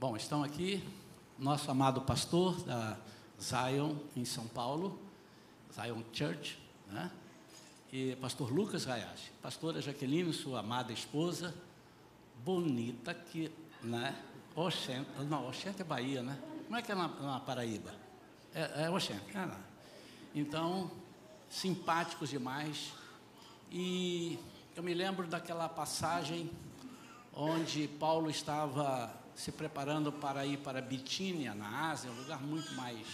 Bom, 0.00 0.16
estão 0.16 0.44
aqui 0.44 0.80
nosso 1.36 1.68
amado 1.72 2.02
pastor 2.02 2.62
da 2.62 2.96
Zion 3.42 3.96
em 4.14 4.24
São 4.24 4.46
Paulo, 4.46 4.96
Zion 5.74 6.04
Church, 6.12 6.56
né? 6.86 7.10
E 7.92 8.14
pastor 8.20 8.52
Lucas 8.52 8.86
Hayashi, 8.86 9.32
pastora 9.42 9.80
Jaqueline, 9.80 10.32
sua 10.32 10.60
amada 10.60 10.92
esposa, 10.92 11.52
bonita 12.44 13.12
que, 13.12 13.50
né? 13.82 14.14
Oxente, 14.54 15.10
não, 15.28 15.48
Oxente 15.48 15.82
é 15.82 15.84
Bahia, 15.84 16.22
né? 16.22 16.38
Como 16.66 16.76
é 16.76 16.82
que 16.82 16.92
é 16.92 16.94
na, 16.94 17.08
na 17.08 17.40
Paraíba? 17.40 17.92
É, 18.54 18.84
é 18.84 18.90
Oxente, 18.90 19.36
é 19.36 19.44
lá. 19.46 19.60
Então, 20.32 20.92
simpáticos 21.50 22.30
demais. 22.30 22.92
E 23.68 24.38
eu 24.76 24.82
me 24.84 24.94
lembro 24.94 25.26
daquela 25.26 25.68
passagem 25.68 26.48
onde 27.34 27.88
Paulo 27.88 28.30
estava 28.30 29.17
se 29.38 29.52
preparando 29.52 30.10
para 30.10 30.44
ir 30.44 30.58
para 30.58 30.82
Bitínia, 30.82 31.54
na 31.54 31.90
Ásia, 31.90 32.10
um 32.10 32.16
lugar 32.16 32.42
muito 32.42 32.74
mais 32.74 33.06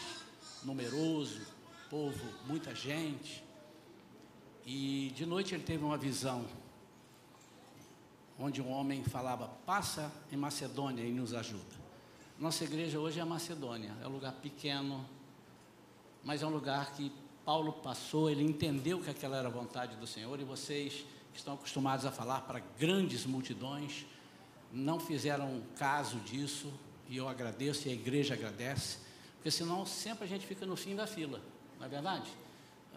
numeroso, 0.62 1.42
povo, 1.90 2.26
muita 2.46 2.74
gente. 2.74 3.44
E 4.64 5.12
de 5.14 5.26
noite 5.26 5.54
ele 5.54 5.62
teve 5.62 5.84
uma 5.84 5.98
visão, 5.98 6.46
onde 8.38 8.62
um 8.62 8.70
homem 8.72 9.04
falava: 9.04 9.48
Passa 9.66 10.10
em 10.32 10.36
Macedônia 10.36 11.04
e 11.04 11.12
nos 11.12 11.34
ajuda. 11.34 11.84
Nossa 12.38 12.64
igreja 12.64 12.98
hoje 12.98 13.20
é 13.20 13.24
Macedônia, 13.24 13.94
é 14.02 14.08
um 14.08 14.12
lugar 14.12 14.32
pequeno, 14.32 15.06
mas 16.24 16.42
é 16.42 16.46
um 16.46 16.50
lugar 16.50 16.94
que 16.94 17.12
Paulo 17.44 17.70
passou, 17.70 18.30
ele 18.30 18.42
entendeu 18.42 18.98
que 18.98 19.10
aquela 19.10 19.36
era 19.36 19.48
a 19.48 19.50
vontade 19.50 19.94
do 19.96 20.06
Senhor, 20.06 20.40
e 20.40 20.44
vocês 20.44 21.04
que 21.34 21.38
estão 21.38 21.52
acostumados 21.52 22.06
a 22.06 22.10
falar 22.10 22.40
para 22.40 22.60
grandes 22.78 23.26
multidões, 23.26 24.06
não 24.74 24.98
fizeram 24.98 25.62
caso 25.76 26.18
disso, 26.20 26.72
e 27.08 27.16
eu 27.16 27.28
agradeço 27.28 27.86
e 27.86 27.90
a 27.90 27.94
igreja 27.94 28.34
agradece, 28.34 28.98
porque 29.36 29.50
senão 29.50 29.86
sempre 29.86 30.24
a 30.24 30.28
gente 30.28 30.46
fica 30.46 30.66
no 30.66 30.76
fim 30.76 30.96
da 30.96 31.06
fila, 31.06 31.40
não 31.78 31.86
é 31.86 31.88
verdade? 31.88 32.30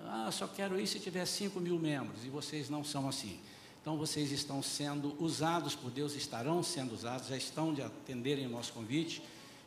Ah, 0.06 0.30
só 0.31 0.47
quero 0.47 0.80
ir 0.80 0.88
se 0.88 1.00
tiver 1.00 1.25
5 1.25 1.59
mil 1.59 1.78
membros, 1.78 2.25
e 2.25 2.30
vocês 2.30 2.69
não 2.69 2.84
são 2.84 3.08
assim. 3.08 3.39
Então 3.81 3.97
vocês 3.97 4.31
estão 4.31 4.61
sendo 4.61 5.16
usados 5.23 5.75
por 5.75 5.89
Deus, 5.89 6.14
estarão 6.16 6.61
sendo 6.61 6.94
usados, 6.94 7.28
já 7.28 7.38
estão 7.38 7.73
de 7.73 7.81
atenderem 7.81 8.45
o 8.45 8.50
nosso 8.50 8.73
convite. 8.73 9.22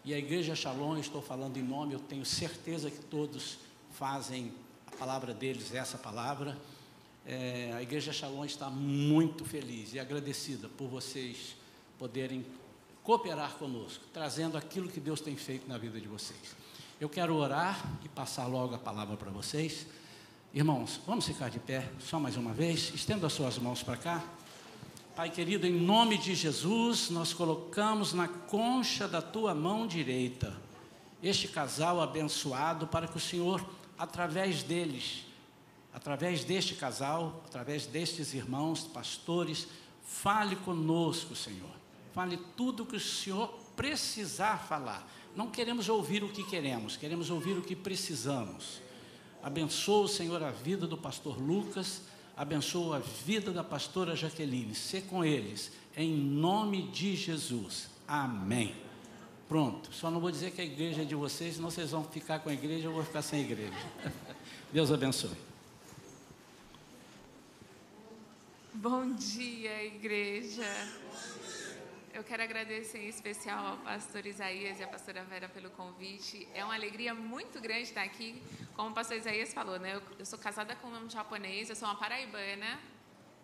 E 0.05 0.13
a 0.13 0.19
Igreja 0.19 0.55
Shalom, 0.55 0.99
estou 0.99 1.23
falando 1.23 1.57
em 1.57 1.63
nome, 1.63 1.95
eu 1.95 2.01
tenho 2.01 2.25
certeza 2.25 2.91
que 2.91 3.03
todos 3.05 3.59
fazem 3.93 4.53
a 4.87 4.97
palavra 4.97 5.33
deles, 5.33 5.75
essa 5.75 5.97
palavra. 5.97 6.59
É, 7.27 7.73
a 7.75 7.83
Igreja 7.83 8.13
Shalom 8.13 8.45
está 8.45 8.69
muito 8.69 9.45
feliz 9.45 9.95
e 9.95 9.99
agradecida 9.99 10.69
por 10.69 10.89
vocês 10.89 11.57
poderem 12.01 12.47
cooperar 13.03 13.57
conosco, 13.57 14.03
trazendo 14.11 14.57
aquilo 14.57 14.89
que 14.89 14.99
Deus 14.99 15.21
tem 15.21 15.37
feito 15.37 15.69
na 15.69 15.77
vida 15.77 16.01
de 16.01 16.09
vocês. 16.09 16.57
Eu 16.99 17.11
quero 17.11 17.37
orar 17.37 17.79
e 18.03 18.09
passar 18.09 18.47
logo 18.47 18.75
a 18.75 18.79
palavra 18.79 19.19
para 19.19 19.31
vocês. 19.31 19.87
Irmãos, 20.55 20.99
vamos 21.07 21.27
ficar 21.27 21.51
de 21.51 21.59
pé 21.59 21.91
só 22.01 22.19
mais 22.19 22.39
uma 22.39 22.55
vez. 22.55 22.91
Estenda 22.95 23.27
as 23.27 23.35
suas 23.35 23.59
mãos 23.59 23.83
para 23.83 23.99
cá. 23.99 24.25
Pai 25.15 25.29
querido, 25.29 25.67
em 25.67 25.75
nome 25.75 26.17
de 26.17 26.35
Jesus, 26.35 27.11
nós 27.11 27.35
colocamos 27.35 28.15
na 28.15 28.27
concha 28.27 29.07
da 29.07 29.21
tua 29.21 29.55
mão 29.55 29.87
direita 29.87 30.57
este 31.23 31.49
casal 31.49 32.01
abençoado 32.01 32.87
para 32.87 33.07
que 33.07 33.19
o 33.19 33.21
Senhor, 33.21 33.63
através 33.99 34.63
deles, 34.63 35.27
através 35.93 36.45
deste 36.45 36.75
casal, 36.75 37.43
através 37.47 37.85
destes 37.85 38.33
irmãos, 38.33 38.85
pastores, 38.85 39.69
fale 40.03 40.57
conosco, 40.57 41.37
Senhor. 41.37 41.80
Fale 42.13 42.39
tudo 42.57 42.83
o 42.83 42.87
que 42.87 42.97
o 42.97 43.01
Senhor 43.01 43.49
precisar 43.77 44.59
falar. 44.59 45.09
Não 45.35 45.51
queremos 45.51 45.89
ouvir 45.89 46.25
o 46.25 46.29
que 46.29 46.43
queremos, 46.45 46.97
queremos 46.97 47.31
ouvir 47.31 47.57
o 47.57 47.63
que 47.63 47.77
precisamos. 47.77 48.81
Abençoa, 49.43 50.09
Senhor, 50.09 50.43
a 50.43 50.51
vida 50.51 50.87
do 50.87 50.99
pastor 50.99 51.41
Lucas, 51.41 52.03
abençoa 52.37 52.97
a 52.97 52.99
vida 52.99 53.53
da 53.53 53.65
pastora 53.65 54.15
Jaqueline. 54.15 54.75
Se 54.75 55.01
com 55.01 55.25
eles, 55.25 55.73
em 55.97 56.13
nome 56.13 56.83
de 56.89 57.17
Jesus. 57.17 57.89
Amém. 58.07 58.75
Pronto, 59.49 59.93
só 59.93 60.11
não 60.11 60.21
vou 60.21 60.31
dizer 60.31 60.53
que 60.53 60.61
a 60.61 60.65
igreja 60.65 61.03
é 61.03 61.05
de 61.05 61.15
vocês, 61.15 61.57
senão 61.57 61.71
vocês 61.71 61.91
vão 61.91 62.05
ficar 62.05 62.39
com 62.39 62.51
a 62.51 62.53
igreja, 62.53 62.87
eu 62.87 62.93
vou 62.93 63.05
ficar 63.05 63.23
sem 63.23 63.41
igreja. 63.41 63.75
Deus 64.73 64.93
abençoe. 64.93 65.37
Bom 68.75 69.13
dia, 69.15 69.87
igreja. 69.87 70.65
Eu 72.13 72.25
quero 72.25 72.43
agradecer 72.43 72.99
em 72.99 73.09
especial 73.09 73.65
ao 73.65 73.77
pastor 73.79 74.27
Isaías 74.27 74.81
e 74.81 74.83
à 74.83 74.89
pastora 74.89 75.23
Vera 75.25 75.49
pelo 75.49 75.71
convite. 75.71 76.47
É 76.53 76.65
uma 76.65 76.75
alegria 76.75 77.15
muito 77.15 77.61
grande 77.61 77.83
estar 77.83 78.03
aqui. 78.03 78.43
Como 78.75 78.91
o 78.91 78.93
pastor 78.93 79.17
Isaías 79.17 79.55
falou, 79.55 79.79
né? 79.79 79.95
Eu, 79.95 80.03
eu 80.19 80.27
sou 80.27 80.37
casada 80.37 80.75
com 80.75 80.89
um 80.89 81.09
japonês, 81.09 81.71
eu 81.71 81.77
sou 81.77 81.87
uma 81.87 81.95
paraibana, 81.95 82.81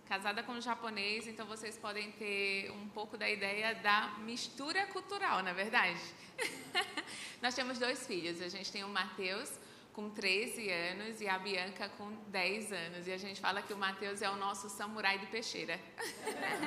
casada 0.08 0.42
com 0.42 0.52
um 0.52 0.60
japonês, 0.60 1.28
então 1.28 1.46
vocês 1.46 1.78
podem 1.78 2.10
ter 2.12 2.72
um 2.72 2.88
pouco 2.88 3.16
da 3.16 3.30
ideia 3.30 3.72
da 3.76 4.16
mistura 4.24 4.84
cultural, 4.88 5.44
na 5.44 5.50
é 5.50 5.54
verdade. 5.54 6.00
Nós 7.40 7.54
temos 7.54 7.78
dois 7.78 8.04
filhos. 8.04 8.42
A 8.42 8.48
gente 8.48 8.72
tem 8.72 8.82
o 8.82 8.88
Mateus, 8.88 9.60
com 9.96 10.10
13 10.10 10.70
anos 10.70 11.22
e 11.22 11.26
a 11.26 11.38
Bianca 11.38 11.88
com 11.96 12.12
10 12.28 12.70
anos. 12.70 13.06
E 13.06 13.12
a 13.12 13.16
gente 13.16 13.40
fala 13.40 13.62
que 13.62 13.72
o 13.72 13.78
Mateus 13.78 14.20
é 14.20 14.28
o 14.28 14.36
nosso 14.36 14.68
samurai 14.68 15.18
de 15.18 15.24
peixeira. 15.26 15.80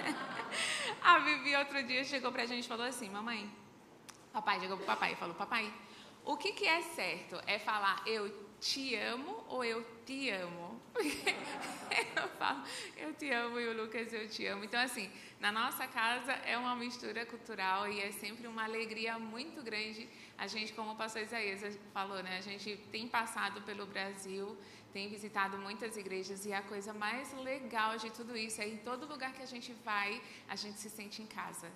a 1.00 1.20
Vivi 1.20 1.56
outro 1.56 1.84
dia 1.84 2.04
chegou 2.04 2.32
pra 2.32 2.48
gente 2.48 2.66
e 2.66 2.68
falou 2.68 2.88
assim: 2.88 3.08
Mamãe, 3.08 3.48
papai 4.34 4.60
chegou 4.60 4.78
pro 4.78 4.86
papai 4.88 5.14
e 5.14 5.16
falou: 5.16 5.36
Papai, 5.36 5.72
o 6.26 6.36
que, 6.38 6.54
que 6.54 6.66
é 6.66 6.82
certo? 6.82 7.40
É 7.46 7.60
falar 7.60 8.02
eu 8.08 8.49
te 8.60 8.96
amo 8.96 9.44
ou 9.48 9.64
eu 9.64 9.86
te 10.06 10.30
amo? 10.30 10.82
eu 12.16 12.28
falo, 12.38 12.64
eu 12.98 13.14
te 13.14 13.32
amo 13.32 13.60
e 13.60 13.68
o 13.68 13.82
Lucas, 13.82 14.12
eu 14.14 14.28
te 14.28 14.46
amo. 14.46 14.64
Então, 14.64 14.80
assim, 14.80 15.10
na 15.40 15.52
nossa 15.52 15.88
casa 15.88 16.34
é 16.46 16.58
uma 16.58 16.76
mistura 16.76 17.26
cultural 17.26 17.88
e 17.88 18.02
é 18.02 18.12
sempre 18.12 18.48
uma 18.48 18.64
alegria 18.64 19.18
muito 19.18 19.62
grande 19.62 20.08
a 20.38 20.48
gente, 20.48 20.72
como 20.74 20.92
o 20.92 20.96
pastor 20.96 21.22
Isaías 21.22 21.78
falou, 21.94 22.24
né, 22.24 22.38
a 22.38 22.42
gente 22.42 22.78
tem 22.92 23.08
passado 23.08 23.62
pelo 23.64 23.86
Brasil, 23.86 24.58
tem 24.94 25.10
visitado 25.10 25.58
muitas 25.58 25.98
igrejas 25.98 26.46
e 26.46 26.54
a 26.54 26.62
coisa 26.62 26.94
mais 26.94 27.34
legal 27.34 27.98
de 27.98 28.10
tudo 28.12 28.38
isso 28.38 28.62
é 28.62 28.68
em 28.68 28.78
todo 28.78 29.06
lugar 29.06 29.34
que 29.34 29.44
a 29.44 29.46
gente 29.46 29.74
vai, 29.84 30.22
a 30.48 30.56
gente 30.56 30.80
se 30.80 30.90
sente 30.90 31.22
em 31.22 31.28
casa. 31.28 31.70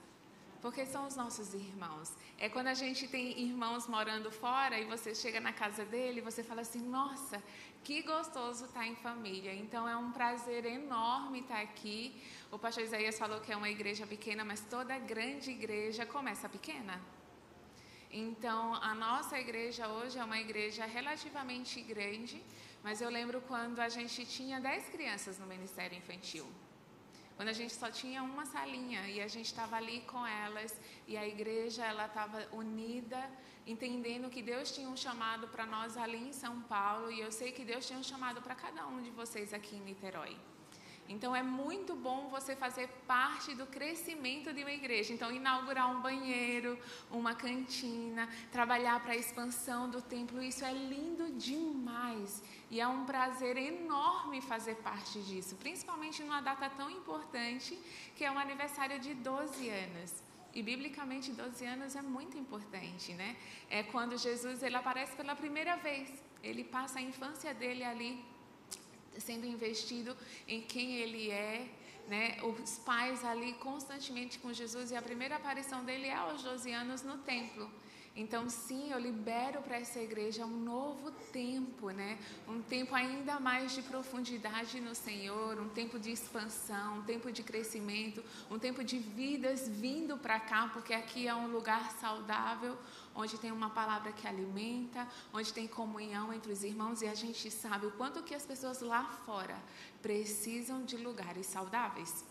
Porque 0.64 0.86
são 0.86 1.06
os 1.06 1.16
nossos 1.18 1.54
irmãos. 1.54 2.10
É 2.40 2.48
quando 2.48 2.68
a 2.68 2.74
gente 2.74 3.06
tem 3.16 3.38
irmãos 3.48 3.86
morando 3.96 4.32
fora 4.32 4.80
e 4.80 4.86
você 4.86 5.14
chega 5.14 5.42
na 5.48 5.52
casa 5.52 5.84
dele 5.84 6.20
e 6.20 6.28
você 6.30 6.42
fala 6.42 6.62
assim: 6.62 6.80
nossa, 6.98 7.38
que 7.84 8.02
gostoso 8.02 8.64
estar 8.68 8.88
em 8.88 8.96
família. 8.96 9.54
Então 9.54 9.84
é 9.94 9.98
um 9.98 10.14
prazer 10.14 10.64
enorme 10.66 11.42
estar 11.42 11.60
aqui. 11.60 12.00
O 12.50 12.58
pastor 12.58 12.82
Isaías 12.86 13.20
falou 13.20 13.42
que 13.42 13.52
é 13.52 13.58
uma 13.58 13.70
igreja 13.70 14.08
pequena, 14.08 14.46
mas 14.46 14.62
toda 14.76 14.98
grande 14.98 15.52
igreja 15.52 16.06
começa 16.06 16.48
pequena. 16.48 16.96
Então, 18.10 18.76
a 18.76 18.94
nossa 18.96 19.38
igreja 19.38 19.90
hoje 19.90 20.18
é 20.18 20.24
uma 20.24 20.40
igreja 20.40 20.86
relativamente 20.86 21.82
grande, 21.82 22.42
mas 22.82 23.02
eu 23.02 23.10
lembro 23.10 23.42
quando 23.42 23.80
a 23.80 23.90
gente 23.90 24.26
tinha 24.26 24.62
10 24.62 24.90
crianças 24.96 25.38
no 25.40 25.48
Ministério 25.48 25.98
Infantil. 25.98 26.48
Quando 27.36 27.50
a 27.50 27.54
gente 27.54 27.74
só 27.74 27.90
tinha 27.90 28.22
uma 28.22 28.46
salinha 28.46 29.08
e 29.08 29.20
a 29.20 29.28
gente 29.28 29.48
estava 29.48 29.76
ali 29.76 30.02
com 30.02 30.26
elas 30.26 30.80
e 31.08 31.18
a 31.18 31.28
igreja 31.28 31.84
ela 31.86 32.06
estava 32.06 32.48
unida, 32.52 33.22
entendendo 33.66 34.30
que 34.30 34.42
Deus 34.42 34.72
tinha 34.72 34.88
um 34.88 34.96
chamado 34.96 35.48
para 35.48 35.66
nós 35.66 35.98
ali 35.98 36.30
em 36.30 36.34
São 36.34 36.62
Paulo 36.62 37.12
e 37.12 37.20
eu 37.20 37.32
sei 37.32 37.52
que 37.52 37.66
Deus 37.66 37.86
tinha 37.88 38.00
um 38.00 38.04
chamado 38.04 38.42
para 38.42 38.56
cada 38.56 38.86
um 38.88 39.02
de 39.02 39.10
vocês 39.10 39.54
aqui 39.54 39.76
em 39.76 39.82
Niterói. 39.82 40.38
Então 41.08 41.36
é 41.36 41.44
muito 41.44 41.96
bom 41.96 42.30
você 42.30 42.56
fazer 42.56 42.88
parte 43.06 43.54
do 43.56 43.66
crescimento 43.66 44.54
de 44.54 44.62
uma 44.62 44.72
igreja. 44.72 45.14
Então, 45.14 45.32
inaugurar 45.32 45.92
um 45.92 46.02
banheiro, 46.02 46.78
uma 47.12 47.36
cantina, 47.36 48.30
trabalhar 48.52 49.02
para 49.02 49.14
a 49.14 49.16
expansão 49.16 49.90
do 49.90 50.02
templo, 50.02 50.42
isso 50.42 50.64
é 50.64 50.72
lindo 50.72 51.32
demais. 51.32 52.42
E 52.72 52.80
é 52.80 52.88
um 52.88 53.06
prazer 53.06 53.58
enorme 53.58 54.42
fazer 54.42 54.76
parte 54.76 55.22
disso, 55.22 55.56
principalmente 55.58 56.24
numa 56.24 56.42
data 56.42 56.70
tão 56.70 56.90
importante 56.90 57.78
que 58.16 58.24
é 58.24 58.32
o 58.32 58.38
aniversário 58.38 59.00
de 59.00 59.14
12 59.14 59.70
anos. 59.70 60.24
E 60.56 60.62
biblicamente 60.62 61.32
12 61.32 61.66
anos 61.66 61.96
é 61.96 62.02
muito 62.02 62.38
importante, 62.38 63.14
né? 63.14 63.36
É 63.70 63.82
quando 63.82 64.18
Jesus 64.18 64.62
ele 64.62 64.76
aparece 64.76 65.16
pela 65.16 65.36
primeira 65.36 65.76
vez. 65.78 66.12
Ele 66.44 66.64
passa 66.64 67.00
a 67.00 67.02
infância 67.02 67.54
dele 67.56 67.84
ali 67.84 68.24
sendo 69.20 69.46
investido 69.46 70.16
em 70.48 70.62
quem 70.62 70.96
ele 70.96 71.30
é, 71.30 71.68
né? 72.08 72.38
Os 72.44 72.78
pais 72.80 73.24
ali 73.24 73.54
constantemente 73.54 74.40
com 74.40 74.52
Jesus 74.52 74.92
e 74.92 74.96
a 74.96 75.02
primeira 75.02 75.36
aparição 75.36 75.84
dele 75.84 76.08
é 76.08 76.16
aos 76.16 76.44
12 76.44 76.72
anos 76.72 77.02
no 77.02 77.18
templo. 77.20 77.70
Então, 78.16 78.48
sim, 78.48 78.92
eu 78.92 79.00
libero 79.00 79.60
para 79.64 79.80
essa 79.80 80.00
igreja 80.00 80.46
um 80.46 80.60
novo 80.60 81.10
tempo, 81.32 81.90
né? 81.90 82.20
Um 82.48 82.62
tempo 82.62 82.94
ainda 82.94 83.40
mais 83.40 83.74
de 83.74 83.82
profundidade 83.82 84.80
no 84.80 84.94
Senhor, 84.94 85.60
um 85.60 85.70
tempo 85.70 85.98
de 85.98 86.12
expansão, 86.12 87.00
um 87.00 87.02
tempo 87.02 87.32
de 87.32 87.42
crescimento, 87.42 88.24
um 88.52 88.60
tempo 88.60 88.84
de 88.84 89.00
vidas 89.00 89.68
vindo 89.68 90.16
para 90.16 90.40
cá, 90.40 90.70
porque 90.72 90.94
aqui 90.94 91.28
é 91.28 91.34
um 91.34 91.48
lugar 91.48 91.92
saudável, 91.94 92.78
onde 93.16 93.38
tem 93.38 93.52
uma 93.52 93.70
palavra 93.70 94.12
que 94.12 94.28
alimenta, 94.28 95.08
onde 95.34 95.54
tem 95.54 95.68
comunhão 95.68 96.34
entre 96.34 96.52
os 96.52 96.64
irmãos 96.64 97.02
e 97.02 97.08
a 97.08 97.16
gente 97.16 97.50
sabe 97.52 97.86
o 97.86 97.92
quanto 97.92 98.24
que 98.24 98.34
as 98.34 98.46
pessoas 98.46 98.82
lá 98.82 99.06
fora 99.26 99.58
precisam 100.02 100.84
de 100.84 100.98
lugares 100.98 101.46
saudáveis. 101.46 102.26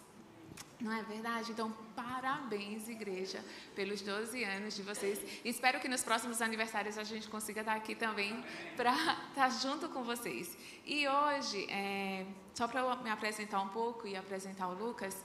Não 0.81 0.93
é 0.93 1.01
verdade? 1.05 1.53
Então, 1.53 1.73
parabéns, 1.95 2.89
igreja, 2.89 3.43
pelos 3.75 4.03
12 4.03 4.43
anos 4.43 4.75
de 4.75 4.83
vocês. 4.83 5.21
Espero 5.45 5.79
que 5.79 5.87
nos 5.87 6.03
próximos 6.03 6.43
aniversários 6.43 6.99
a 6.99 7.05
gente 7.05 7.29
consiga 7.29 7.61
estar 7.61 7.77
aqui 7.77 7.95
também 7.95 8.45
para 8.77 8.93
estar 9.29 9.49
junto 9.63 9.89
com 9.91 10.03
vocês. 10.03 10.57
E 10.85 11.07
hoje, 11.07 11.71
é, 11.71 12.27
só 12.53 12.67
para 12.67 12.97
me 12.97 13.11
apresentar 13.11 13.61
um 13.61 13.69
pouco 13.69 14.09
e 14.09 14.17
apresentar 14.17 14.67
o 14.69 14.75
Lucas, 14.75 15.17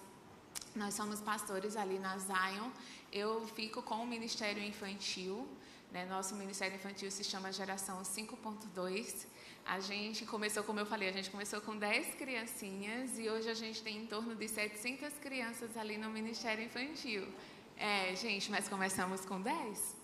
nós 0.78 0.94
somos 0.94 1.20
pastores 1.20 1.76
ali 1.76 1.98
na 1.98 2.18
Zion. 2.18 2.70
Eu 3.12 3.46
fico 3.48 3.82
com 3.82 3.96
o 3.96 4.08
Ministério 4.08 4.64
Infantil. 4.64 5.48
Né? 5.92 6.06
Nosso 6.06 6.36
Ministério 6.36 6.76
Infantil 6.76 7.10
se 7.10 7.24
chama 7.24 7.52
Geração 7.52 8.02
5.2. 8.02 9.26
A 9.66 9.80
gente 9.80 10.26
começou, 10.26 10.64
como 10.64 10.80
eu 10.80 10.86
falei, 10.86 11.10
a 11.10 11.12
gente 11.12 11.30
começou 11.30 11.60
com 11.62 11.76
10 11.76 12.16
criancinhas 12.16 13.18
e 13.18 13.30
hoje 13.30 13.50
a 13.50 13.54
gente 13.54 13.82
tem 13.82 13.98
em 13.98 14.06
torno 14.06 14.36
de 14.36 14.48
700 14.48 15.14
crianças 15.20 15.76
ali 15.76 15.98
no 15.98 16.10
Ministério 16.10 16.64
Infantil. 16.64 17.28
É, 17.76 18.16
gente, 18.16 18.50
mas 18.50 18.70
começamos 18.70 19.26
com 19.26 19.42
10? 19.42 19.96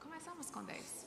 Começamos 0.00 0.50
com 0.50 0.64
10. 0.64 1.06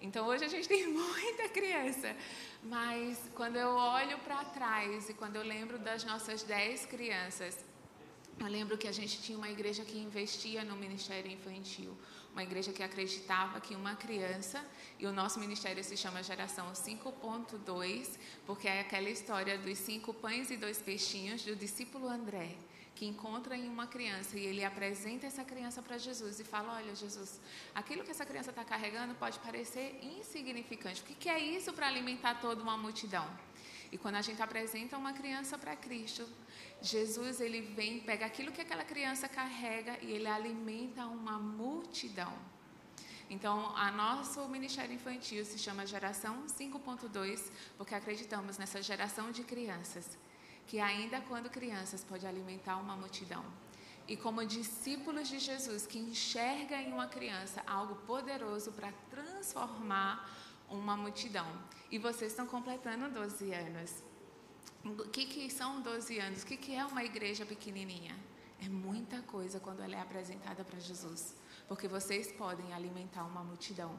Então 0.00 0.26
hoje 0.26 0.44
a 0.44 0.48
gente 0.48 0.68
tem 0.68 0.86
muita 0.92 1.48
criança, 1.48 2.14
mas 2.62 3.18
quando 3.34 3.56
eu 3.56 3.70
olho 3.70 4.18
para 4.18 4.44
trás 4.44 5.08
e 5.08 5.14
quando 5.14 5.36
eu 5.36 5.42
lembro 5.42 5.78
das 5.78 6.04
nossas 6.04 6.42
10 6.42 6.86
crianças, 6.86 7.64
eu 8.38 8.46
lembro 8.46 8.76
que 8.76 8.88
a 8.88 8.92
gente 8.92 9.20
tinha 9.22 9.36
uma 9.36 9.50
igreja 9.50 9.84
que 9.84 9.98
investia 9.98 10.64
no 10.64 10.76
ministério 10.76 11.30
infantil 11.30 11.96
uma 12.36 12.42
igreja 12.42 12.70
que 12.70 12.82
acreditava 12.82 13.58
que 13.62 13.74
uma 13.74 13.96
criança, 13.96 14.62
e 14.98 15.06
o 15.06 15.12
nosso 15.12 15.40
ministério 15.40 15.82
se 15.82 15.96
chama 15.96 16.22
Geração 16.22 16.70
5.2, 16.70 18.18
porque 18.44 18.68
é 18.68 18.80
aquela 18.80 19.08
história 19.08 19.56
dos 19.56 19.78
cinco 19.78 20.12
pães 20.12 20.50
e 20.50 20.56
dois 20.58 20.76
peixinhos 20.76 21.42
do 21.42 21.56
discípulo 21.56 22.06
André, 22.06 22.54
que 22.94 23.06
encontra 23.06 23.56
em 23.56 23.66
uma 23.70 23.86
criança 23.86 24.38
e 24.38 24.44
ele 24.44 24.62
apresenta 24.62 25.26
essa 25.26 25.44
criança 25.44 25.80
para 25.80 25.96
Jesus 25.96 26.38
e 26.38 26.44
fala: 26.44 26.74
Olha, 26.74 26.94
Jesus, 26.94 27.40
aquilo 27.74 28.04
que 28.04 28.10
essa 28.10 28.26
criança 28.26 28.50
está 28.50 28.64
carregando 28.64 29.14
pode 29.14 29.38
parecer 29.38 29.98
insignificante. 30.02 31.00
O 31.00 31.06
que 31.06 31.30
é 31.30 31.38
isso 31.38 31.72
para 31.72 31.86
alimentar 31.86 32.34
toda 32.34 32.62
uma 32.62 32.76
multidão? 32.76 33.26
E 33.90 33.96
quando 33.96 34.16
a 34.16 34.22
gente 34.22 34.42
apresenta 34.42 34.98
uma 34.98 35.14
criança 35.14 35.56
para 35.56 35.74
Cristo, 35.74 36.28
Jesus 36.82 37.40
ele 37.40 37.62
vem, 37.62 38.00
pega 38.00 38.26
aquilo 38.26 38.52
que 38.52 38.60
aquela 38.60 38.84
criança 38.84 39.28
carrega 39.28 39.98
e 40.02 40.12
ele 40.12 40.28
alimenta 40.28 41.06
uma 41.06 41.38
multidão. 41.38 42.32
Então, 43.28 43.76
a 43.76 43.90
nosso 43.90 44.46
ministério 44.48 44.94
infantil 44.94 45.44
se 45.44 45.58
chama 45.58 45.84
Geração 45.84 46.44
5.2, 46.46 47.50
porque 47.76 47.94
acreditamos 47.94 48.56
nessa 48.56 48.80
geração 48.80 49.32
de 49.32 49.42
crianças, 49.42 50.16
que 50.66 50.78
ainda 50.78 51.20
quando 51.22 51.50
crianças 51.50 52.04
pode 52.04 52.24
alimentar 52.24 52.76
uma 52.76 52.96
multidão. 52.96 53.44
E 54.06 54.16
como 54.16 54.46
discípulos 54.46 55.28
de 55.28 55.40
Jesus 55.40 55.84
que 55.84 55.98
enxerga 55.98 56.80
em 56.80 56.92
uma 56.92 57.08
criança 57.08 57.64
algo 57.66 57.96
poderoso 58.06 58.70
para 58.70 58.92
transformar 59.10 60.30
uma 60.68 60.96
multidão. 60.96 61.46
E 61.90 61.98
vocês 61.98 62.30
estão 62.30 62.46
completando 62.46 63.10
12 63.10 63.52
anos. 63.52 64.04
O 64.86 65.08
que, 65.08 65.26
que 65.26 65.50
são 65.50 65.80
12 65.80 66.18
anos? 66.20 66.42
O 66.44 66.46
que, 66.46 66.56
que 66.56 66.72
é 66.72 66.84
uma 66.86 67.02
igreja 67.02 67.44
pequenininha? 67.44 68.16
É 68.64 68.68
muita 68.68 69.20
coisa 69.22 69.58
quando 69.58 69.80
ela 69.82 69.96
é 69.96 70.00
apresentada 70.00 70.62
para 70.64 70.78
Jesus, 70.78 71.34
porque 71.66 71.88
vocês 71.88 72.30
podem 72.30 72.72
alimentar 72.72 73.24
uma 73.24 73.42
multidão. 73.42 73.98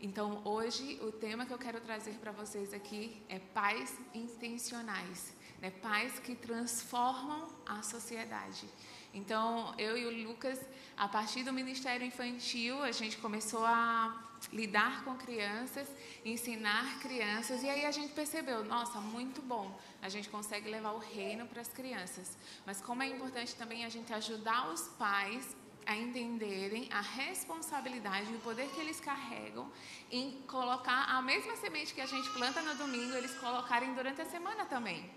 Então, 0.00 0.42
hoje, 0.44 0.98
o 1.00 1.12
tema 1.12 1.46
que 1.46 1.52
eu 1.52 1.58
quero 1.58 1.80
trazer 1.80 2.14
para 2.14 2.32
vocês 2.32 2.74
aqui 2.74 3.22
é 3.28 3.38
pais 3.38 3.96
intencionais, 4.12 5.32
né? 5.60 5.70
pais 5.70 6.18
que 6.18 6.34
transformam 6.34 7.48
a 7.64 7.80
sociedade. 7.82 8.68
Então, 9.14 9.72
eu 9.78 9.96
e 9.96 10.04
o 10.06 10.28
Lucas, 10.28 10.58
a 10.96 11.06
partir 11.06 11.44
do 11.44 11.52
Ministério 11.52 12.04
Infantil, 12.04 12.82
a 12.82 12.90
gente 12.90 13.16
começou 13.18 13.64
a 13.64 14.23
lidar 14.52 15.04
com 15.04 15.16
crianças, 15.16 15.88
ensinar 16.24 16.98
crianças, 17.00 17.62
e 17.62 17.68
aí 17.68 17.84
a 17.84 17.90
gente 17.90 18.12
percebeu, 18.12 18.64
nossa, 18.64 19.00
muito 19.00 19.42
bom, 19.42 19.78
a 20.00 20.08
gente 20.08 20.28
consegue 20.28 20.70
levar 20.70 20.92
o 20.92 20.98
reino 20.98 21.46
para 21.46 21.60
as 21.60 21.68
crianças. 21.68 22.36
Mas 22.64 22.80
como 22.80 23.02
é 23.02 23.06
importante 23.06 23.54
também 23.54 23.84
a 23.84 23.88
gente 23.88 24.12
ajudar 24.12 24.72
os 24.72 24.88
pais 24.98 25.56
a 25.86 25.96
entenderem 25.96 26.88
a 26.90 27.00
responsabilidade 27.00 28.32
e 28.32 28.36
o 28.36 28.40
poder 28.40 28.68
que 28.70 28.80
eles 28.80 29.00
carregam 29.00 29.70
em 30.10 30.42
colocar 30.48 31.04
a 31.10 31.20
mesma 31.20 31.56
semente 31.56 31.94
que 31.94 32.00
a 32.00 32.06
gente 32.06 32.30
planta 32.30 32.62
no 32.62 32.74
domingo, 32.76 33.14
eles 33.14 33.34
colocarem 33.34 33.92
durante 33.94 34.20
a 34.20 34.24
semana 34.24 34.64
também. 34.64 35.10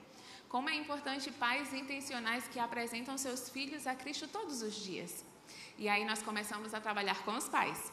Como 0.50 0.70
é 0.70 0.76
importante 0.76 1.32
pais 1.32 1.74
intencionais 1.74 2.48
que 2.48 2.60
apresentam 2.60 3.18
seus 3.18 3.50
filhos 3.50 3.86
a 3.86 3.96
Cristo 3.96 4.28
todos 4.28 4.62
os 4.62 4.76
dias. 4.76 5.26
E 5.78 5.88
aí 5.88 6.06
nós 6.06 6.22
começamos 6.22 6.74
a 6.74 6.82
trabalhar 6.82 7.24
com 7.24 7.36
os 7.36 7.48
pais. 7.48 7.92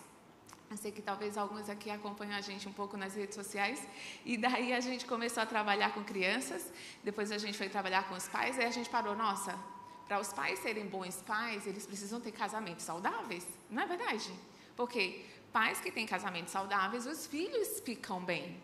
Eu 0.74 0.78
sei 0.78 0.90
que 0.90 1.00
talvez 1.00 1.38
alguns 1.38 1.68
aqui 1.70 1.88
acompanham 1.88 2.34
a 2.36 2.40
gente 2.40 2.68
um 2.68 2.72
pouco 2.72 2.96
nas 2.96 3.14
redes 3.14 3.36
sociais. 3.36 3.80
E 4.24 4.36
daí 4.36 4.72
a 4.72 4.80
gente 4.80 5.06
começou 5.06 5.40
a 5.40 5.46
trabalhar 5.46 5.94
com 5.94 6.02
crianças, 6.02 6.72
depois 7.04 7.30
a 7.30 7.38
gente 7.38 7.56
foi 7.56 7.68
trabalhar 7.68 8.08
com 8.08 8.14
os 8.16 8.26
pais, 8.26 8.58
aí 8.58 8.64
a 8.64 8.72
gente 8.72 8.90
parou, 8.90 9.14
nossa, 9.14 9.56
para 10.08 10.18
os 10.18 10.32
pais 10.32 10.58
serem 10.58 10.88
bons 10.88 11.22
pais, 11.22 11.64
eles 11.68 11.86
precisam 11.86 12.20
ter 12.20 12.32
casamentos 12.32 12.84
saudáveis, 12.84 13.46
não 13.70 13.84
é 13.84 13.86
verdade? 13.86 14.34
Porque 14.74 15.24
pais 15.52 15.80
que 15.80 15.92
têm 15.92 16.06
casamentos 16.06 16.50
saudáveis, 16.50 17.06
os 17.06 17.24
filhos 17.24 17.78
ficam 17.78 18.20
bem. 18.24 18.60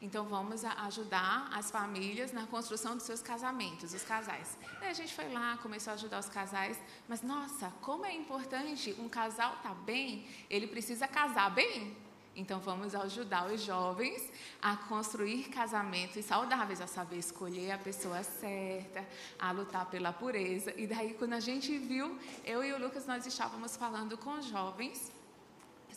Então 0.00 0.24
vamos 0.26 0.64
ajudar 0.64 1.48
as 1.52 1.70
famílias 1.70 2.32
na 2.32 2.46
construção 2.46 2.94
dos 2.94 3.04
seus 3.04 3.22
casamentos, 3.22 3.94
os 3.94 4.02
casais. 4.02 4.58
Aí 4.80 4.88
a 4.88 4.92
gente 4.92 5.14
foi 5.14 5.28
lá, 5.32 5.58
começou 5.58 5.92
a 5.92 5.94
ajudar 5.94 6.18
os 6.18 6.28
casais, 6.28 6.78
mas 7.08 7.22
nossa, 7.22 7.72
como 7.80 8.04
é 8.04 8.14
importante 8.14 8.94
um 8.98 9.08
casal 9.08 9.54
estar 9.54 9.70
tá 9.70 9.74
bem, 9.74 10.26
ele 10.50 10.66
precisa 10.66 11.08
casar 11.08 11.50
bem. 11.50 11.96
Então 12.36 12.58
vamos 12.58 12.94
ajudar 12.94 13.46
os 13.46 13.62
jovens 13.62 14.30
a 14.60 14.76
construir 14.76 15.44
casamentos 15.50 16.24
saudáveis, 16.24 16.80
a 16.80 16.86
saber 16.86 17.18
escolher 17.18 17.70
a 17.70 17.78
pessoa 17.78 18.22
certa, 18.24 19.06
a 19.38 19.52
lutar 19.52 19.86
pela 19.86 20.12
pureza. 20.12 20.74
E 20.76 20.86
daí 20.86 21.14
quando 21.14 21.34
a 21.34 21.40
gente 21.40 21.78
viu, 21.78 22.18
eu 22.44 22.64
e 22.64 22.72
o 22.72 22.78
Lucas 22.78 23.06
nós 23.06 23.24
estávamos 23.24 23.76
falando 23.76 24.18
com 24.18 24.40
jovens 24.42 25.12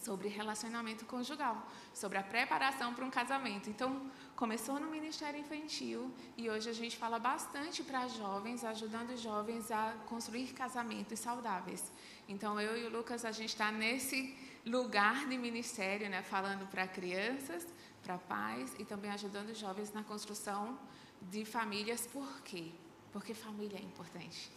sobre 0.08 0.30
relacionamento 0.30 1.04
conjugal, 1.06 1.58
sobre 1.94 2.18
a 2.18 2.24
preparação 2.24 2.94
para 2.94 3.04
um 3.04 3.10
casamento. 3.10 3.70
Então, 3.70 4.10
começou 4.38 4.80
no 4.80 4.90
Ministério 4.90 5.38
Infantil 5.38 6.10
e 6.38 6.50
hoje 6.50 6.70
a 6.70 6.74
gente 6.82 6.96
fala 6.96 7.20
bastante 7.20 7.84
para 7.84 8.08
jovens, 8.08 8.64
ajudando 8.64 9.10
os 9.10 9.20
jovens 9.20 9.70
a 9.70 9.84
construir 10.06 10.48
casamentos 10.54 11.20
saudáveis. 11.20 11.92
Então, 12.26 12.52
eu 12.62 12.78
e 12.82 12.86
o 12.86 12.90
Lucas, 12.90 13.26
a 13.26 13.34
gente 13.34 13.50
está 13.50 13.70
nesse 13.70 14.34
lugar 14.66 15.28
de 15.28 15.38
ministério, 15.38 16.10
né, 16.10 16.22
falando 16.24 16.66
para 16.70 16.88
crianças, 16.88 17.68
para 18.02 18.18
pais 18.18 18.74
e 18.80 18.86
também 18.86 19.12
ajudando 19.12 19.50
os 19.50 19.58
jovens 19.58 19.92
na 19.92 20.04
construção 20.04 20.80
de 21.22 21.44
famílias. 21.44 22.08
Por 22.08 22.42
quê? 22.44 22.72
Porque 23.12 23.34
família 23.34 23.78
é 23.78 23.84
importante. 23.84 24.50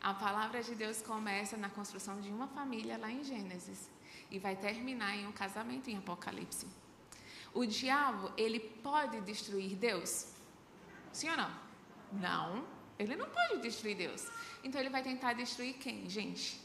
A 0.00 0.14
palavra 0.14 0.62
de 0.62 0.74
Deus 0.74 1.02
começa 1.02 1.58
na 1.58 1.68
construção 1.68 2.18
de 2.22 2.30
uma 2.30 2.48
família 2.48 2.96
lá 2.96 3.10
em 3.10 3.22
Gênesis 3.22 3.97
e 4.30 4.38
vai 4.38 4.56
terminar 4.56 5.16
em 5.16 5.26
um 5.26 5.32
casamento 5.32 5.88
em 5.88 5.96
Apocalipse. 5.96 6.66
O 7.54 7.64
diabo, 7.64 8.32
ele 8.36 8.60
pode 8.60 9.20
destruir 9.22 9.74
Deus? 9.76 10.32
Sim 11.12 11.30
ou 11.30 11.36
não? 11.36 11.50
Não, 12.12 12.66
ele 12.98 13.16
não 13.16 13.28
pode 13.28 13.60
destruir 13.60 13.96
Deus. 13.96 14.28
Então 14.62 14.80
ele 14.80 14.90
vai 14.90 15.02
tentar 15.02 15.32
destruir 15.32 15.74
quem, 15.74 16.08
gente? 16.08 16.60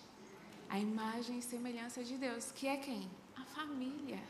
A 0.69 0.79
imagem 0.79 1.39
e 1.39 1.41
semelhança 1.41 2.03
de 2.03 2.17
Deus, 2.17 2.51
que 2.51 2.67
é 2.67 2.77
quem? 2.77 3.09
A 3.35 3.43
família. 3.45 4.21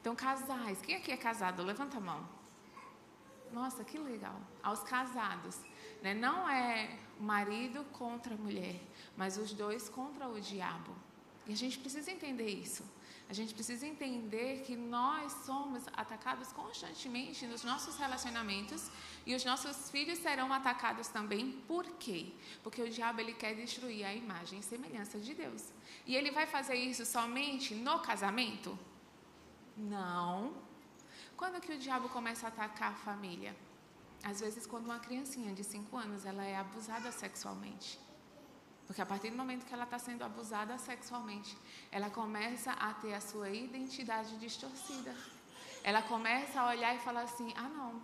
Então, 0.00 0.16
casais, 0.16 0.82
quem 0.82 0.96
aqui 0.96 1.12
é 1.12 1.16
casado? 1.16 1.62
Levanta 1.62 1.98
a 1.98 2.00
mão. 2.00 2.28
Nossa, 3.52 3.84
que 3.84 3.98
legal. 3.98 4.40
Aos 4.62 4.82
casados, 4.82 5.60
né? 6.02 6.12
não 6.12 6.48
é 6.48 6.98
marido 7.20 7.84
contra 7.92 8.34
mulher, 8.34 8.80
mas 9.16 9.36
os 9.36 9.52
dois 9.52 9.88
contra 9.88 10.26
o 10.26 10.40
diabo. 10.40 10.92
E 11.46 11.52
a 11.52 11.56
gente 11.56 11.78
precisa 11.78 12.10
entender 12.10 12.48
isso. 12.48 12.84
A 13.28 13.34
gente 13.34 13.54
precisa 13.54 13.86
entender 13.86 14.62
que 14.66 14.76
nós 14.76 15.32
somos 15.46 15.82
atacados 15.94 16.52
constantemente 16.52 17.46
nos 17.46 17.64
nossos 17.64 17.96
relacionamentos 17.96 18.90
e 19.24 19.34
os 19.34 19.44
nossos 19.44 19.90
filhos 19.90 20.18
serão 20.18 20.52
atacados 20.52 21.08
também. 21.08 21.52
Por 21.66 21.86
quê? 21.92 22.32
Porque 22.62 22.82
o 22.82 22.90
diabo 22.90 23.20
ele 23.20 23.32
quer 23.32 23.54
destruir 23.54 24.04
a 24.04 24.14
imagem 24.14 24.58
e 24.58 24.62
semelhança 24.62 25.18
de 25.18 25.32
Deus. 25.32 25.72
E 26.04 26.14
ele 26.14 26.30
vai 26.30 26.46
fazer 26.46 26.74
isso 26.74 27.06
somente 27.06 27.74
no 27.74 28.00
casamento? 28.00 28.78
Não. 29.76 30.54
Quando 31.34 31.60
que 31.60 31.72
o 31.72 31.78
diabo 31.78 32.10
começa 32.10 32.46
a 32.46 32.48
atacar 32.50 32.92
a 32.92 32.96
família? 32.96 33.56
Às 34.22 34.40
vezes 34.40 34.66
quando 34.66 34.84
uma 34.84 34.98
criancinha 34.98 35.54
de 35.54 35.64
5 35.64 35.96
anos 35.96 36.26
ela 36.26 36.44
é 36.44 36.56
abusada 36.56 37.10
sexualmente. 37.10 37.98
Porque 38.92 39.00
a 39.00 39.06
partir 39.06 39.30
do 39.30 39.38
momento 39.38 39.64
que 39.64 39.72
ela 39.72 39.84
está 39.84 39.98
sendo 39.98 40.22
abusada 40.22 40.76
sexualmente, 40.76 41.56
ela 41.90 42.10
começa 42.10 42.72
a 42.72 42.92
ter 42.92 43.14
a 43.14 43.22
sua 43.22 43.48
identidade 43.48 44.36
distorcida. 44.36 45.16
Ela 45.82 46.02
começa 46.02 46.60
a 46.60 46.68
olhar 46.68 46.94
e 46.94 46.98
falar 46.98 47.22
assim: 47.22 47.54
ah, 47.56 47.70
não, 47.70 48.02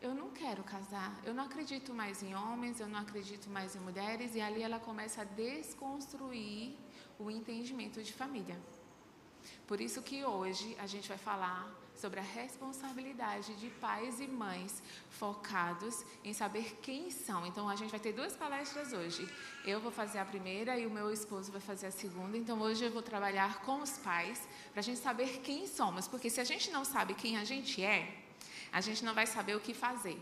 eu 0.00 0.14
não 0.14 0.30
quero 0.30 0.64
casar, 0.64 1.14
eu 1.24 1.34
não 1.34 1.44
acredito 1.44 1.92
mais 1.92 2.22
em 2.22 2.34
homens, 2.34 2.80
eu 2.80 2.88
não 2.88 3.00
acredito 3.00 3.50
mais 3.50 3.76
em 3.76 3.80
mulheres, 3.80 4.34
e 4.34 4.40
ali 4.40 4.62
ela 4.62 4.80
começa 4.80 5.20
a 5.20 5.24
desconstruir 5.24 6.74
o 7.18 7.30
entendimento 7.30 8.02
de 8.02 8.14
família. 8.14 8.58
Por 9.66 9.78
isso 9.78 10.00
que 10.00 10.24
hoje 10.24 10.74
a 10.80 10.86
gente 10.86 11.06
vai 11.06 11.18
falar 11.18 11.70
sobre 11.94 12.20
a 12.20 12.22
responsabilidade 12.22 13.54
de 13.54 13.68
pais 13.70 14.20
e 14.20 14.26
mães 14.26 14.82
focados 15.10 16.04
em 16.22 16.32
saber 16.32 16.78
quem 16.82 17.10
são. 17.10 17.46
Então 17.46 17.68
a 17.68 17.76
gente 17.76 17.90
vai 17.90 18.00
ter 18.00 18.12
duas 18.12 18.36
palestras 18.36 18.92
hoje. 18.92 19.28
Eu 19.64 19.80
vou 19.80 19.92
fazer 19.92 20.18
a 20.18 20.24
primeira 20.24 20.78
e 20.78 20.86
o 20.86 20.90
meu 20.90 21.10
esposo 21.10 21.52
vai 21.52 21.60
fazer 21.60 21.86
a 21.86 21.90
segunda. 21.90 22.36
Então 22.36 22.60
hoje 22.60 22.84
eu 22.84 22.90
vou 22.90 23.02
trabalhar 23.02 23.60
com 23.62 23.80
os 23.80 23.98
pais 23.98 24.48
para 24.72 24.80
a 24.80 24.82
gente 24.82 24.98
saber 24.98 25.40
quem 25.40 25.66
somos, 25.66 26.08
porque 26.08 26.28
se 26.28 26.40
a 26.40 26.44
gente 26.44 26.70
não 26.70 26.84
sabe 26.84 27.14
quem 27.14 27.36
a 27.36 27.44
gente 27.44 27.82
é, 27.82 28.22
a 28.72 28.80
gente 28.80 29.04
não 29.04 29.14
vai 29.14 29.26
saber 29.26 29.54
o 29.56 29.60
que 29.60 29.72
fazer. 29.72 30.18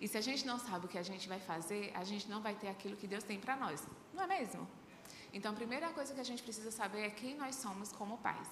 E 0.00 0.06
se 0.06 0.18
a 0.18 0.20
gente 0.20 0.46
não 0.46 0.58
sabe 0.58 0.86
o 0.86 0.88
que 0.88 0.98
a 0.98 1.02
gente 1.02 1.28
vai 1.28 1.40
fazer, 1.40 1.90
a 1.94 2.04
gente 2.04 2.28
não 2.28 2.40
vai 2.40 2.54
ter 2.54 2.68
aquilo 2.68 2.96
que 2.96 3.06
Deus 3.06 3.24
tem 3.24 3.40
para 3.40 3.56
nós. 3.56 3.82
Não 4.12 4.22
é 4.24 4.26
mesmo? 4.26 4.68
Então, 5.32 5.52
a 5.52 5.54
primeira 5.54 5.88
coisa 5.90 6.14
que 6.14 6.20
a 6.20 6.24
gente 6.24 6.42
precisa 6.42 6.70
saber 6.70 7.00
é 7.00 7.10
quem 7.10 7.34
nós 7.36 7.56
somos 7.56 7.92
como 7.92 8.18
pais. 8.18 8.48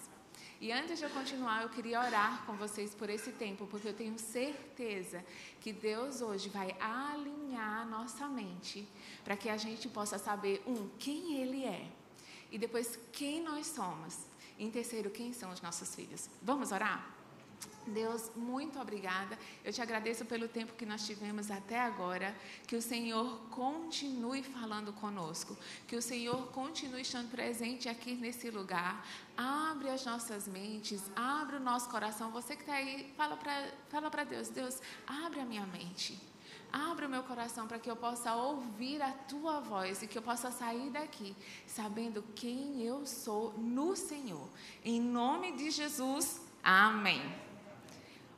E 0.64 0.73
antes 0.73 0.99
de 0.99 1.04
eu 1.04 1.11
continuar, 1.11 1.61
eu 1.61 1.68
queria 1.68 2.00
orar 2.00 2.42
com 2.47 2.54
vocês 2.54 2.94
por 2.94 3.11
esse 3.11 3.30
tempo, 3.33 3.66
porque 3.66 3.87
eu 3.87 3.92
tenho 3.92 4.18
certeza 4.18 5.23
que 5.61 5.75
Deus 5.75 6.23
hoje 6.23 6.49
vai 6.49 6.75
alinhar 6.80 7.87
nossa 7.87 8.26
mente 8.28 8.88
para 9.23 9.37
que 9.37 9.50
a 9.50 9.59
gente 9.59 9.90
possa 9.90 10.16
saber, 10.16 10.62
um, 10.66 10.88
quem 10.99 11.37
Ele 11.37 11.66
é, 11.66 11.87
e 12.50 12.56
depois 12.56 12.99
quem 13.12 13.42
nós 13.42 13.66
somos, 13.66 14.21
e 14.59 14.64
em 14.64 14.71
terceiro, 14.71 15.11
quem 15.11 15.35
são 15.35 15.50
os 15.52 15.61
nossos 15.61 15.94
filhos. 15.94 16.30
Vamos 16.40 16.73
orar? 16.73 17.13
Deus, 17.86 18.30
muito 18.34 18.78
obrigada. 18.80 19.38
Eu 19.64 19.72
te 19.72 19.82
agradeço 19.82 20.24
pelo 20.24 20.48
tempo 20.48 20.74
que 20.74 20.86
nós 20.86 21.06
tivemos 21.06 21.50
até 21.50 21.80
agora. 21.80 22.34
Que 22.66 22.76
o 22.76 22.82
Senhor 22.82 23.38
continue 23.50 24.42
falando 24.42 24.92
conosco. 24.92 25.56
Que 25.86 25.96
o 25.96 26.02
Senhor 26.02 26.48
continue 26.48 27.02
estando 27.02 27.30
presente 27.30 27.88
aqui 27.88 28.14
nesse 28.14 28.50
lugar. 28.50 29.06
Abre 29.36 29.90
as 29.90 30.04
nossas 30.04 30.48
mentes, 30.48 31.02
abre 31.14 31.56
o 31.56 31.60
nosso 31.60 31.88
coração. 31.90 32.30
Você 32.30 32.56
que 32.56 32.62
está 32.62 32.74
aí, 32.74 33.12
fala 33.16 33.36
para 33.36 33.70
fala 33.90 34.24
Deus: 34.24 34.48
Deus, 34.48 34.80
abre 35.06 35.40
a 35.40 35.44
minha 35.44 35.66
mente. 35.66 36.18
Abre 36.72 37.06
o 37.06 37.08
meu 37.08 37.22
coração 37.22 37.68
para 37.68 37.78
que 37.78 37.88
eu 37.88 37.94
possa 37.94 38.34
ouvir 38.34 39.00
a 39.00 39.12
tua 39.12 39.60
voz 39.60 40.02
e 40.02 40.08
que 40.08 40.18
eu 40.18 40.22
possa 40.22 40.50
sair 40.50 40.90
daqui 40.90 41.36
sabendo 41.68 42.20
quem 42.34 42.82
eu 42.82 43.06
sou 43.06 43.52
no 43.56 43.94
Senhor. 43.94 44.48
Em 44.84 45.00
nome 45.00 45.52
de 45.52 45.70
Jesus, 45.70 46.40
amém. 46.64 47.43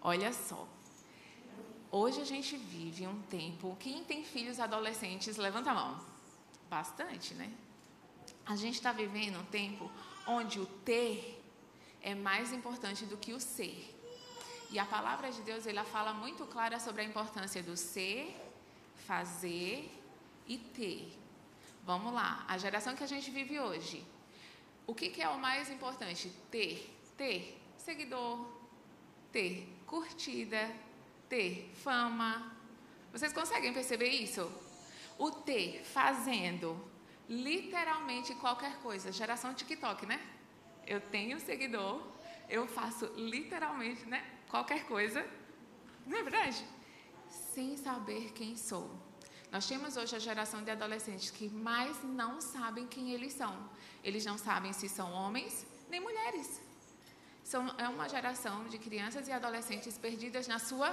Olha 0.07 0.33
só. 0.33 0.69
Hoje 1.91 2.21
a 2.21 2.25
gente 2.25 2.57
vive 2.57 3.05
um 3.09 3.21
tempo. 3.23 3.77
Quem 3.81 4.05
tem 4.05 4.23
filhos 4.23 4.61
adolescentes, 4.61 5.37
levanta 5.37 5.73
a 5.73 5.75
mão. 5.75 6.01
Bastante, 6.71 7.35
né? 7.35 7.53
A 8.47 8.55
gente 8.55 8.75
está 8.75 8.93
vivendo 8.93 9.41
um 9.41 9.45
tempo 9.47 9.91
onde 10.25 10.61
o 10.61 10.67
ter 10.85 11.43
é 12.01 12.15
mais 12.15 12.53
importante 12.53 13.05
do 13.05 13.17
que 13.17 13.33
o 13.33 13.41
ser. 13.41 13.99
E 14.71 14.79
a 14.79 14.85
palavra 14.85 15.33
de 15.33 15.43
Deus 15.43 15.67
ela 15.67 15.83
fala 15.83 16.15
muito 16.15 16.47
clara 16.47 16.79
sobre 16.79 17.03
a 17.03 17.05
importância 17.05 17.61
do 17.61 17.77
ser, 17.77 18.33
fazer 19.09 19.91
e 20.47 20.57
ter. 20.57 21.19
Vamos 21.83 22.15
lá, 22.15 22.45
a 22.47 22.57
geração 22.57 22.95
que 22.95 23.03
a 23.03 23.09
gente 23.09 23.29
vive 23.29 23.59
hoje. 23.59 24.07
O 24.87 24.95
que, 24.95 25.11
que 25.11 25.21
é 25.21 25.29
o 25.29 25.37
mais 25.37 25.69
importante? 25.69 26.31
Ter, 26.49 26.97
ter 27.17 27.61
seguidor, 27.77 28.47
ter 29.33 29.76
curtida, 29.87 30.71
ter 31.29 31.71
fama. 31.75 32.53
Vocês 33.13 33.33
conseguem 33.33 33.73
perceber 33.73 34.09
isso? 34.09 34.51
O 35.19 35.31
ter 35.31 35.83
fazendo 35.85 36.79
literalmente 37.29 38.35
qualquer 38.35 38.77
coisa. 38.79 39.11
Geração 39.13 39.55
TikTok, 39.55 40.07
né? 40.07 40.21
Eu 40.87 41.01
tenho 41.01 41.41
seguidor, 41.41 42.03
eu 42.49 42.67
faço 42.67 43.07
literalmente, 43.17 44.05
né? 44.07 44.25
Qualquer 44.49 44.85
coisa. 44.87 45.27
Não 46.07 46.19
é 46.19 46.23
verdade? 46.23 46.65
Sem 47.29 47.77
saber 47.77 48.33
quem 48.33 48.57
sou. 48.57 48.91
Nós 49.51 49.67
temos 49.67 49.97
hoje 49.97 50.15
a 50.15 50.19
geração 50.19 50.63
de 50.63 50.71
adolescentes 50.71 51.31
que 51.31 51.49
mais 51.49 52.03
não 52.05 52.41
sabem 52.41 52.87
quem 52.87 53.13
eles 53.13 53.33
são. 53.33 53.69
Eles 54.05 54.25
não 54.25 54.37
sabem 54.37 54.73
se 54.73 54.89
são 54.89 55.13
homens 55.13 55.67
nem 55.89 56.01
mulheres. 56.01 56.61
São, 57.47 57.65
é 57.79 57.89
uma 57.89 58.09
geração 58.09 58.65
de 58.67 58.77
crianças 58.77 59.29
e 59.29 59.33
adolescentes 59.33 59.97
perdidas 59.97 60.49
na 60.49 60.59
sua 60.59 60.93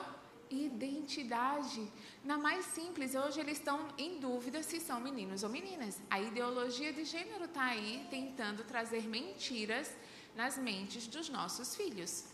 identidade. 0.52 1.92
Na 2.24 2.38
mais 2.38 2.64
simples, 2.66 3.16
hoje 3.16 3.40
eles 3.40 3.58
estão 3.58 3.88
em 3.98 4.20
dúvida 4.20 4.62
se 4.62 4.80
são 4.80 5.00
meninos 5.00 5.42
ou 5.42 5.50
meninas. 5.50 6.00
A 6.12 6.22
ideologia 6.22 6.94
de 6.94 7.06
gênero 7.06 7.46
está 7.46 7.64
aí 7.64 8.06
tentando 8.12 8.64
trazer 8.64 9.08
mentiras 9.08 9.92
nas 10.36 10.56
mentes 10.56 11.08
dos 11.08 11.28
nossos 11.28 11.76
filhos. 11.76 12.26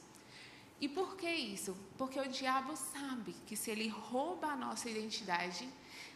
E 0.81 0.89
por 0.89 1.15
que 1.15 1.31
isso? 1.31 1.73
Porque 1.97 2.19
o 2.19 2.27
diabo 2.27 2.75
sabe 2.75 3.33
que 3.47 3.55
se 3.55 3.71
ele 3.71 3.87
rouba 3.87 4.47
a 4.47 4.57
nossa 4.57 4.89
identidade, 4.89 5.65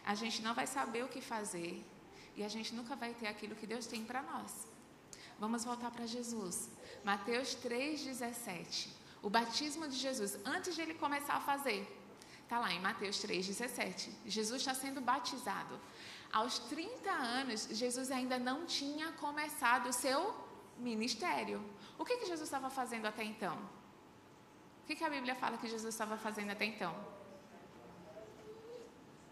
a 0.04 0.14
gente 0.14 0.42
não 0.42 0.52
vai 0.52 0.66
saber 0.66 1.02
o 1.04 1.08
que 1.08 1.22
fazer 1.22 1.82
e 2.36 2.44
a 2.44 2.48
gente 2.48 2.74
nunca 2.74 2.94
vai 2.94 3.14
ter 3.14 3.28
aquilo 3.28 3.54
que 3.54 3.66
Deus 3.66 3.86
tem 3.86 4.04
para 4.04 4.22
nós. 4.22 4.73
Vamos 5.38 5.64
voltar 5.64 5.90
para 5.90 6.06
Jesus. 6.06 6.70
Mateus 7.02 7.56
3,17. 7.56 8.88
O 9.22 9.30
batismo 9.30 9.88
de 9.88 9.96
Jesus, 9.96 10.38
antes 10.44 10.74
de 10.74 10.82
ele 10.82 10.94
começar 10.94 11.34
a 11.34 11.40
fazer. 11.40 11.80
Está 12.42 12.58
lá 12.58 12.72
em 12.72 12.80
Mateus 12.80 13.16
3,17. 13.24 14.10
Jesus 14.26 14.60
está 14.60 14.74
sendo 14.74 15.00
batizado. 15.00 15.80
Aos 16.32 16.58
30 16.58 17.10
anos, 17.10 17.68
Jesus 17.70 18.10
ainda 18.10 18.38
não 18.38 18.66
tinha 18.66 19.12
começado 19.12 19.88
o 19.88 19.92
seu 19.92 20.34
ministério. 20.78 21.64
O 21.98 22.04
que, 22.04 22.18
que 22.18 22.26
Jesus 22.26 22.48
estava 22.48 22.68
fazendo 22.68 23.06
até 23.06 23.24
então? 23.24 23.56
O 24.82 24.86
que, 24.86 24.94
que 24.94 25.04
a 25.04 25.10
Bíblia 25.10 25.34
fala 25.34 25.56
que 25.56 25.66
Jesus 25.66 25.94
estava 25.94 26.16
fazendo 26.16 26.50
até 26.50 26.64
então? 26.64 26.94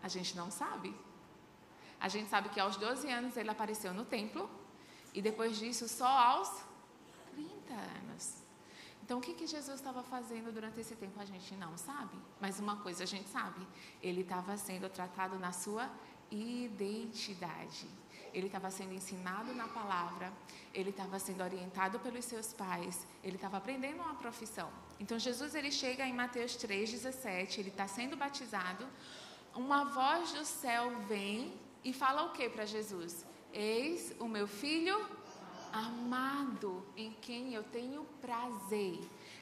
A 0.03 0.09
gente 0.09 0.35
não 0.35 0.51
sabe. 0.51 0.95
A 2.01 2.09
gente 2.09 2.29
sabe 2.29 2.49
que 2.49 2.59
aos 2.59 2.77
12 2.77 3.09
anos 3.11 3.37
ele 3.37 3.51
apareceu 3.51 3.93
no 3.93 4.05
templo 4.05 4.49
e 5.15 5.21
depois 5.21 5.59
disso 5.59 5.89
só 5.89 6.07
aos 6.07 6.51
30 7.35 7.75
anos. 7.75 8.43
Então, 9.05 9.19
o 9.19 9.21
que, 9.21 9.35
que 9.35 9.47
Jesus 9.47 9.77
estava 9.77 10.03
fazendo 10.03 10.53
durante 10.53 10.81
esse 10.81 10.95
tempo 10.95 11.21
a 11.21 11.25
gente 11.25 11.55
não 11.57 11.77
sabe. 11.77 12.17
Mas 12.41 12.61
uma 12.61 12.77
coisa 12.77 13.03
a 13.03 13.07
gente 13.07 13.29
sabe: 13.29 13.67
ele 14.01 14.23
estava 14.23 14.57
sendo 14.57 14.89
tratado 14.89 15.39
na 15.39 15.53
sua 15.53 15.91
identidade. 16.31 17.87
Ele 18.33 18.47
estava 18.47 18.71
sendo 18.71 18.95
ensinado 18.95 19.55
na 19.55 19.69
palavra, 19.69 20.33
ele 20.73 20.89
estava 20.89 21.19
sendo 21.19 21.43
orientado 21.43 22.01
pelos 22.01 22.25
seus 22.25 22.55
pais, 22.55 23.07
ele 23.23 23.37
estava 23.37 23.59
aprendendo 23.59 24.01
uma 24.01 24.15
profissão. 24.15 24.71
Então, 24.99 25.19
Jesus 25.19 25.55
ele 25.55 25.71
chega 25.71 26.07
em 26.07 26.15
Mateus 26.15 26.53
3,17, 26.57 27.59
ele 27.59 27.69
está 27.69 27.87
sendo 27.87 28.17
batizado. 28.17 28.87
Uma 29.55 29.85
voz 29.85 30.33
do 30.33 30.47
céu 30.47 30.99
vem 31.01 31.53
e 31.85 31.93
fala 31.93 32.23
o 32.23 32.33
que 32.33 32.49
para 32.49 32.65
Jesus? 32.65 33.27
Eis 33.53 34.15
o 34.19 34.27
meu 34.27 34.47
filho 34.47 35.07
amado, 35.73 36.85
em 36.97 37.13
quem 37.21 37.55
eu 37.55 37.63
tenho 37.63 38.05
prazer. 38.21 39.01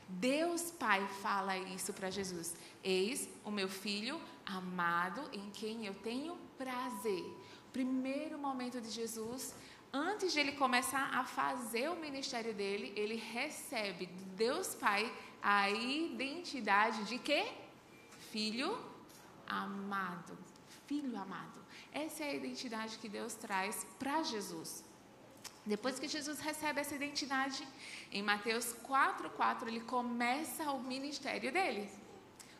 Deus 0.08 0.70
Pai 0.70 1.06
fala 1.22 1.56
isso 1.56 1.92
para 1.92 2.10
Jesus. 2.10 2.54
Eis 2.82 3.28
o 3.44 3.50
meu 3.50 3.68
filho 3.68 4.20
amado, 4.44 5.22
em 5.32 5.50
quem 5.50 5.86
eu 5.86 5.94
tenho 5.94 6.36
prazer. 6.58 7.24
Primeiro 7.72 8.38
momento 8.38 8.80
de 8.80 8.90
Jesus, 8.90 9.54
antes 9.92 10.32
de 10.32 10.40
ele 10.40 10.52
começar 10.52 11.10
a 11.14 11.24
fazer 11.24 11.88
o 11.88 11.96
ministério 11.96 12.52
dele, 12.52 12.92
ele 12.96 13.16
recebe 13.16 14.06
de 14.06 14.24
Deus 14.24 14.74
Pai 14.74 15.12
a 15.42 15.70
identidade 15.70 17.04
de 17.04 17.18
quê? 17.18 17.52
Filho 18.30 18.76
amado. 19.46 20.36
Filho 20.86 21.16
amado. 21.16 21.59
Essa 21.92 22.24
é 22.24 22.30
a 22.30 22.34
identidade 22.34 22.98
que 22.98 23.08
Deus 23.08 23.34
traz 23.34 23.86
para 23.98 24.22
Jesus. 24.22 24.84
Depois 25.64 25.98
que 25.98 26.08
Jesus 26.08 26.40
recebe 26.40 26.80
essa 26.80 26.94
identidade, 26.94 27.66
em 28.10 28.22
Mateus 28.22 28.72
4, 28.82 29.28
4, 29.30 29.68
ele 29.68 29.80
começa 29.80 30.70
o 30.72 30.82
ministério 30.82 31.52
dele. 31.52 31.88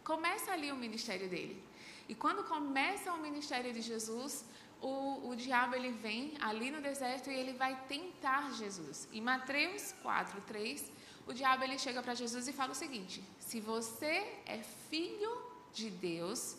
Começa 0.04 0.52
ali 0.52 0.70
o 0.70 0.76
ministério 0.76 1.28
dele. 1.28 1.62
E 2.08 2.14
quando 2.14 2.44
começa 2.44 3.12
o 3.12 3.20
ministério 3.20 3.72
de 3.72 3.80
Jesus, 3.80 4.44
o, 4.80 5.28
o 5.28 5.37
diabo 5.37 5.75
ele 5.76 5.92
vem 5.92 6.34
ali 6.40 6.70
no 6.70 6.80
deserto 6.80 7.30
e 7.30 7.34
ele 7.34 7.52
vai 7.52 7.80
tentar 7.87 8.52
Jesus. 8.54 9.08
Em 9.12 9.20
Mateus 9.20 9.92
4, 10.02 10.40
3, 10.42 10.90
o 11.26 11.32
diabo 11.32 11.62
ele 11.64 11.78
chega 11.78 12.02
para 12.02 12.14
Jesus 12.14 12.49
e 12.49 12.52
fala 12.52 12.72
o 12.72 12.75
seguinte: 12.75 13.22
se 13.38 13.60
você 13.60 14.38
é 14.46 14.58
filho 14.88 15.30
de 15.72 15.90
Deus, 15.90 16.56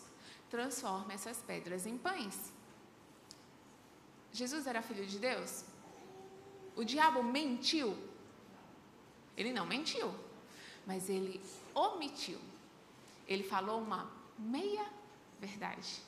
transforma 0.48 1.12
essas 1.12 1.38
pedras 1.38 1.86
em 1.86 1.98
pães. 1.98 2.52
Jesus 4.32 4.66
era 4.66 4.82
filho 4.82 5.06
de 5.06 5.18
Deus? 5.18 5.64
O 6.74 6.84
diabo 6.84 7.22
mentiu? 7.22 7.96
Ele 9.36 9.52
não 9.52 9.66
mentiu, 9.66 10.14
mas 10.86 11.08
ele 11.08 11.40
omitiu. 11.74 12.38
Ele 13.26 13.42
falou 13.42 13.80
uma 13.80 14.10
meia 14.38 14.86
verdade. 15.40 16.02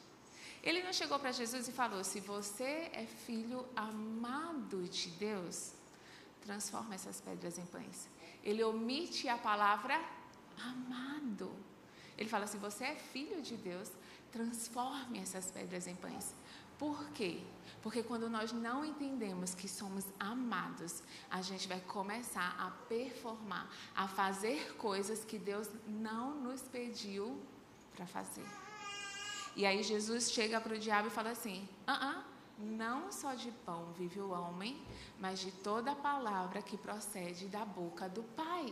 Ele 0.63 0.83
não 0.83 0.93
chegou 0.93 1.19
para 1.19 1.33
Jesus 1.33 1.69
e 1.69 1.73
falou: 1.73 2.03
se 2.03 2.21
você 2.21 2.91
é 2.93 3.07
filho 3.27 3.67
amado 3.77 4.83
de 4.85 5.11
Deus, 5.11 5.73
transforma 6.43 6.95
essas 6.95 7.21
pedras 7.21 7.59
em 7.59 7.67
pães. 7.67 8.09
Ele 8.43 8.63
omite 8.63 9.29
a 9.29 9.37
palavra 9.37 10.01
amado. 10.59 11.55
Ele 12.17 12.29
fala: 12.29 12.47
se 12.47 12.57
você 12.57 12.85
é 12.85 12.95
filho 12.95 13.43
de 13.43 13.57
Deus, 13.57 13.91
transforme 14.33 15.19
essas 15.19 15.51
pedras 15.51 15.87
em 15.87 15.95
pães. 15.95 16.35
Por 16.79 17.09
quê? 17.11 17.41
Porque 17.83 18.03
quando 18.03 18.31
nós 18.31 18.51
não 18.51 18.85
entendemos 18.85 19.55
que 19.55 19.69
somos 19.69 20.07
amados, 20.19 21.03
a 21.31 21.43
gente 21.43 21.69
vai 21.69 21.81
começar 21.81 22.57
a 22.59 22.71
performar, 22.89 23.71
a 23.95 24.09
fazer 24.09 24.75
coisas 24.77 25.25
que 25.25 25.39
Deus 25.39 25.69
não 25.87 26.35
nos 26.35 26.63
pediu 26.63 27.39
para 27.95 28.07
fazer. 28.07 28.47
E 29.55 29.65
aí 29.67 29.83
Jesus 29.83 30.33
chega 30.33 30.61
para 30.61 30.75
o 30.75 30.79
diabo 30.79 31.09
e 31.09 31.11
fala 31.11 31.31
assim: 31.31 31.69
ah, 31.87 31.99
ah, 32.17 32.25
não 32.59 33.13
só 33.13 33.35
de 33.35 33.51
pão 33.67 33.93
vive 33.99 34.21
o 34.21 34.31
homem, 34.31 34.83
mas 35.21 35.41
de 35.41 35.53
toda 35.53 35.93
a 35.93 35.97
palavra 35.97 36.63
que 36.63 36.77
procede 36.77 37.47
da 37.47 37.65
boca 37.65 38.09
do 38.09 38.23
Pai. 38.23 38.67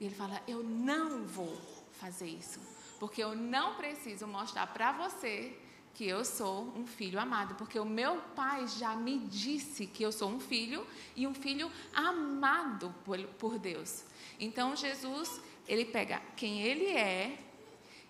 E 0.00 0.06
ele 0.06 0.14
fala: 0.14 0.42
eu 0.48 0.62
não 0.62 1.24
vou 1.26 1.54
fazer 1.92 2.26
isso, 2.26 2.60
porque 2.98 3.22
eu 3.22 3.36
não 3.36 3.74
preciso 3.74 4.26
mostrar 4.26 4.66
para 4.68 4.92
você 4.92 5.56
que 5.96 6.06
eu 6.06 6.26
sou 6.26 6.74
um 6.76 6.86
filho 6.86 7.18
amado, 7.18 7.54
porque 7.54 7.78
o 7.78 7.84
meu 7.86 8.18
pai 8.36 8.68
já 8.68 8.94
me 8.94 9.18
disse 9.18 9.86
que 9.86 10.02
eu 10.02 10.12
sou 10.12 10.28
um 10.28 10.38
filho 10.38 10.86
e 11.16 11.26
um 11.26 11.32
filho 11.32 11.72
amado 11.94 12.94
por, 13.02 13.18
por 13.38 13.58
Deus. 13.58 14.04
Então 14.38 14.76
Jesus, 14.76 15.40
ele 15.66 15.86
pega 15.86 16.20
quem 16.36 16.60
ele 16.60 16.88
é 16.88 17.38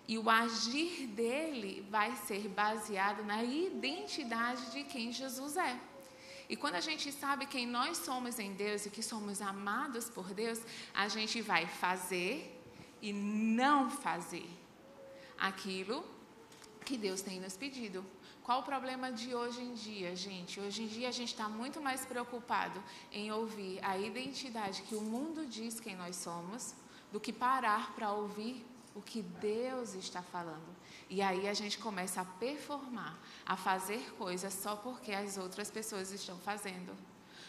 e 0.05 0.17
o 0.17 0.29
agir 0.29 1.07
dele 1.07 1.87
vai 1.89 2.13
ser 2.17 2.49
baseado 2.49 3.23
na 3.23 3.41
identidade 3.41 4.69
de 4.71 4.83
quem 4.83 5.13
Jesus 5.13 5.55
é. 5.55 5.79
E 6.49 6.57
quando 6.57 6.75
a 6.75 6.81
gente 6.81 7.09
sabe 7.09 7.45
quem 7.45 7.65
nós 7.65 7.99
somos 7.99 8.37
em 8.37 8.51
Deus 8.51 8.85
e 8.85 8.89
que 8.89 9.01
somos 9.01 9.41
amados 9.41 10.09
por 10.09 10.33
Deus, 10.33 10.59
a 10.93 11.07
gente 11.07 11.41
vai 11.41 11.65
fazer 11.65 12.53
e 13.01 13.13
não 13.13 13.89
fazer 13.89 14.45
aquilo 15.37 16.16
que 16.87 16.97
Deus 16.97 17.21
tem 17.21 17.37
nos 17.37 17.57
pedido. 17.57 18.03
Qual 18.41 18.61
o 18.61 18.63
problema 18.63 19.11
de 19.11 19.35
hoje 19.35 19.61
em 19.61 19.73
dia, 19.73 20.15
gente? 20.15 20.57
Hoje 20.57 20.83
em 20.83 20.87
dia 20.87 21.09
a 21.09 21.11
gente 21.11 21.33
está 21.33 21.49
muito 21.49 21.81
mais 21.81 22.05
preocupado 22.05 22.81
em 23.11 23.29
ouvir 23.29 23.83
a 23.83 23.97
identidade 23.97 24.83
que 24.83 24.95
o 24.95 25.01
mundo 25.01 25.45
diz 25.45 25.81
quem 25.81 25.97
nós 25.97 26.15
somos 26.15 26.73
do 27.11 27.19
que 27.19 27.33
parar 27.33 27.93
para 27.93 28.13
ouvir 28.13 28.65
o 28.95 29.01
que 29.01 29.21
Deus 29.21 29.95
está 29.95 30.21
falando. 30.21 30.73
E 31.09 31.21
aí 31.21 31.49
a 31.49 31.53
gente 31.53 31.77
começa 31.77 32.21
a 32.21 32.25
performar, 32.25 33.19
a 33.45 33.57
fazer 33.57 34.15
coisas 34.17 34.53
só 34.53 34.77
porque 34.77 35.11
as 35.11 35.37
outras 35.37 35.69
pessoas 35.69 36.13
estão 36.13 36.37
fazendo 36.37 36.95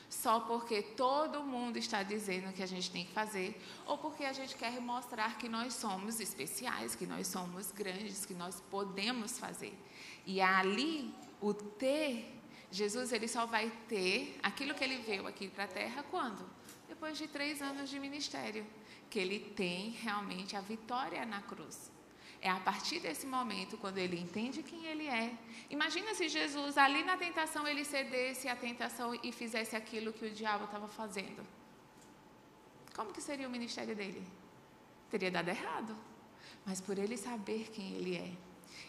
só 0.08 0.40
porque 0.40 0.82
todo 0.82 1.42
mundo 1.42 1.76
está 1.76 2.02
dizendo 2.02 2.52
que 2.52 2.62
a 2.62 2.66
gente 2.66 2.90
tem 2.90 3.04
que 3.04 3.12
fazer, 3.12 3.60
ou 3.86 3.98
porque 3.98 4.24
a 4.24 4.32
gente 4.32 4.56
quer 4.56 4.80
mostrar 4.80 5.36
que 5.36 5.48
nós 5.48 5.74
somos 5.74 6.18
especiais, 6.18 6.94
que 6.94 7.06
nós 7.06 7.26
somos 7.26 7.70
grandes, 7.70 8.24
que 8.24 8.34
nós 8.34 8.60
podemos 8.70 9.38
fazer. 9.38 9.76
E 10.24 10.40
ali, 10.40 11.14
o 11.40 11.52
ter, 11.52 12.40
Jesus 12.70 13.12
ele 13.12 13.28
só 13.28 13.46
vai 13.46 13.70
ter 13.88 14.38
aquilo 14.42 14.74
que 14.74 14.82
ele 14.82 14.98
veio 14.98 15.26
aqui 15.26 15.48
para 15.48 15.64
a 15.64 15.68
terra 15.68 16.02
quando? 16.10 16.48
Depois 16.88 17.18
de 17.18 17.28
três 17.28 17.60
anos 17.60 17.90
de 17.90 18.00
ministério, 18.00 18.66
que 19.10 19.18
ele 19.18 19.40
tem 19.40 19.90
realmente 19.90 20.56
a 20.56 20.60
vitória 20.60 21.24
na 21.24 21.42
cruz. 21.42 21.90
É 22.40 22.48
a 22.48 22.60
partir 22.60 23.00
desse 23.00 23.26
momento, 23.26 23.76
quando 23.76 23.98
ele 23.98 24.18
entende 24.18 24.62
quem 24.62 24.84
ele 24.86 25.06
é. 25.06 25.36
Imagina 25.68 26.14
se 26.14 26.28
Jesus, 26.28 26.78
ali 26.78 27.02
na 27.02 27.16
tentação, 27.16 27.66
ele 27.66 27.84
cedesse 27.84 28.48
à 28.48 28.54
tentação 28.54 29.18
e 29.22 29.32
fizesse 29.32 29.74
aquilo 29.74 30.12
que 30.12 30.26
o 30.26 30.30
diabo 30.30 30.64
estava 30.64 30.86
fazendo. 30.86 31.44
Como 32.94 33.12
que 33.12 33.20
seria 33.20 33.48
o 33.48 33.50
ministério 33.50 33.94
dele? 33.94 34.24
Teria 35.10 35.30
dado 35.30 35.48
errado. 35.48 35.96
Mas 36.64 36.80
por 36.80 36.96
ele 36.98 37.16
saber 37.16 37.70
quem 37.72 37.94
ele 37.94 38.16
é, 38.16 38.32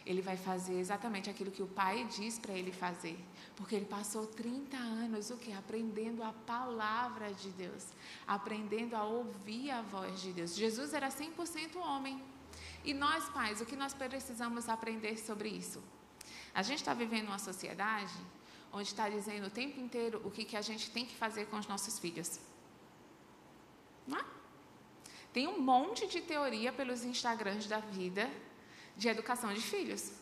ele 0.06 0.22
vai 0.22 0.36
fazer 0.36 0.78
exatamente 0.78 1.28
aquilo 1.28 1.50
que 1.50 1.62
o 1.62 1.66
pai 1.66 2.04
diz 2.04 2.38
para 2.38 2.52
ele 2.52 2.72
fazer. 2.72 3.18
Porque 3.56 3.74
ele 3.74 3.84
passou 3.84 4.26
30 4.26 4.76
anos 4.76 5.30
o 5.30 5.36
que? 5.36 5.52
Aprendendo 5.52 6.22
a 6.22 6.32
palavra 6.32 7.32
de 7.32 7.50
Deus, 7.50 7.88
aprendendo 8.26 8.94
a 8.94 9.04
ouvir 9.04 9.70
a 9.70 9.82
voz 9.82 10.20
de 10.20 10.32
Deus. 10.32 10.56
Jesus 10.56 10.94
era 10.94 11.08
100% 11.08 11.76
homem. 11.76 12.22
E 12.84 12.94
nós, 12.94 13.28
pais, 13.28 13.60
o 13.60 13.66
que 13.66 13.76
nós 13.76 13.92
precisamos 13.92 14.68
aprender 14.68 15.18
sobre 15.18 15.48
isso? 15.48 15.82
A 16.54 16.62
gente 16.62 16.78
está 16.78 16.94
vivendo 16.94 17.28
uma 17.28 17.38
sociedade 17.38 18.14
onde 18.72 18.88
está 18.88 19.08
dizendo 19.08 19.48
o 19.48 19.50
tempo 19.50 19.78
inteiro 19.80 20.20
o 20.24 20.30
que, 20.30 20.44
que 20.44 20.56
a 20.56 20.62
gente 20.62 20.90
tem 20.90 21.04
que 21.04 21.14
fazer 21.14 21.46
com 21.46 21.58
os 21.58 21.66
nossos 21.66 21.98
filhos. 21.98 22.40
Não 24.06 24.18
é? 24.18 24.24
Tem 25.32 25.46
um 25.46 25.60
monte 25.60 26.06
de 26.08 26.20
teoria 26.20 26.72
pelos 26.72 27.04
Instagrams 27.04 27.66
da 27.66 27.78
vida 27.78 28.30
de 28.96 29.08
educação 29.08 29.52
de 29.52 29.60
filhos. 29.60 30.12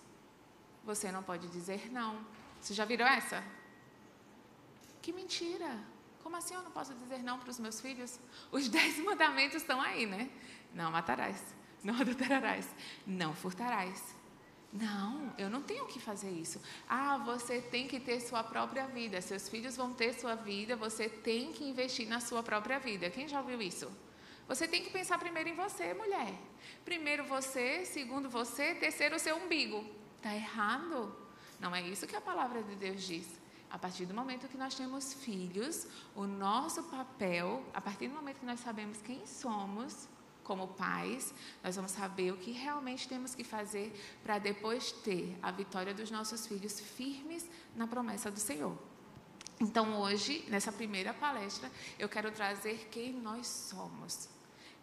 Você 0.85 1.11
não 1.13 1.23
pode 1.23 1.49
dizer 1.49 1.91
não. 1.93 2.25
Você 2.61 2.75
já 2.75 2.85
virou 2.85 3.07
essa? 3.07 3.43
Que 5.01 5.13
mentira! 5.13 5.79
Como 6.23 6.37
assim 6.37 6.55
eu 6.55 6.63
não 6.63 6.71
posso 6.71 6.93
dizer 6.95 7.23
não 7.23 7.39
para 7.39 7.49
os 7.51 7.59
meus 7.59 7.81
filhos? 7.81 8.19
Os 8.51 8.69
dez 8.69 8.99
mandamentos 8.99 9.57
estão 9.57 9.81
aí, 9.81 10.05
né? 10.05 10.31
Não 10.75 10.91
matarás 10.91 11.58
não 11.83 11.95
adulterarás, 12.01 12.69
não 13.07 13.35
furtarás. 13.35 14.17
Não, 14.73 15.33
eu 15.39 15.49
não 15.49 15.63
tenho 15.63 15.87
que 15.87 15.99
fazer 15.99 16.31
isso. 16.31 16.61
Ah, 16.87 17.17
você 17.19 17.61
tem 17.61 17.89
que 17.89 17.99
ter 17.99 18.21
sua 18.21 18.45
própria 18.45 18.87
vida. 18.87 19.21
Seus 19.23 19.49
filhos 19.49 19.77
vão 19.77 19.95
ter 19.95 20.13
sua 20.13 20.35
vida. 20.35 20.77
Você 20.77 21.09
tem 21.09 21.53
que 21.53 21.65
investir 21.65 22.07
na 22.07 22.21
sua 22.21 22.43
própria 22.43 22.79
vida. 22.79 23.09
Quem 23.09 23.27
já 23.27 23.41
ouviu 23.41 23.63
isso? 23.63 23.91
Você 24.47 24.69
tem 24.69 24.83
que 24.83 24.91
pensar 24.91 25.19
primeiro 25.19 25.49
em 25.49 25.55
você, 25.55 25.95
mulher. 25.95 26.35
Primeiro 26.85 27.25
você, 27.25 27.85
segundo 27.87 28.29
você, 28.29 28.75
terceiro 28.75 29.17
o 29.17 29.19
seu 29.19 29.37
umbigo. 29.37 29.85
Está 30.17 30.35
errado. 30.35 31.15
Não 31.59 31.75
é 31.75 31.83
isso 31.83 32.07
que 32.07 32.17
a 32.17 32.21
palavra 32.21 32.63
de 32.63 32.75
Deus 32.77 33.03
diz. 33.03 33.39
A 33.71 33.79
partir 33.79 34.07
do 34.07 34.15
momento 34.15 34.49
que 34.49 34.57
nós 34.57 34.75
temos 34.75 35.13
filhos, 35.13 35.87
o 36.15 36.27
nosso 36.27 36.83
papel, 36.85 37.63
a 37.75 37.81
partir 37.81 38.09
do 38.09 38.15
momento 38.15 38.41
que 38.41 38.47
nós 38.47 38.61
sabemos 38.61 39.01
quem 39.03 39.27
somos, 39.27 40.09
como 40.49 40.67
pais, 40.69 41.35
nós 41.63 41.77
vamos 41.77 41.93
saber 41.93 42.33
o 42.33 42.39
que 42.39 42.51
realmente 42.51 43.07
temos 43.07 43.35
que 43.35 43.45
fazer 43.45 43.93
para 44.25 44.39
depois 44.39 44.91
ter 44.91 45.39
a 45.43 45.51
vitória 45.51 45.93
dos 45.93 46.11
nossos 46.11 46.47
filhos 46.47 46.81
firmes 46.81 47.47
na 47.77 47.87
promessa 47.87 48.31
do 48.31 48.41
Senhor. 48.41 48.77
Então, 49.61 50.01
hoje, 50.01 50.45
nessa 50.49 50.73
primeira 50.73 51.13
palestra, 51.13 51.71
eu 51.99 52.09
quero 52.09 52.31
trazer 52.31 52.89
quem 52.91 53.13
nós 53.13 53.47
somos. 53.47 54.29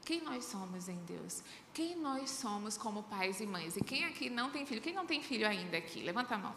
Quem 0.05 0.21
nós 0.21 0.45
somos 0.45 0.87
em 0.87 1.03
Deus? 1.05 1.41
Quem 1.73 1.95
nós 1.95 2.29
somos 2.29 2.77
como 2.77 3.01
pais 3.01 3.39
e 3.41 3.47
mães? 3.47 3.75
E 3.75 3.83
quem 3.83 4.05
aqui 4.05 4.29
não 4.29 4.51
tem 4.51 4.67
filho? 4.67 4.81
Quem 4.81 4.93
não 4.93 5.07
tem 5.07 5.23
filho 5.23 5.47
ainda 5.47 5.77
aqui? 5.77 6.03
Levanta 6.03 6.35
a 6.35 6.37
mão. 6.37 6.55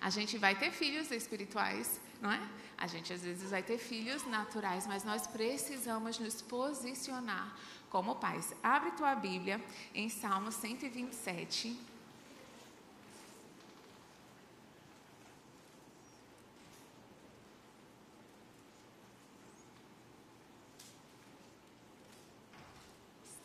A 0.00 0.08
gente 0.08 0.38
vai 0.38 0.54
ter 0.54 0.70
filhos 0.70 1.10
espirituais, 1.10 2.00
não 2.20 2.30
é? 2.30 2.40
A 2.78 2.86
gente 2.86 3.12
às 3.12 3.22
vezes 3.22 3.50
vai 3.50 3.62
ter 3.62 3.78
filhos 3.78 4.26
naturais, 4.26 4.86
mas 4.86 5.02
nós 5.02 5.26
precisamos 5.26 6.18
nos 6.18 6.42
posicionar 6.42 7.56
como 7.88 8.16
pais. 8.16 8.54
Abre 8.62 8.90
tua 8.92 9.14
Bíblia 9.14 9.62
em 9.94 10.08
Salmo 10.08 10.52
127. 10.52 11.78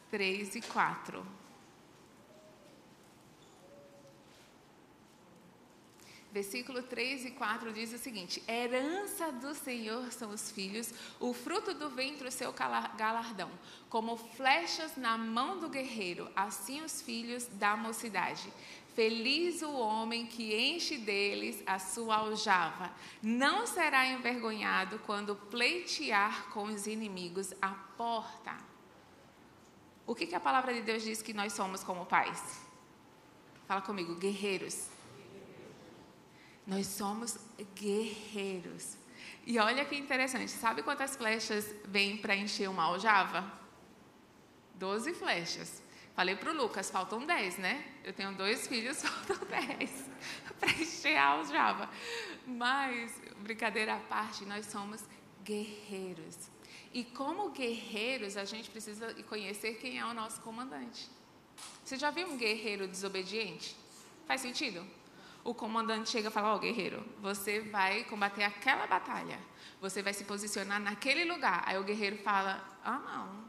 Três 0.09 0.55
e 0.55 0.61
quatro. 0.61 1.25
Versículo 6.31 6.81
3 6.81 7.25
e 7.25 7.31
4 7.31 7.73
diz 7.73 7.91
o 7.91 7.97
seguinte: 7.97 8.41
Herança 8.47 9.33
do 9.33 9.53
Senhor 9.53 10.11
são 10.13 10.29
os 10.29 10.49
filhos, 10.49 10.93
o 11.19 11.33
fruto 11.33 11.73
do 11.73 11.89
ventre 11.89 12.29
o 12.29 12.31
seu 12.31 12.53
galardão. 12.53 13.51
Como 13.89 14.15
flechas 14.15 14.95
na 14.95 15.17
mão 15.17 15.59
do 15.59 15.67
guerreiro, 15.67 16.31
assim 16.33 16.81
os 16.81 17.01
filhos 17.01 17.47
da 17.47 17.75
mocidade. 17.75 18.51
Feliz 18.95 19.61
o 19.61 19.73
homem 19.73 20.25
que 20.25 20.55
enche 20.55 20.97
deles 20.97 21.61
a 21.65 21.79
sua 21.79 22.15
aljava. 22.17 22.91
Não 23.21 23.67
será 23.67 24.05
envergonhado 24.05 24.99
quando 24.99 25.35
pleitear 25.35 26.49
com 26.49 26.63
os 26.63 26.87
inimigos 26.87 27.53
à 27.61 27.69
porta. 27.97 28.55
O 30.07 30.15
que, 30.15 30.27
que 30.27 30.35
a 30.35 30.39
palavra 30.39 30.73
de 30.73 30.81
Deus 30.81 31.03
diz 31.03 31.21
que 31.21 31.33
nós 31.33 31.53
somos 31.53 31.83
como 31.83 32.05
pais? 32.05 32.61
Fala 33.65 33.81
comigo, 33.81 34.15
guerreiros. 34.15 34.90
Nós 36.65 36.87
somos 36.87 37.37
guerreiros. 37.75 38.97
E 39.45 39.57
olha 39.57 39.83
que 39.85 39.95
interessante, 39.95 40.49
sabe 40.51 40.83
quantas 40.83 41.15
flechas 41.15 41.73
vêm 41.85 42.17
para 42.17 42.35
encher 42.35 42.69
uma 42.69 42.83
aljava? 42.83 43.51
Doze 44.75 45.13
flechas. 45.13 45.81
Falei 46.15 46.35
para 46.35 46.51
o 46.51 46.55
Lucas, 46.55 46.91
faltam 46.91 47.25
dez, 47.25 47.57
né? 47.57 47.83
Eu 48.03 48.13
tenho 48.13 48.33
dois 48.35 48.67
filhos, 48.67 49.01
faltam 49.01 49.37
dez 49.47 50.09
para 50.59 50.71
encher 50.71 51.17
a 51.17 51.29
aljava. 51.29 51.89
Mas, 52.45 53.19
brincadeira 53.39 53.95
à 53.95 53.99
parte, 53.99 54.45
nós 54.45 54.65
somos 54.67 55.03
guerreiros. 55.43 56.37
E 56.93 57.03
como 57.03 57.49
guerreiros, 57.51 58.37
a 58.37 58.45
gente 58.45 58.69
precisa 58.69 59.13
conhecer 59.23 59.75
quem 59.75 59.97
é 59.97 60.05
o 60.05 60.13
nosso 60.13 60.41
comandante. 60.41 61.09
Você 61.83 61.97
já 61.97 62.11
viu 62.11 62.27
um 62.27 62.37
guerreiro 62.37 62.87
desobediente? 62.87 63.75
Faz 64.27 64.41
sentido? 64.41 64.85
O 65.43 65.53
comandante 65.53 66.09
chega 66.09 66.29
e 66.29 66.31
fala: 66.31 66.53
Ó, 66.53 66.55
oh, 66.55 66.59
guerreiro, 66.59 67.03
você 67.19 67.61
vai 67.61 68.03
combater 68.03 68.43
aquela 68.43 68.85
batalha, 68.87 69.39
você 69.79 70.01
vai 70.01 70.13
se 70.13 70.23
posicionar 70.23 70.79
naquele 70.79 71.25
lugar. 71.25 71.63
Aí 71.65 71.77
o 71.77 71.83
guerreiro 71.83 72.17
fala: 72.17 72.63
Ah, 72.83 72.99
não, 72.99 73.45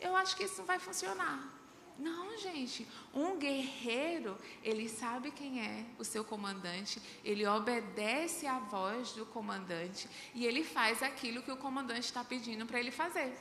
eu 0.00 0.16
acho 0.16 0.36
que 0.36 0.44
isso 0.44 0.58
não 0.58 0.66
vai 0.66 0.78
funcionar. 0.78 1.52
Não, 1.98 2.36
gente, 2.38 2.88
um 3.14 3.38
guerreiro, 3.38 4.36
ele 4.62 4.88
sabe 4.88 5.30
quem 5.30 5.60
é 5.60 5.84
o 5.98 6.04
seu 6.04 6.24
comandante, 6.24 7.00
ele 7.22 7.46
obedece 7.46 8.46
à 8.46 8.58
voz 8.58 9.12
do 9.12 9.26
comandante 9.26 10.08
e 10.34 10.46
ele 10.46 10.64
faz 10.64 11.02
aquilo 11.02 11.42
que 11.42 11.52
o 11.52 11.56
comandante 11.56 12.06
está 12.06 12.24
pedindo 12.24 12.64
para 12.66 12.80
ele 12.80 12.90
fazer. 12.90 13.36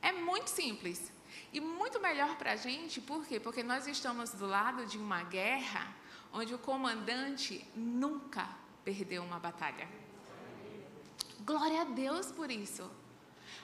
É 0.00 0.12
muito 0.12 0.48
simples 0.48 1.12
e 1.52 1.60
muito 1.60 2.00
melhor 2.00 2.36
para 2.36 2.52
a 2.52 2.56
gente, 2.56 3.00
por 3.00 3.24
quê? 3.26 3.38
Porque 3.38 3.62
nós 3.62 3.86
estamos 3.86 4.32
do 4.32 4.46
lado 4.46 4.86
de 4.86 4.96
uma 4.96 5.22
guerra 5.22 5.94
onde 6.32 6.54
o 6.54 6.58
comandante 6.58 7.66
nunca 7.74 8.48
perdeu 8.84 9.22
uma 9.22 9.38
batalha. 9.38 9.88
Glória 11.40 11.82
a 11.82 11.84
Deus 11.84 12.30
por 12.30 12.50
isso. 12.50 12.88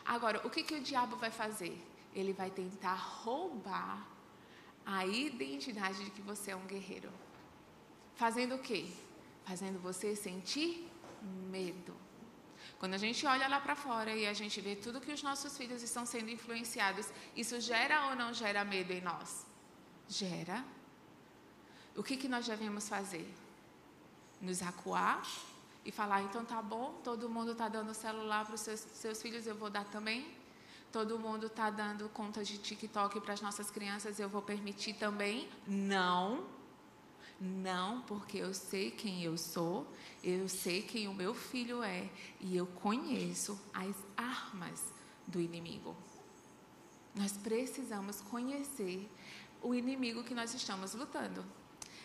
Agora, 0.04 0.46
o 0.46 0.50
que, 0.50 0.62
que 0.62 0.74
o 0.74 0.80
diabo 0.80 1.16
vai 1.16 1.30
fazer? 1.30 1.80
Ele 2.14 2.32
vai 2.32 2.50
tentar 2.50 2.94
roubar 2.94 4.06
a 4.84 5.04
identidade 5.04 6.04
de 6.04 6.10
que 6.10 6.22
você 6.22 6.52
é 6.52 6.56
um 6.56 6.66
guerreiro. 6.66 7.10
Fazendo 8.14 8.54
o 8.54 8.58
quê? 8.58 8.86
Fazendo 9.44 9.78
você 9.80 10.16
sentir 10.16 10.90
medo. 11.50 11.94
Quando 12.78 12.94
a 12.94 12.98
gente 12.98 13.26
olha 13.26 13.48
lá 13.48 13.60
para 13.60 13.74
fora 13.74 14.14
e 14.14 14.26
a 14.26 14.32
gente 14.32 14.60
vê 14.60 14.76
tudo 14.76 15.00
que 15.00 15.12
os 15.12 15.22
nossos 15.22 15.56
filhos 15.56 15.82
estão 15.82 16.04
sendo 16.06 16.30
influenciados, 16.30 17.10
isso 17.34 17.60
gera 17.60 18.08
ou 18.08 18.16
não 18.16 18.32
gera 18.32 18.64
medo 18.64 18.92
em 18.92 19.00
nós? 19.00 19.46
Gera 20.08 20.64
o 21.96 22.02
que, 22.02 22.16
que 22.16 22.28
nós 22.28 22.46
devemos 22.46 22.88
fazer? 22.88 23.26
Nos 24.40 24.62
acuar 24.62 25.26
e 25.84 25.90
falar: 25.90 26.22
então 26.22 26.44
tá 26.44 26.60
bom, 26.60 27.00
todo 27.02 27.28
mundo 27.28 27.52
está 27.52 27.68
dando 27.68 27.94
celular 27.94 28.44
para 28.44 28.54
os 28.54 28.60
seus, 28.60 28.80
seus 28.80 29.20
filhos, 29.22 29.46
eu 29.46 29.54
vou 29.54 29.70
dar 29.70 29.84
também. 29.84 30.26
Todo 30.92 31.18
mundo 31.18 31.46
está 31.46 31.68
dando 31.68 32.08
conta 32.08 32.44
de 32.44 32.58
TikTok 32.58 33.20
para 33.20 33.34
as 33.34 33.40
nossas 33.40 33.70
crianças, 33.70 34.18
eu 34.18 34.28
vou 34.28 34.42
permitir 34.42 34.94
também? 34.94 35.48
Não. 35.66 36.44
Não, 37.38 38.00
porque 38.02 38.38
eu 38.38 38.54
sei 38.54 38.90
quem 38.90 39.22
eu 39.22 39.36
sou, 39.36 39.86
eu 40.24 40.48
sei 40.48 40.80
quem 40.80 41.06
o 41.06 41.12
meu 41.12 41.34
filho 41.34 41.82
é 41.82 42.08
e 42.40 42.56
eu 42.56 42.66
conheço 42.66 43.60
as 43.74 43.94
armas 44.16 44.82
do 45.26 45.38
inimigo. 45.38 45.94
Nós 47.14 47.32
precisamos 47.32 48.22
conhecer 48.22 49.06
o 49.62 49.74
inimigo 49.74 50.24
que 50.24 50.34
nós 50.34 50.54
estamos 50.54 50.94
lutando. 50.94 51.44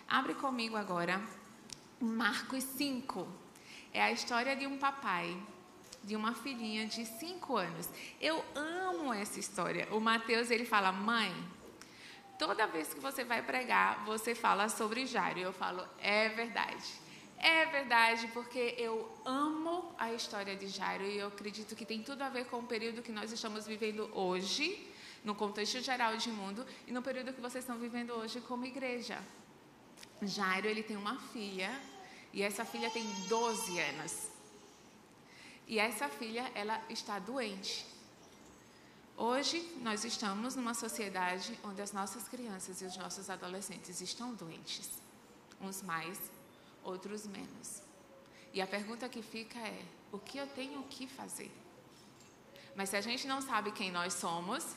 Abre 0.08 0.34
comigo 0.36 0.76
agora 0.76 1.22
Marcos 2.00 2.64
5. 2.64 3.28
É 3.94 4.02
a 4.02 4.12
história 4.12 4.56
de 4.56 4.66
um 4.66 4.78
papai, 4.78 5.38
de 6.04 6.16
uma 6.16 6.34
filhinha 6.34 6.86
de 6.86 7.06
5 7.06 7.58
anos. 7.58 7.90
Eu 8.20 8.44
amo 8.56 9.14
essa 9.14 9.40
história. 9.40 9.88
O 9.92 10.00
Mateus, 10.00 10.50
ele 10.50 10.66
fala, 10.66 10.92
mãe, 10.92 11.32
toda 12.40 12.66
vez 12.66 12.94
que 12.94 13.00
você 13.00 13.24
vai 13.24 13.44
pregar, 13.44 14.04
você 14.06 14.34
fala 14.34 14.68
sobre 14.68 15.06
Jairo. 15.06 15.40
Eu 15.40 15.54
falo, 15.54 15.88
é 16.00 16.30
verdade. 16.30 17.02
É 17.38 17.66
verdade, 17.66 18.28
porque 18.34 18.76
eu 18.78 19.12
amo 19.26 19.96
a 19.98 20.14
história 20.14 20.56
de 20.56 20.68
Jairo 20.68 21.04
e 21.04 21.18
eu 21.18 21.28
acredito 21.28 21.76
que 21.76 21.86
tem 21.86 22.04
tudo 22.04 22.22
a 22.22 22.30
ver 22.30 22.46
com 22.46 22.60
o 22.60 22.64
período 22.64 23.02
que 23.02 23.12
nós 23.12 23.32
estamos 23.32 23.66
vivendo 23.66 24.10
hoje, 24.16 24.88
no 25.24 25.34
contexto 25.34 25.80
geral 25.82 26.16
de 26.18 26.30
mundo, 26.30 26.66
e 26.88 26.92
no 26.92 27.02
período 27.02 27.34
que 27.34 27.42
vocês 27.42 27.64
estão 27.64 27.80
vivendo 27.80 28.12
hoje 28.12 28.40
como 28.42 28.64
igreja. 28.66 29.20
Jairo, 30.22 30.68
ele 30.68 30.84
tem 30.84 30.96
uma 30.96 31.18
filha, 31.20 31.72
e 32.34 32.42
essa 32.42 32.64
filha 32.64 32.90
tem 32.90 33.06
12 33.28 33.80
anos. 33.80 34.30
E 35.68 35.80
essa 35.80 36.08
filha, 36.10 36.52
ela 36.54 36.82
está 36.90 37.18
doente. 37.20 37.86
Hoje, 39.18 39.62
nós 39.82 40.04
estamos 40.04 40.56
numa 40.56 40.74
sociedade 40.74 41.58
onde 41.64 41.82
as 41.82 41.92
nossas 41.92 42.28
crianças 42.28 42.82
e 42.82 42.86
os 42.86 42.98
nossos 42.98 43.30
adolescentes 43.30 44.02
estão 44.02 44.34
doentes. 44.34 44.90
Uns 45.60 45.82
mais, 45.82 46.20
outros 46.84 47.28
menos. 47.28 47.82
E 48.54 48.62
a 48.62 48.68
pergunta 48.68 49.08
que 49.08 49.22
fica 49.22 49.60
é: 49.60 49.86
o 50.12 50.20
que 50.20 50.38
eu 50.38 50.48
tenho 50.48 50.84
que 50.84 51.08
fazer? 51.08 51.52
Mas 52.76 52.90
se 52.90 52.98
a 52.98 53.02
gente 53.02 53.28
não 53.28 53.42
sabe 53.42 53.72
quem 53.72 53.92
nós 53.92 54.14
somos, 54.14 54.76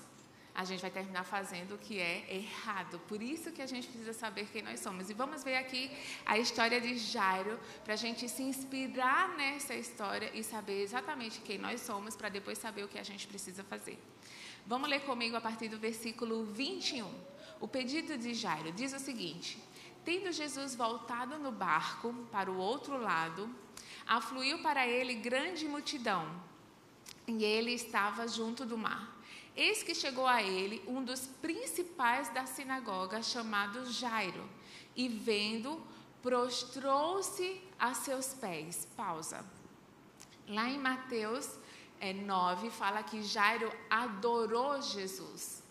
a 0.55 0.64
gente 0.64 0.81
vai 0.81 0.90
terminar 0.90 1.25
fazendo 1.25 1.75
o 1.75 1.79
que 1.79 1.99
é 1.99 2.33
errado. 2.33 3.01
Por 3.09 3.21
isso 3.21 3.51
que 3.51 3.61
a 3.61 3.67
gente 3.67 3.88
precisa 3.88 4.12
saber 4.12 4.47
quem 4.53 4.62
nós 4.62 4.79
somos. 4.79 5.11
E 5.11 5.14
vamos 5.14 5.43
ver 5.43 5.57
aqui 5.57 5.90
a 6.25 6.38
história 6.38 6.81
de 6.81 6.97
Jairo, 6.97 7.59
para 7.83 7.95
a 7.95 7.97
gente 7.97 8.29
se 8.29 8.43
inspirar 8.43 9.37
nessa 9.37 9.75
história 9.75 10.31
e 10.33 10.45
saber 10.45 10.81
exatamente 10.83 11.40
quem 11.40 11.59
nós 11.59 11.81
somos, 11.81 12.14
para 12.14 12.29
depois 12.29 12.57
saber 12.59 12.85
o 12.85 12.88
que 12.88 12.99
a 12.99 13.03
gente 13.03 13.27
precisa 13.27 13.64
fazer. 13.64 13.99
Vamos 14.64 14.88
ler 14.88 15.01
comigo 15.01 15.37
a 15.37 15.40
partir 15.40 15.69
do 15.69 15.79
versículo 15.79 16.45
21. 16.45 17.12
O 17.61 17.67
pedido 17.67 18.17
de 18.17 18.33
Jairo 18.33 18.71
diz 18.71 18.93
o 18.93 19.01
seguinte: 19.01 19.59
Tendo 20.05 20.31
Jesus 20.31 20.77
voltado 20.77 21.37
no 21.38 21.51
barco 21.51 22.14
para 22.31 22.51
o 22.51 22.59
outro 22.59 22.97
lado, 22.97 23.51
afluiu 24.07 24.62
para 24.62 24.87
ele 24.87 25.14
grande 25.14 25.67
multidão, 25.67 26.31
e 27.27 27.43
ele 27.43 27.73
estava 27.73 28.29
junto 28.29 28.64
do 28.64 28.79
mar. 28.79 29.13
Eis 29.57 29.83
que 29.83 29.95
chegou 29.95 30.27
a 30.27 30.43
ele 30.43 30.83
um 30.87 31.03
dos 31.03 31.27
principais 31.27 32.29
da 32.31 32.45
sinagoga, 32.45 33.23
chamado 33.23 33.90
Jairo, 33.90 34.49
e 34.97 35.09
vendo, 35.09 35.81
prostrou-se 36.23 37.61
a 37.79 37.95
seus 37.95 38.35
pés. 38.35 38.87
Pausa. 38.97 39.45
Lá 40.49 40.69
em 40.69 40.79
Mateus 40.79 41.59
é, 42.01 42.12
9, 42.12 42.71
fala 42.71 43.03
que 43.03 43.23
Jairo 43.23 43.73
adorou 43.88 44.81
Jesus. 44.83 45.63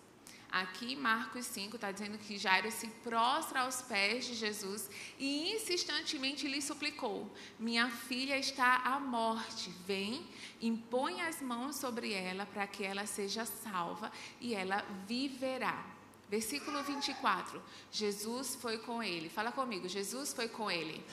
Aqui, 0.53 0.95
Marcos 0.95 1.47
5 1.47 1.77
está 1.77 1.91
dizendo 1.91 2.15
que 2.15 2.37
Jairo 2.37 2.71
se 2.71 2.87
prostra 3.03 3.61
aos 3.61 3.81
pés 3.81 4.23
de 4.27 4.35
Jesus 4.35 4.87
e 5.17 5.51
insistentemente 5.51 6.47
lhe 6.47 6.61
suplicou: 6.61 7.27
Minha 7.57 7.89
filha 7.89 8.37
está 8.37 8.75
à 8.85 8.99
morte, 8.99 9.71
vem, 9.87 10.23
impõe 10.61 11.21
as 11.21 11.41
mãos 11.41 11.77
sobre 11.77 12.13
ela 12.13 12.45
para 12.45 12.67
que 12.67 12.83
ela 12.83 13.07
seja 13.07 13.45
salva 13.45 14.11
e 14.39 14.53
ela 14.53 14.85
viverá. 15.07 15.83
Versículo 16.29 16.83
24: 16.83 17.59
Jesus 17.91 18.53
foi 18.53 18.77
com 18.77 19.01
ele. 19.01 19.29
Fala 19.29 19.51
comigo, 19.51 19.89
Jesus 19.89 20.33
foi 20.33 20.47
com 20.47 20.69
ele. 20.69 21.03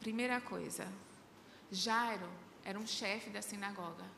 Primeira 0.00 0.40
coisa, 0.40 0.90
Jairo 1.70 2.30
era 2.64 2.78
um 2.78 2.86
chefe 2.86 3.28
da 3.28 3.42
sinagoga. 3.42 4.15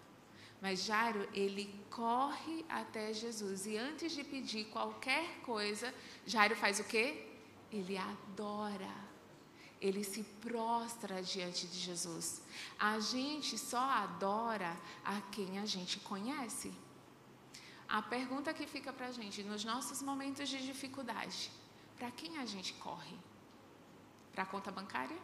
Mas 0.61 0.85
Jairo, 0.85 1.29
ele 1.33 1.73
corre 1.91 2.65
até 2.69 3.13
Jesus 3.13 3.67
e 3.67 3.77
antes 3.77 4.13
de 4.13 4.25
pedir 4.25 4.65
qualquer 4.67 5.41
coisa, 5.41 5.95
Jairo 6.27 6.57
faz 6.57 6.81
o 6.81 6.85
quê? 6.85 7.27
Ele 7.73 7.97
adora. 7.97 9.09
Ele 9.81 10.03
se 10.03 10.25
prostra 10.41 11.23
diante 11.23 11.67
de 11.69 11.79
Jesus. 11.79 12.43
A 12.79 12.99
gente 12.99 13.57
só 13.57 13.79
adora 13.79 14.77
a 15.05 15.21
quem 15.21 15.61
a 15.61 15.67
gente 15.67 16.01
conhece. 16.01 16.73
A 17.89 18.03
pergunta 18.03 18.53
que 18.53 18.67
fica 18.67 18.93
para 18.93 19.07
a 19.07 19.13
gente, 19.13 19.43
nos 19.45 19.65
nossos 19.65 20.03
momentos 20.03 20.49
de 20.49 20.59
dificuldade, 20.67 21.51
para 21.97 22.11
quem 22.11 22.37
a 22.39 22.45
gente 22.45 22.75
corre? 22.75 23.17
Para 24.33 24.43
a 24.43 24.47
conta 24.47 24.71
bancária? 24.71 25.17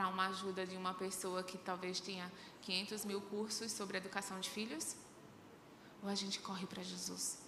Para 0.00 0.08
uma 0.08 0.28
ajuda 0.28 0.66
de 0.66 0.78
uma 0.78 0.94
pessoa 0.94 1.42
que 1.42 1.58
talvez 1.58 2.00
tenha 2.00 2.32
500 2.62 3.04
mil 3.04 3.20
cursos 3.20 3.70
sobre 3.70 3.98
educação 3.98 4.40
de 4.40 4.48
filhos? 4.48 4.96
Ou 6.02 6.08
a 6.08 6.14
gente 6.14 6.40
corre 6.40 6.66
para 6.66 6.82
Jesus? 6.82 7.38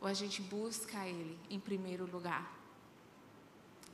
Ou 0.00 0.08
a 0.08 0.14
gente 0.14 0.40
busca 0.40 1.06
Ele 1.06 1.38
em 1.50 1.60
primeiro 1.60 2.10
lugar? 2.10 2.50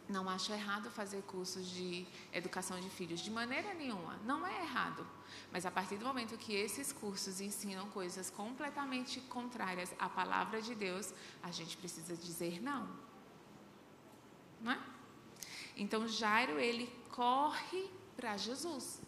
Não 0.09 0.31
acho 0.31 0.53
errado 0.53 0.89
fazer 0.89 1.21
cursos 1.23 1.67
de 1.67 2.07
educação 2.33 2.79
de 2.79 2.89
filhos, 2.91 3.19
de 3.19 3.33
maneira 3.33 3.75
nenhuma. 3.75 4.21
Não 4.25 4.47
é 4.47 4.63
errado. 4.63 5.05
Mas 5.51 5.67
a 5.67 5.71
partir 5.73 5.97
do 5.97 6.05
momento 6.05 6.39
que 6.39 6.55
esses 6.55 6.93
cursos 6.93 7.41
ensinam 7.41 7.91
coisas 7.91 8.31
completamente 8.31 9.21
contrárias 9.23 9.93
à 9.99 10.09
palavra 10.09 10.63
de 10.63 10.77
Deus, 10.77 11.13
a 11.43 11.51
gente 11.51 11.77
precisa 11.77 12.17
dizer 12.17 12.63
não. 12.63 12.89
Não 14.61 14.71
é? 14.71 14.93
Então 15.77 16.07
Jairo, 16.07 16.59
ele 16.59 16.91
corre 17.11 17.91
para 18.17 18.37
Jesus. 18.37 19.01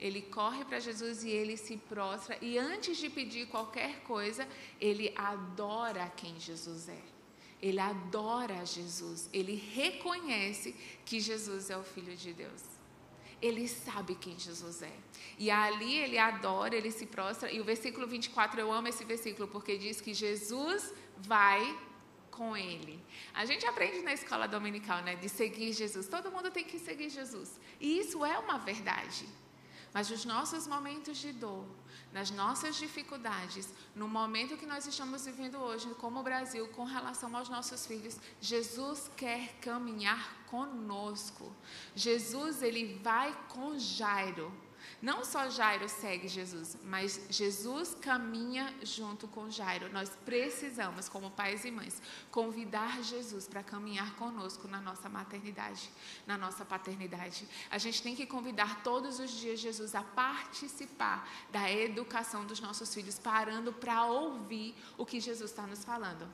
Ele 0.00 0.22
corre 0.22 0.64
para 0.64 0.78
Jesus 0.78 1.24
e 1.24 1.30
ele 1.30 1.56
se 1.56 1.76
prostra. 1.76 2.38
E 2.40 2.56
antes 2.56 2.98
de 2.98 3.10
pedir 3.10 3.48
qualquer 3.48 4.00
coisa, 4.02 4.46
ele 4.80 5.12
adora 5.16 6.12
quem 6.16 6.38
Jesus 6.38 6.88
é. 6.88 7.02
Ele 7.60 7.80
adora 7.80 8.64
Jesus, 8.64 9.28
ele 9.32 9.56
reconhece 9.56 10.76
que 11.04 11.18
Jesus 11.18 11.70
é 11.70 11.76
o 11.76 11.82
Filho 11.82 12.16
de 12.16 12.32
Deus. 12.32 12.62
Ele 13.42 13.66
sabe 13.66 14.14
quem 14.14 14.38
Jesus 14.38 14.82
é. 14.82 14.92
E 15.36 15.50
ali 15.50 15.96
ele 15.96 16.18
adora, 16.18 16.76
ele 16.76 16.92
se 16.92 17.06
prostra. 17.06 17.50
E 17.50 17.60
o 17.60 17.64
versículo 17.64 18.06
24, 18.06 18.60
eu 18.60 18.72
amo 18.72 18.86
esse 18.86 19.04
versículo, 19.04 19.48
porque 19.48 19.76
diz 19.76 20.00
que 20.00 20.14
Jesus 20.14 20.94
vai 21.16 21.76
com 22.38 22.56
ele. 22.56 22.96
A 23.34 23.44
gente 23.44 23.66
aprende 23.66 24.00
na 24.02 24.14
escola 24.14 24.46
dominical, 24.46 25.02
né, 25.02 25.16
de 25.16 25.28
seguir 25.28 25.72
Jesus. 25.72 26.06
Todo 26.06 26.30
mundo 26.30 26.50
tem 26.50 26.64
que 26.64 26.78
seguir 26.78 27.10
Jesus. 27.10 27.50
E 27.80 27.98
isso 27.98 28.24
é 28.24 28.38
uma 28.38 28.58
verdade. 28.58 29.28
Mas 29.92 30.10
nos 30.10 30.24
nossos 30.24 30.66
momentos 30.66 31.18
de 31.18 31.32
dor, 31.32 31.66
nas 32.12 32.30
nossas 32.30 32.76
dificuldades, 32.76 33.68
no 33.94 34.06
momento 34.06 34.56
que 34.56 34.66
nós 34.66 34.86
estamos 34.86 35.24
vivendo 35.26 35.58
hoje, 35.58 35.88
como 35.94 36.22
Brasil, 36.22 36.68
com 36.68 36.84
relação 36.84 37.34
aos 37.36 37.48
nossos 37.48 37.86
filhos, 37.86 38.16
Jesus 38.40 39.10
quer 39.16 39.54
caminhar 39.60 40.44
conosco. 40.46 41.52
Jesus, 41.94 42.62
ele 42.62 43.00
vai 43.02 43.36
com 43.48 43.78
Jairo. 43.78 44.52
Não 45.00 45.24
só 45.24 45.48
Jairo 45.48 45.88
segue 45.88 46.26
Jesus, 46.26 46.76
mas 46.84 47.20
Jesus 47.30 47.96
caminha 48.00 48.74
junto 48.82 49.28
com 49.28 49.48
Jairo. 49.48 49.92
Nós 49.92 50.10
precisamos, 50.24 51.08
como 51.08 51.30
pais 51.30 51.64
e 51.64 51.70
mães, 51.70 52.02
convidar 52.32 53.00
Jesus 53.02 53.46
para 53.46 53.62
caminhar 53.62 54.16
conosco 54.16 54.66
na 54.66 54.80
nossa 54.80 55.08
maternidade, 55.08 55.88
na 56.26 56.36
nossa 56.36 56.64
paternidade. 56.64 57.46
A 57.70 57.78
gente 57.78 58.02
tem 58.02 58.16
que 58.16 58.26
convidar 58.26 58.82
todos 58.82 59.20
os 59.20 59.30
dias 59.30 59.60
Jesus 59.60 59.94
a 59.94 60.02
participar 60.02 61.28
da 61.52 61.70
educação 61.70 62.44
dos 62.44 62.58
nossos 62.58 62.92
filhos, 62.92 63.20
parando 63.20 63.72
para 63.72 64.04
ouvir 64.04 64.74
o 64.96 65.06
que 65.06 65.20
Jesus 65.20 65.50
está 65.50 65.64
nos 65.64 65.84
falando. 65.84 66.28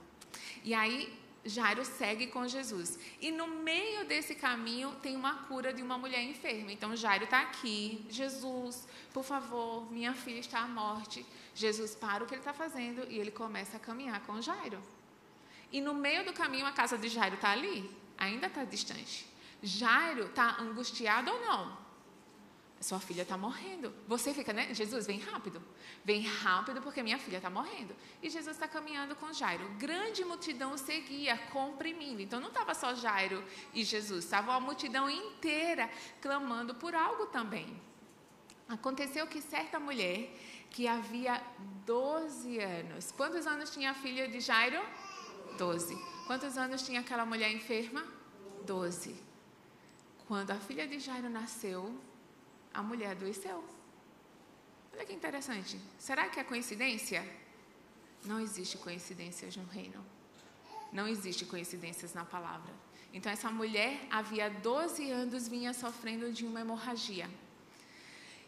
E 0.62 0.72
aí, 0.72 1.23
Jairo 1.44 1.84
segue 1.84 2.28
com 2.28 2.48
Jesus. 2.48 2.98
E 3.20 3.30
no 3.30 3.46
meio 3.46 4.06
desse 4.06 4.34
caminho 4.34 4.92
tem 5.02 5.14
uma 5.14 5.44
cura 5.44 5.72
de 5.72 5.82
uma 5.82 5.98
mulher 5.98 6.22
enferma. 6.22 6.72
Então 6.72 6.96
Jairo 6.96 7.24
está 7.24 7.42
aqui. 7.42 8.04
Jesus, 8.08 8.88
por 9.12 9.22
favor, 9.22 9.90
minha 9.92 10.14
filha 10.14 10.40
está 10.40 10.60
à 10.60 10.68
morte. 10.68 11.24
Jesus 11.54 11.94
para 11.94 12.24
o 12.24 12.26
que 12.26 12.34
ele 12.34 12.40
está 12.40 12.54
fazendo 12.54 13.06
e 13.10 13.18
ele 13.18 13.30
começa 13.30 13.76
a 13.76 13.80
caminhar 13.80 14.20
com 14.22 14.40
Jairo. 14.40 14.82
E 15.70 15.80
no 15.80 15.92
meio 15.92 16.24
do 16.24 16.32
caminho 16.32 16.66
a 16.66 16.72
casa 16.72 16.96
de 16.96 17.08
Jairo 17.08 17.34
está 17.34 17.50
ali, 17.50 17.90
ainda 18.16 18.46
está 18.46 18.64
distante. 18.64 19.26
Jairo 19.62 20.26
está 20.26 20.60
angustiado 20.60 21.30
ou 21.30 21.40
não? 21.40 21.83
Sua 22.84 23.00
filha 23.00 23.22
está 23.22 23.34
morrendo. 23.38 23.94
Você 24.06 24.34
fica, 24.34 24.52
né? 24.52 24.74
Jesus, 24.74 25.06
vem 25.06 25.18
rápido. 25.18 25.58
Vem 26.04 26.20
rápido 26.20 26.82
porque 26.82 27.02
minha 27.02 27.18
filha 27.18 27.38
está 27.38 27.48
morrendo. 27.48 27.96
E 28.22 28.28
Jesus 28.28 28.56
está 28.56 28.68
caminhando 28.68 29.16
com 29.16 29.32
Jairo. 29.32 29.66
Grande 29.78 30.22
multidão 30.22 30.76
seguia, 30.76 31.38
comprimindo. 31.50 32.20
Então 32.20 32.38
não 32.38 32.48
estava 32.48 32.74
só 32.74 32.94
Jairo 32.94 33.42
e 33.72 33.82
Jesus, 33.84 34.26
estava 34.26 34.50
uma 34.50 34.60
multidão 34.60 35.08
inteira 35.08 35.88
clamando 36.20 36.74
por 36.74 36.94
algo 36.94 37.24
também. 37.28 37.74
Aconteceu 38.68 39.26
que 39.26 39.40
certa 39.40 39.80
mulher 39.80 40.30
que 40.68 40.86
havia 40.86 41.42
12 41.86 42.58
anos. 42.58 43.10
Quantos 43.12 43.46
anos 43.46 43.70
tinha 43.70 43.92
a 43.92 43.94
filha 43.94 44.28
de 44.28 44.40
Jairo? 44.40 44.84
12. 45.56 45.96
Quantos 46.26 46.58
anos 46.58 46.82
tinha 46.82 47.00
aquela 47.00 47.24
mulher 47.24 47.50
enferma? 47.50 48.04
12. 48.66 49.16
Quando 50.28 50.50
a 50.50 50.56
filha 50.56 50.86
de 50.86 50.98
Jairo 50.98 51.30
nasceu, 51.30 51.98
a 52.74 52.82
mulher 52.82 53.12
adoeceu. 53.12 53.62
Olha 54.92 55.06
que 55.06 55.12
interessante. 55.12 55.80
Será 55.98 56.28
que 56.28 56.38
é 56.38 56.44
coincidência? 56.44 57.26
Não 58.24 58.40
existe 58.40 58.76
coincidências 58.76 59.56
no 59.56 59.64
reino. 59.64 60.04
Não 60.92 61.06
existe 61.08 61.44
coincidências 61.44 62.12
na 62.14 62.24
palavra. 62.24 62.72
Então, 63.12 63.30
essa 63.30 63.50
mulher 63.50 64.06
havia 64.10 64.50
12 64.50 65.10
anos 65.10 65.48
vinha 65.48 65.72
sofrendo 65.72 66.32
de 66.32 66.44
uma 66.44 66.60
hemorragia. 66.60 67.30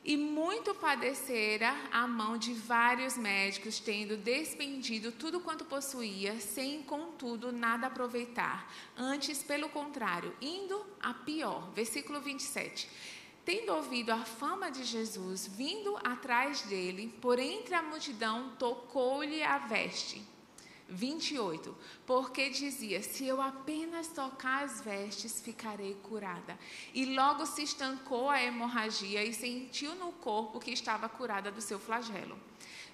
E 0.04 0.16
muito 0.16 0.72
padecera 0.74 1.74
a 1.90 2.06
mão 2.06 2.38
de 2.38 2.54
vários 2.54 3.16
médicos, 3.16 3.80
tendo 3.80 4.16
despendido 4.16 5.10
tudo 5.10 5.40
quanto 5.40 5.64
possuía, 5.64 6.38
sem, 6.40 6.82
contudo, 6.84 7.50
nada 7.50 7.88
aproveitar. 7.88 8.72
Antes, 8.96 9.42
pelo 9.42 9.68
contrário, 9.68 10.32
indo 10.40 10.86
a 11.00 11.12
pior. 11.12 11.72
Versículo 11.72 12.20
27 12.20 12.88
tendo 13.46 13.72
ouvido 13.72 14.10
a 14.10 14.24
fama 14.24 14.70
de 14.72 14.82
Jesus, 14.82 15.46
vindo 15.46 15.96
atrás 16.02 16.62
dele, 16.62 17.14
por 17.22 17.38
entre 17.38 17.76
a 17.76 17.80
multidão, 17.80 18.56
tocou-lhe 18.58 19.40
a 19.40 19.56
veste. 19.58 20.20
28. 20.88 21.76
Porque 22.04 22.50
dizia: 22.50 23.02
Se 23.02 23.24
eu 23.24 23.40
apenas 23.40 24.08
tocar 24.08 24.64
as 24.64 24.80
vestes, 24.80 25.40
ficarei 25.40 25.94
curada. 26.02 26.58
E 26.92 27.06
logo 27.06 27.46
se 27.46 27.62
estancou 27.62 28.28
a 28.28 28.42
hemorragia 28.42 29.24
e 29.24 29.32
sentiu 29.32 29.94
no 29.94 30.12
corpo 30.12 30.60
que 30.60 30.72
estava 30.72 31.08
curada 31.08 31.50
do 31.50 31.60
seu 31.60 31.78
flagelo. 31.78 32.36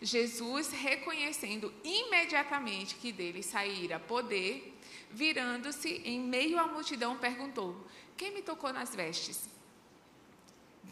Jesus, 0.01 0.71
reconhecendo 0.71 1.73
imediatamente 1.83 2.97
que 2.97 3.13
dele 3.13 3.43
saíra 3.43 4.01
poder, 4.01 4.79
virando-se 5.11 6.03
em 6.05 6.21
meio 6.21 6.59
à 6.59 6.67
multidão, 6.67 7.17
perguntou: 7.17 7.87
Quem 8.17 8.35
me 8.35 8.43
tocou 8.43 8.73
nas 8.73 8.95
vestes? 8.95 9.52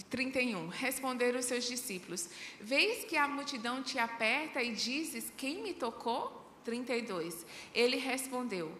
31. 0.08 0.68
Responderam 0.68 1.38
os 1.38 1.46
seus 1.46 1.64
discípulos: 1.64 2.28
Vês 2.60 3.04
que 3.04 3.16
a 3.16 3.28
multidão 3.28 3.82
te 3.82 3.98
aperta 3.98 4.62
e 4.62 4.72
dizes: 4.72 5.32
Quem 5.36 5.62
me 5.62 5.74
tocou? 5.74 6.40
32. 6.64 7.46
Ele 7.74 7.96
respondeu: 7.96 8.72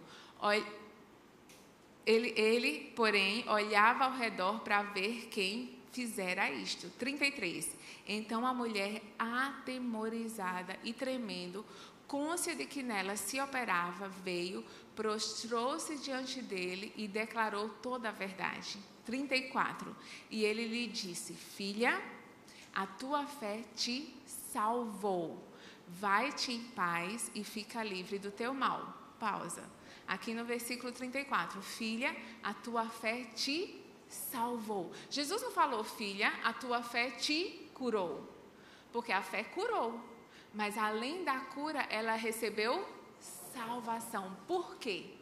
ele, 2.07 2.33
ele, 2.37 2.93
porém, 2.97 3.49
olhava 3.49 4.05
ao 4.05 4.13
redor 4.13 4.61
para 4.61 4.83
ver 4.83 5.29
quem 5.31 5.79
fizera 5.93 6.51
isto. 6.51 6.89
33. 6.99 7.77
Então 8.09 8.47
a 8.47 8.55
mulher, 8.55 9.03
atemorizada 9.19 10.77
e 10.83 10.93
tremendo, 10.93 11.65
côncia 12.07 12.55
de 12.55 12.65
que 12.65 12.83
nela 12.83 13.17
se 13.17 13.41
operava, 13.41 14.09
veio, 14.09 14.65
prostrou-se 14.97 15.97
diante 15.99 16.43
dele 16.43 16.93
e 16.97 17.07
declarou 17.07 17.69
toda 17.81 18.09
a 18.09 18.13
verdade. 18.13 18.79
34. 19.11 19.97
E 20.31 20.45
ele 20.45 20.69
lhe 20.69 20.87
disse: 20.87 21.35
Filha, 21.35 22.01
a 22.73 22.87
tua 22.87 23.27
fé 23.27 23.65
te 23.75 24.15
salvou. 24.25 25.45
Vai-te 25.89 26.53
em 26.53 26.63
paz 26.63 27.31
e 27.35 27.43
fica 27.43 27.83
livre 27.83 28.19
do 28.19 28.31
teu 28.31 28.55
mal. 28.55 28.97
Pausa. 29.19 29.69
Aqui 30.07 30.33
no 30.33 30.45
versículo 30.45 30.93
34. 30.93 31.61
Filha, 31.61 32.17
a 32.43 32.55
tua 32.55 32.89
fé 32.89 33.25
te 33.35 33.83
salvou. 34.09 34.93
Jesus 35.11 35.43
não 35.43 35.51
falou, 35.51 35.83
filha, 35.83 36.33
a 36.45 36.53
tua 36.53 36.81
fé 36.83 37.11
te 37.11 37.69
curou. 37.75 38.29
Porque 38.93 39.13
a 39.13 39.23
fé 39.23 39.43
curou. 39.43 40.01
Mas 40.55 40.79
além 40.79 41.25
da 41.25 41.39
cura, 41.41 41.83
ela 41.91 42.15
recebeu 42.15 42.89
salvação. 43.21 44.37
Por 44.47 44.77
quê? 44.77 45.15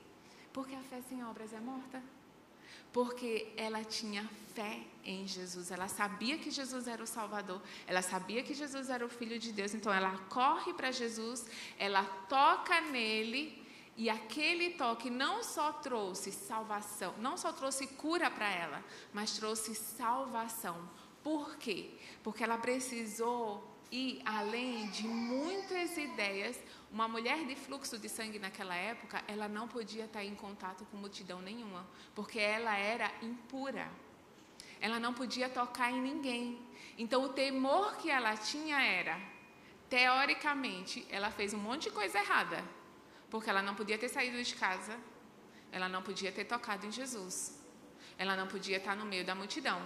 Porque 0.53 0.75
a 0.75 0.83
fé 0.83 1.01
sem 1.09 1.25
obras 1.25 1.53
é 1.53 1.61
morta 1.61 2.03
porque 2.93 3.53
ela 3.57 3.85
tinha 3.85 4.29
fé 4.55 4.81
em 5.05 5.27
Jesus. 5.27 5.71
Ela 5.71 5.89
sabia 5.89 6.39
que 6.39 6.51
Jesus 6.51 6.87
era 6.89 7.03
o 7.03 7.07
Salvador, 7.07 7.63
ela 7.87 8.03
sabia 8.03 8.43
que 8.43 8.55
Jesus 8.55 8.91
era 8.91 9.05
o 9.05 9.09
Filho 9.09 9.39
de 9.39 9.53
Deus, 9.53 9.75
então 9.75 9.93
ela 9.93 10.17
corre 10.29 10.73
para 10.75 10.91
Jesus, 10.91 11.47
ela 11.79 12.05
toca 12.29 12.81
nele. 12.81 13.67
E 13.97 14.09
aquele 14.09 14.71
toque 14.75 15.11
não 15.11 15.43
só 15.43 15.73
trouxe 15.73 16.31
salvação, 16.31 17.15
não 17.19 17.37
só 17.37 17.53
trouxe 17.53 17.85
cura 17.87 18.31
para 18.31 18.49
ela, 18.49 18.85
mas 19.13 19.33
trouxe 19.33 19.75
salvação. 19.75 20.89
Por 21.21 21.57
quê? 21.57 21.91
Porque 22.23 22.45
ela 22.45 22.59
precisou 22.59 23.77
ir 23.91 24.21
além 24.25 24.89
de 24.91 25.07
muitas 25.07 25.97
ideias. 25.97 26.57
Uma 26.91 27.07
mulher 27.07 27.45
de 27.45 27.55
fluxo 27.55 27.99
de 27.99 28.09
sangue 28.09 28.39
naquela 28.39 28.75
época, 28.75 29.23
ela 29.29 29.47
não 29.47 29.69
podia 29.69 30.07
estar 30.07 30.25
em 30.25 30.35
contato 30.35 30.87
com 30.87 30.97
multidão 30.97 31.41
nenhuma, 31.41 31.87
porque 32.15 32.39
ela 32.39 32.77
era 32.77 33.13
impura. 33.21 33.91
Ela 34.81 34.99
não 34.99 35.13
podia 35.13 35.49
tocar 35.49 35.91
em 35.91 36.01
ninguém. 36.01 36.59
Então 36.97 37.25
o 37.25 37.29
temor 37.29 37.97
que 37.97 38.11
ela 38.11 38.37
tinha 38.37 38.81
era, 38.83 39.21
teoricamente, 39.91 41.07
ela 41.11 41.31
fez 41.31 41.53
um 41.53 41.59
monte 41.59 41.85
de 41.85 41.91
coisa 41.91 42.19
errada, 42.19 42.65
porque 43.29 43.51
ela 43.51 43.61
não 43.61 43.75
podia 43.75 43.99
ter 43.99 44.09
saído 44.09 44.43
de 44.43 44.55
casa, 44.55 44.99
ela 45.71 45.89
não 45.89 46.03
podia 46.03 46.33
ter 46.33 46.45
tocado 46.45 46.87
em 46.87 46.93
Jesus, 46.93 47.63
ela 48.17 48.35
não 48.35 48.49
podia 48.49 48.79
estar 48.79 48.97
no 48.97 49.05
meio 49.05 49.25
da 49.25 49.35
multidão. 49.35 49.81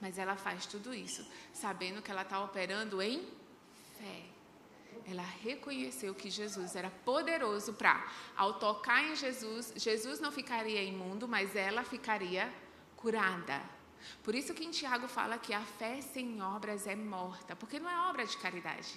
Mas 0.00 0.16
ela 0.16 0.36
faz 0.36 0.64
tudo 0.66 0.94
isso, 0.94 1.26
sabendo 1.52 2.02
que 2.02 2.10
ela 2.10 2.22
está 2.22 2.42
operando 2.42 3.02
em 3.02 3.20
fé. 3.98 4.31
Ela 5.06 5.24
reconheceu 5.42 6.14
que 6.14 6.30
Jesus 6.30 6.76
era 6.76 6.90
poderoso 6.90 7.72
para, 7.74 8.04
ao 8.36 8.54
tocar 8.54 9.02
em 9.04 9.16
Jesus, 9.16 9.72
Jesus 9.76 10.20
não 10.20 10.32
ficaria 10.32 10.82
imundo, 10.82 11.26
mas 11.28 11.54
ela 11.56 11.84
ficaria 11.84 12.52
curada. 12.96 13.60
Por 14.22 14.34
isso 14.34 14.54
que 14.54 14.64
em 14.64 14.70
Tiago 14.70 15.08
fala 15.08 15.38
que 15.38 15.52
a 15.52 15.60
fé 15.60 16.00
sem 16.00 16.40
obras 16.42 16.86
é 16.86 16.96
morta, 16.96 17.54
porque 17.54 17.78
não 17.78 17.88
é 17.88 18.08
obra 18.08 18.26
de 18.26 18.36
caridade, 18.36 18.96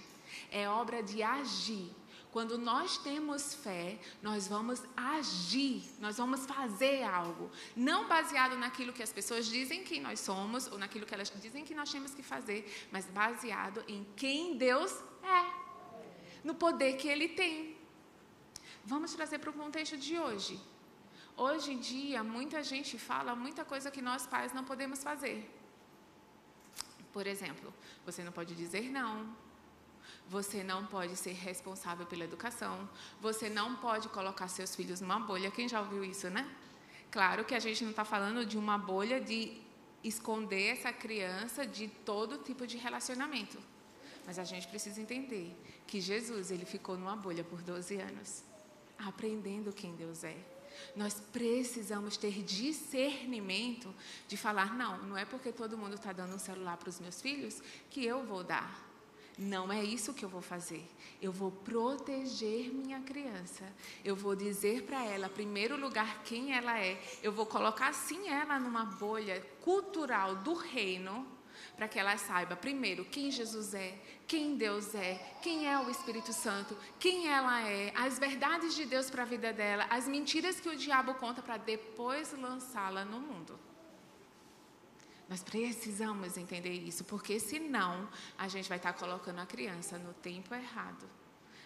é 0.51 0.67
obra 0.69 1.01
de 1.03 1.21
agir. 1.21 1.91
Quando 2.31 2.57
nós 2.57 2.97
temos 2.97 3.55
fé, 3.55 3.97
nós 4.21 4.45
vamos 4.45 4.83
agir, 4.97 5.89
nós 6.01 6.17
vamos 6.17 6.45
fazer 6.45 7.03
algo, 7.03 7.49
não 7.75 8.09
baseado 8.09 8.57
naquilo 8.57 8.91
que 8.91 9.01
as 9.01 9.13
pessoas 9.13 9.45
dizem 9.45 9.85
que 9.85 10.01
nós 10.01 10.19
somos 10.19 10.67
ou 10.67 10.77
naquilo 10.77 11.05
que 11.05 11.13
elas 11.13 11.31
dizem 11.41 11.63
que 11.63 11.73
nós 11.73 11.89
temos 11.89 12.13
que 12.13 12.21
fazer, 12.21 12.69
mas 12.91 13.05
baseado 13.05 13.81
em 13.87 14.05
quem 14.17 14.57
Deus 14.57 14.91
é, 15.23 15.64
no 16.47 16.53
poder 16.63 16.91
que 16.99 17.07
Ele 17.13 17.27
tem. 17.41 17.53
Vamos 18.93 19.13
trazer 19.17 19.39
para 19.39 19.49
o 19.53 19.59
contexto 19.61 19.97
de 20.05 20.15
hoje. 20.25 20.55
Hoje 21.45 21.67
em 21.73 21.79
dia, 21.91 22.19
muita 22.35 22.59
gente 22.71 22.93
fala 23.09 23.35
muita 23.45 23.63
coisa 23.71 23.91
que 23.95 24.01
nós 24.09 24.25
pais 24.33 24.53
não 24.57 24.63
podemos 24.71 24.99
fazer. 25.09 25.37
Por 27.15 27.25
exemplo, 27.33 27.73
você 28.05 28.21
não 28.23 28.31
pode 28.31 28.53
dizer 28.63 28.85
não, 28.99 29.13
você 30.27 30.63
não 30.63 30.85
pode 30.85 31.15
ser 31.15 31.33
responsável 31.33 32.05
pela 32.05 32.23
educação. 32.23 32.89
Você 33.21 33.49
não 33.49 33.75
pode 33.75 34.07
colocar 34.09 34.47
seus 34.47 34.75
filhos 34.75 35.01
numa 35.01 35.19
bolha. 35.19 35.51
Quem 35.51 35.67
já 35.67 35.79
ouviu 35.79 36.03
isso, 36.03 36.29
né? 36.29 36.43
Claro 37.11 37.45
que 37.45 37.55
a 37.55 37.59
gente 37.59 37.83
não 37.83 37.91
está 37.91 38.05
falando 38.05 38.45
de 38.45 38.57
uma 38.57 38.77
bolha 38.77 39.19
de 39.21 39.61
esconder 40.03 40.67
essa 40.75 40.91
criança 40.93 41.65
de 41.65 41.87
todo 41.87 42.37
tipo 42.39 42.67
de 42.67 42.77
relacionamento. 42.77 43.57
Mas 44.25 44.39
a 44.39 44.43
gente 44.43 44.67
precisa 44.67 44.99
entender 45.01 45.55
que 45.85 46.01
Jesus, 46.01 46.51
ele 46.51 46.65
ficou 46.65 46.97
numa 46.97 47.15
bolha 47.15 47.43
por 47.43 47.61
12 47.61 47.95
anos, 47.97 48.43
aprendendo 48.97 49.71
quem 49.71 49.95
Deus 49.95 50.23
é. 50.23 50.37
Nós 50.95 51.21
precisamos 51.31 52.17
ter 52.17 52.43
discernimento 52.43 53.93
de 54.27 54.35
falar: 54.35 54.73
não, 54.75 54.97
não 55.03 55.17
é 55.17 55.25
porque 55.25 55.51
todo 55.51 55.77
mundo 55.77 55.95
está 55.95 56.11
dando 56.11 56.35
um 56.35 56.39
celular 56.39 56.77
para 56.77 56.89
os 56.89 56.99
meus 56.99 57.21
filhos 57.21 57.61
que 57.89 58.05
eu 58.05 58.23
vou 58.25 58.43
dar. 58.43 58.83
Não 59.37 59.71
é 59.71 59.83
isso 59.83 60.13
que 60.13 60.23
eu 60.23 60.29
vou 60.29 60.41
fazer. 60.41 60.85
Eu 61.21 61.31
vou 61.31 61.51
proteger 61.51 62.73
minha 62.73 63.01
criança. 63.01 63.65
Eu 64.03 64.15
vou 64.15 64.33
dizer 64.33 64.83
para 64.83 65.03
ela, 65.03 65.27
primeiro 65.27 65.75
lugar, 65.77 66.23
quem 66.23 66.53
ela 66.53 66.79
é. 66.79 67.01
Eu 67.21 67.33
vou 67.33 67.45
colocar 67.45 67.93
sim 67.93 68.29
ela 68.29 68.57
numa 68.57 68.85
bolha 68.85 69.41
cultural 69.61 70.37
do 70.37 70.53
reino, 70.53 71.27
para 71.75 71.87
que 71.87 71.99
ela 71.99 72.17
saiba, 72.17 72.55
primeiro, 72.55 73.03
quem 73.05 73.29
Jesus 73.29 73.73
é, 73.73 73.99
quem 74.27 74.55
Deus 74.55 74.95
é, 74.95 75.15
quem 75.41 75.67
é 75.67 75.77
o 75.77 75.89
Espírito 75.89 76.31
Santo, 76.31 76.77
quem 76.99 77.27
ela 77.27 77.67
é, 77.67 77.93
as 77.95 78.17
verdades 78.17 78.75
de 78.75 78.85
Deus 78.85 79.09
para 79.09 79.23
a 79.23 79.25
vida 79.25 79.51
dela, 79.51 79.85
as 79.89 80.07
mentiras 80.07 80.59
que 80.59 80.69
o 80.69 80.75
diabo 80.75 81.13
conta 81.15 81.41
para 81.41 81.57
depois 81.57 82.31
lançá-la 82.33 83.03
no 83.03 83.19
mundo. 83.19 83.59
Nós 85.27 85.43
precisamos 85.43 86.37
entender 86.37 86.73
isso, 86.73 87.03
porque 87.03 87.39
senão 87.39 88.07
a 88.37 88.47
gente 88.47 88.69
vai 88.69 88.77
estar 88.77 88.93
colocando 88.93 89.39
a 89.39 89.45
criança 89.45 89.97
no 89.97 90.13
tempo 90.13 90.53
errado. 90.53 91.09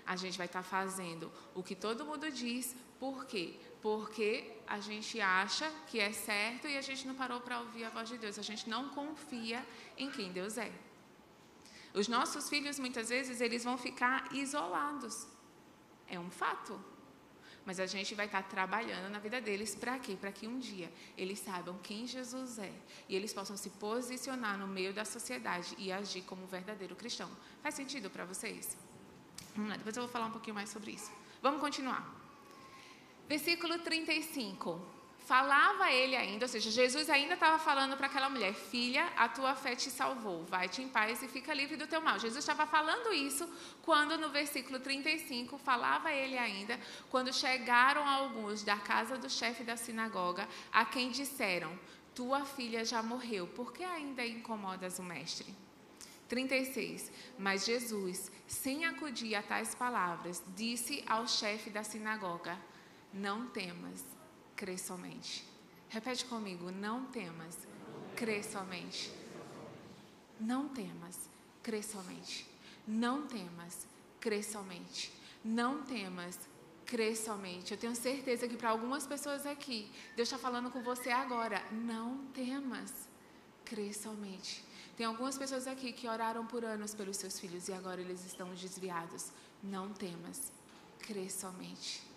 A 0.06 0.16
gente 0.16 0.38
vai 0.38 0.48
estar 0.48 0.64
fazendo 0.64 1.32
o 1.54 1.62
que 1.62 1.76
todo 1.76 2.06
mundo 2.06 2.32
diz, 2.32 2.76
por 3.00 3.26
quê? 3.26 3.60
Porque 3.82 4.58
a 4.68 4.80
gente 4.80 5.20
acha 5.22 5.72
que 5.88 6.00
é 6.00 6.12
certo 6.12 6.68
e 6.68 6.78
a 6.78 6.82
gente 6.82 7.08
não 7.08 7.16
parou 7.16 7.40
para 7.40 7.60
ouvir 7.60 7.86
a 7.86 7.90
voz 7.90 8.10
de 8.10 8.18
Deus. 8.18 8.38
A 8.38 8.42
gente 8.42 8.70
não 8.70 8.90
confia 8.90 9.66
em 9.98 10.12
quem 10.12 10.32
Deus 10.32 10.58
é. 10.58 10.72
Os 11.94 12.08
nossos 12.08 12.50
filhos, 12.50 12.78
muitas 12.78 13.10
vezes, 13.10 13.42
eles 13.42 13.64
vão 13.64 13.78
ficar 13.78 14.34
isolados. 14.34 15.28
É 16.08 16.20
um 16.20 16.30
fato. 16.30 16.80
Mas 17.66 17.80
a 17.80 17.86
gente 17.86 18.16
vai 18.16 18.26
estar 18.26 18.44
trabalhando 18.44 19.10
na 19.12 19.20
vida 19.20 19.40
deles 19.40 19.76
para 19.76 20.00
quê? 20.00 20.16
Para 20.20 20.32
que 20.32 20.48
um 20.48 20.60
dia 20.60 20.92
eles 21.18 21.40
saibam 21.40 21.78
quem 21.84 22.08
Jesus 22.08 22.58
é 22.58 22.74
e 23.08 23.16
eles 23.16 23.34
possam 23.34 23.56
se 23.58 23.70
posicionar 23.72 24.58
no 24.58 24.68
meio 24.68 24.94
da 24.94 25.06
sociedade 25.06 25.76
e 25.78 25.92
agir 25.92 26.24
como 26.24 26.44
um 26.44 26.48
verdadeiro 26.48 26.96
cristão. 26.96 27.30
Faz 27.62 27.76
sentido 27.76 28.10
para 28.10 28.26
vocês? 28.26 28.78
Vamos 29.56 29.70
lá, 29.72 29.78
depois 29.78 29.96
eu 29.96 30.04
vou 30.04 30.12
falar 30.12 30.26
um 30.26 30.32
pouquinho 30.32 30.56
mais 30.56 30.70
sobre 30.70 30.92
isso. 30.92 31.12
Vamos 31.42 31.60
continuar. 31.60 32.19
Versículo 33.30 33.78
35 33.78 34.82
falava 35.30 35.92
ele 35.92 36.16
ainda, 36.16 36.46
ou 36.46 36.50
seja, 36.50 36.72
Jesus 36.72 37.08
ainda 37.08 37.36
estava 37.36 37.60
falando 37.60 37.96
para 37.96 38.08
aquela 38.08 38.28
mulher: 38.28 38.56
Filha, 38.56 39.06
a 39.16 39.30
tua 39.30 39.54
fé 39.54 39.76
te 39.76 39.92
salvou, 39.92 40.44
vai-te 40.46 40.82
em 40.82 40.90
paz 40.90 41.22
e 41.22 41.28
fica 41.28 41.54
livre 41.54 41.78
do 41.78 41.86
teu 41.86 42.02
mal. 42.02 42.18
Jesus 42.18 42.40
estava 42.40 42.66
falando 42.66 43.14
isso 43.14 43.48
quando 43.84 44.18
no 44.18 44.30
versículo 44.30 44.80
35 44.80 45.60
falava 45.60 46.12
ele 46.12 46.36
ainda, 46.36 46.80
quando 47.12 47.32
chegaram 47.32 48.10
alguns 48.10 48.64
da 48.64 48.78
casa 48.78 49.16
do 49.20 49.30
chefe 49.30 49.64
da 49.64 49.78
sinagoga, 49.78 50.50
a 50.72 50.84
quem 50.84 51.12
disseram: 51.12 51.78
Tua 52.16 52.44
filha 52.44 52.84
já 52.84 53.04
morreu, 53.04 53.46
por 53.46 53.72
que 53.72 53.84
ainda 53.84 54.26
incomodas 54.26 54.98
o 54.98 55.04
mestre? 55.04 55.54
36. 56.28 57.12
Mas 57.38 57.66
Jesus, 57.66 58.32
sem 58.48 58.86
acudir 58.86 59.36
a 59.36 59.44
tais 59.44 59.76
palavras, 59.76 60.42
disse 60.56 61.04
ao 61.06 61.28
chefe 61.28 61.70
da 61.70 61.84
sinagoga: 61.84 62.58
Não 63.14 63.48
temas 63.48 64.04
crê 64.60 64.78
somente. 64.78 65.46
Repete 65.88 66.26
comigo: 66.26 66.70
não 66.70 67.06
temas, 67.06 67.58
crê 68.14 68.44
somente. 68.44 69.10
Não 70.38 70.68
temas, 70.68 71.18
crê 71.64 71.82
somente. 71.82 72.46
Não 72.86 73.26
temas, 73.26 73.88
crê 74.20 74.44
somente. 74.44 75.14
Não 75.44 75.82
temas, 75.84 76.38
crê 76.86 77.16
somente. 77.16 77.72
Eu 77.72 77.78
tenho 77.78 77.96
certeza 77.96 78.50
que 78.50 78.58
para 78.58 78.70
algumas 78.70 79.08
pessoas 79.08 79.46
aqui, 79.46 79.90
Deus 80.18 80.28
está 80.28 80.38
falando 80.38 80.70
com 80.70 80.82
você 80.82 81.10
agora. 81.10 81.64
Não 81.72 82.26
temas, 82.34 82.92
crê 83.64 83.94
somente. 83.94 84.66
Tem 84.98 85.06
algumas 85.06 85.38
pessoas 85.38 85.68
aqui 85.68 85.94
que 85.94 86.10
oraram 86.10 86.46
por 86.46 86.66
anos 86.66 86.94
pelos 86.94 87.16
seus 87.16 87.40
filhos 87.40 87.70
e 87.70 87.74
agora 87.74 88.02
eles 88.02 88.26
estão 88.26 88.54
desviados. 88.54 89.32
Não 89.64 89.94
temas, 89.94 90.52
crê 91.00 91.30
somente. 91.30 92.09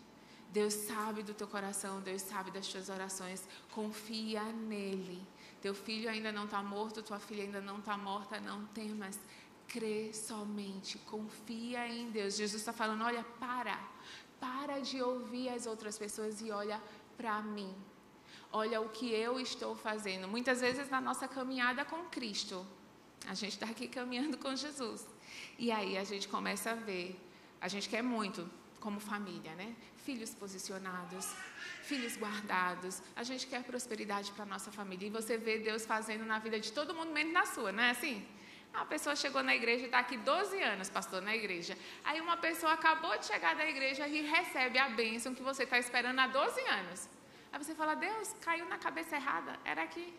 Deus 0.52 0.74
sabe 0.74 1.22
do 1.22 1.32
teu 1.32 1.48
coração, 1.48 2.00
Deus 2.02 2.20
sabe 2.20 2.50
das 2.50 2.68
tuas 2.68 2.90
orações. 2.90 3.42
Confia 3.70 4.42
nele. 4.44 5.26
Teu 5.62 5.74
filho 5.74 6.10
ainda 6.10 6.30
não 6.30 6.44
está 6.44 6.62
morto, 6.62 7.02
tua 7.02 7.18
filha 7.18 7.44
ainda 7.44 7.60
não 7.60 7.78
está 7.78 7.96
morta, 7.96 8.38
não 8.38 8.66
temas. 8.66 9.18
Crê 9.66 10.12
somente, 10.12 10.98
confia 10.98 11.88
em 11.88 12.10
Deus. 12.10 12.36
Jesus 12.36 12.60
está 12.60 12.72
falando: 12.72 13.02
olha, 13.02 13.24
para, 13.40 13.80
para 14.38 14.80
de 14.80 15.00
ouvir 15.00 15.48
as 15.48 15.66
outras 15.66 15.96
pessoas 15.96 16.42
e 16.42 16.50
olha 16.50 16.78
para 17.16 17.40
mim. 17.40 17.74
Olha 18.52 18.78
o 18.82 18.90
que 18.90 19.10
eu 19.10 19.40
estou 19.40 19.74
fazendo. 19.74 20.28
Muitas 20.28 20.60
vezes 20.60 20.90
na 20.90 21.00
nossa 21.00 21.26
caminhada 21.26 21.82
com 21.86 22.04
Cristo, 22.10 22.66
a 23.26 23.32
gente 23.32 23.54
está 23.54 23.66
aqui 23.66 23.88
caminhando 23.88 24.36
com 24.36 24.54
Jesus. 24.54 25.06
E 25.58 25.72
aí 25.72 25.96
a 25.96 26.04
gente 26.04 26.28
começa 26.28 26.72
a 26.72 26.74
ver, 26.74 27.18
a 27.58 27.68
gente 27.68 27.88
quer 27.88 28.02
muito, 28.02 28.46
como 28.80 29.00
família, 29.00 29.54
né? 29.54 29.74
Filhos 30.04 30.34
posicionados, 30.34 31.26
filhos 31.82 32.16
guardados. 32.16 33.02
A 33.14 33.22
gente 33.22 33.46
quer 33.46 33.62
prosperidade 33.62 34.32
para 34.32 34.44
a 34.44 34.46
nossa 34.46 34.70
família. 34.72 35.06
E 35.06 35.10
você 35.10 35.36
vê 35.36 35.58
Deus 35.58 35.84
fazendo 35.86 36.24
na 36.24 36.38
vida 36.38 36.58
de 36.58 36.72
todo 36.72 36.94
mundo, 36.94 37.12
menos 37.12 37.32
na 37.32 37.46
sua, 37.46 37.70
não 37.72 37.82
é 37.82 37.90
assim? 37.90 38.26
A 38.72 38.86
pessoa 38.86 39.14
chegou 39.14 39.42
na 39.42 39.54
igreja 39.54 39.82
e 39.82 39.86
está 39.86 39.98
aqui 39.98 40.16
12 40.16 40.60
anos, 40.62 40.88
pastor, 40.88 41.20
na 41.20 41.36
igreja. 41.36 41.76
Aí 42.04 42.20
uma 42.20 42.36
pessoa 42.38 42.72
acabou 42.72 43.16
de 43.18 43.26
chegar 43.26 43.54
da 43.54 43.66
igreja 43.68 44.08
e 44.08 44.22
recebe 44.22 44.78
a 44.78 44.88
bênção 44.88 45.34
que 45.34 45.42
você 45.42 45.64
está 45.64 45.78
esperando 45.78 46.18
há 46.18 46.26
12 46.26 46.60
anos. 46.62 47.08
Aí 47.52 47.62
você 47.62 47.74
fala, 47.74 47.94
Deus, 47.94 48.34
caiu 48.40 48.66
na 48.66 48.78
cabeça 48.78 49.14
errada, 49.16 49.58
era 49.62 49.82
aqui. 49.82 50.14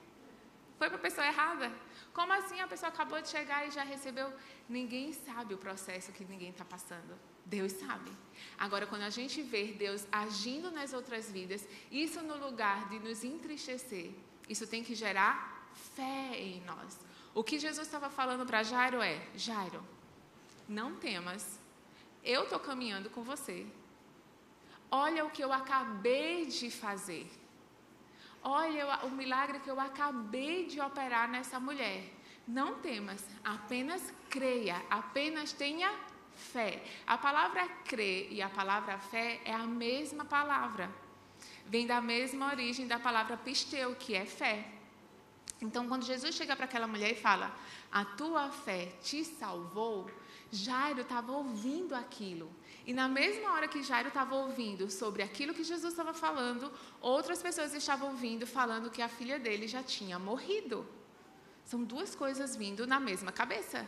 Foi 0.78 0.88
para 0.88 0.98
a 0.98 1.02
pessoa 1.02 1.26
errada. 1.26 1.72
Como 2.14 2.32
assim 2.32 2.60
a 2.62 2.68
pessoa 2.68 2.90
acabou 2.90 3.20
de 3.22 3.30
chegar 3.30 3.68
e 3.68 3.72
já 3.72 3.84
recebeu? 3.84 4.32
Ninguém 4.70 5.12
sabe 5.14 5.56
o 5.56 5.58
processo 5.58 6.12
que 6.12 6.24
ninguém 6.24 6.50
está 6.50 6.64
passando. 6.64 7.33
Deus 7.46 7.72
sabe. 7.74 8.12
Agora, 8.58 8.86
quando 8.86 9.04
a 9.04 9.10
gente 9.10 9.42
vê 9.42 9.74
Deus 9.74 10.08
agindo 10.12 10.72
nas 10.72 10.94
outras 10.94 11.32
vidas, 11.32 11.68
isso 11.92 12.22
no 12.22 12.38
lugar 12.38 12.90
de 12.90 13.00
nos 13.00 13.24
entristecer, 13.24 14.12
isso 14.48 14.68
tem 14.68 14.84
que 14.84 14.96
gerar 14.96 15.70
fé 15.96 16.40
em 16.40 16.62
nós. 16.62 17.00
O 17.34 17.44
que 17.44 17.58
Jesus 17.60 17.88
estava 17.88 18.10
falando 18.10 18.46
para 18.46 18.64
Jairo 18.64 19.02
é: 19.02 19.22
Jairo, 19.36 19.84
não 20.68 20.96
temas, 20.96 21.60
eu 22.24 22.44
estou 22.44 22.60
caminhando 22.60 23.10
com 23.10 23.24
você. 23.24 23.66
Olha 24.90 25.26
o 25.26 25.32
que 25.32 25.44
eu 25.44 25.52
acabei 25.52 26.46
de 26.46 26.70
fazer. 26.70 27.30
Olha 28.44 29.06
o 29.06 29.10
milagre 29.10 29.60
que 29.60 29.70
eu 29.70 29.80
acabei 29.80 30.68
de 30.68 30.80
operar 30.80 31.30
nessa 31.30 31.60
mulher. 31.60 32.14
Não 32.48 32.76
temas, 32.80 33.26
apenas 33.44 34.14
creia, 34.30 34.84
apenas 34.90 35.54
tenha 35.54 35.90
fé. 36.36 36.84
A 37.06 37.18
palavra 37.18 37.68
crer 37.86 38.32
e 38.32 38.42
a 38.42 38.50
palavra 38.50 38.98
fé 38.98 39.42
é 39.46 39.54
a 39.54 39.66
mesma 39.66 40.26
palavra. 40.26 40.90
Vem 41.66 41.88
da 41.88 42.02
mesma 42.02 42.48
origem 42.48 42.88
da 42.88 43.00
palavra 43.00 43.38
pisteu, 43.38 43.96
que 43.96 44.16
é 44.16 44.26
fé. 44.26 44.68
Então, 45.62 45.88
quando 45.88 46.04
Jesus 46.06 46.36
chega 46.36 46.56
para 46.56 46.66
aquela 46.66 46.88
mulher 46.88 47.12
e 47.12 47.16
fala: 47.16 47.56
A 47.92 48.04
tua 48.04 48.50
fé 48.50 48.88
te 49.02 49.24
salvou, 49.24 50.10
Jairo 50.52 51.02
estava 51.02 51.32
ouvindo 51.32 51.96
aquilo. 51.96 52.52
E 52.86 52.94
na 52.94 53.08
mesma 53.08 53.54
hora 53.54 53.68
que 53.68 53.82
Jairo 53.82 54.10
estava 54.10 54.36
ouvindo 54.36 54.92
sobre 54.92 55.24
aquilo 55.24 55.54
que 55.54 55.64
Jesus 55.64 55.94
estava 55.94 56.14
falando, 56.14 56.72
outras 57.00 57.42
pessoas 57.42 57.74
estavam 57.74 58.10
ouvindo 58.10 58.46
falando 58.46 58.92
que 58.92 59.02
a 59.02 59.08
filha 59.08 59.40
dele 59.40 59.68
já 59.68 59.82
tinha 59.82 60.20
morrido. 60.20 60.86
São 61.64 61.82
duas 61.82 62.14
coisas 62.14 62.58
vindo 62.58 62.86
na 62.86 63.00
mesma 63.00 63.32
cabeça. 63.32 63.88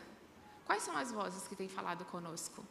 Quais 0.66 0.84
são 0.84 0.96
as 0.98 1.12
vozes 1.12 1.48
que 1.48 1.56
têm 1.56 1.70
falado 1.70 2.04
conosco? 2.06 2.66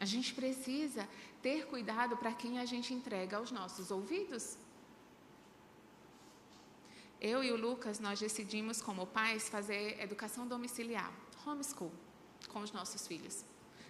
A 0.00 0.04
gente 0.04 0.34
precisa 0.34 1.08
ter 1.42 1.66
cuidado 1.66 2.16
para 2.16 2.32
quem 2.32 2.58
a 2.58 2.64
gente 2.64 2.92
entrega 2.92 3.40
os 3.40 3.50
nossos 3.50 3.90
ouvidos. 3.90 4.56
Eu 7.20 7.44
e 7.44 7.52
o 7.52 7.56
Lucas, 7.56 8.00
nós 8.00 8.18
decidimos 8.18 8.80
como 8.80 9.06
pais 9.06 9.48
fazer 9.48 10.00
educação 10.00 10.46
domiciliar, 10.46 11.12
homeschool, 11.46 11.92
com 12.48 12.60
os 12.60 12.72
nossos 12.72 13.06
filhos. 13.06 13.44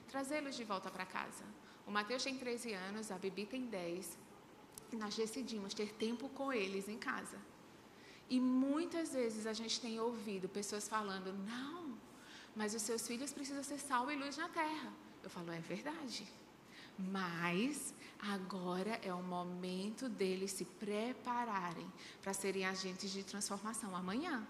Trazê-los 0.09 0.57
de 0.57 0.65
volta 0.65 0.91
para 0.91 1.07
casa. 1.07 1.45
O 1.87 1.93
Mateus 1.93 2.25
tem 2.25 2.37
13 2.37 2.73
anos, 2.73 3.13
a 3.13 3.19
Bibi 3.19 3.47
tem 3.47 3.67
10. 3.67 4.19
E 4.93 4.97
nós 4.97 5.15
decidimos 5.15 5.73
ter 5.73 5.93
tempo 5.95 6.29
com 6.31 6.53
eles 6.53 6.89
em 6.89 6.99
casa. 6.99 7.39
E 8.29 8.41
muitas 8.41 9.13
vezes 9.13 9.47
a 9.47 9.53
gente 9.53 9.81
tem 9.81 10.01
ouvido 10.01 10.49
pessoas 10.49 10.89
falando: 10.89 11.33
não, 11.33 11.90
mas 12.61 12.75
os 12.75 12.83
seus 12.83 13.07
filhos 13.07 13.33
precisam 13.33 13.63
ser 13.63 13.79
sal 13.79 14.11
e 14.11 14.17
luz 14.17 14.37
na 14.37 14.47
terra. 14.47 14.93
Eu 15.23 15.31
falo: 15.31 15.51
é 15.51 15.61
verdade. 15.61 16.29
Mas 16.99 17.95
agora 18.19 19.01
é 19.03 19.15
o 19.15 19.23
momento 19.23 20.11
deles 20.11 20.51
se 20.53 20.67
prepararem 20.67 21.91
para 22.21 22.35
serem 22.35 22.67
agentes 22.67 23.11
de 23.11 23.25
transformação 23.25 23.97
amanhã. 23.97 24.47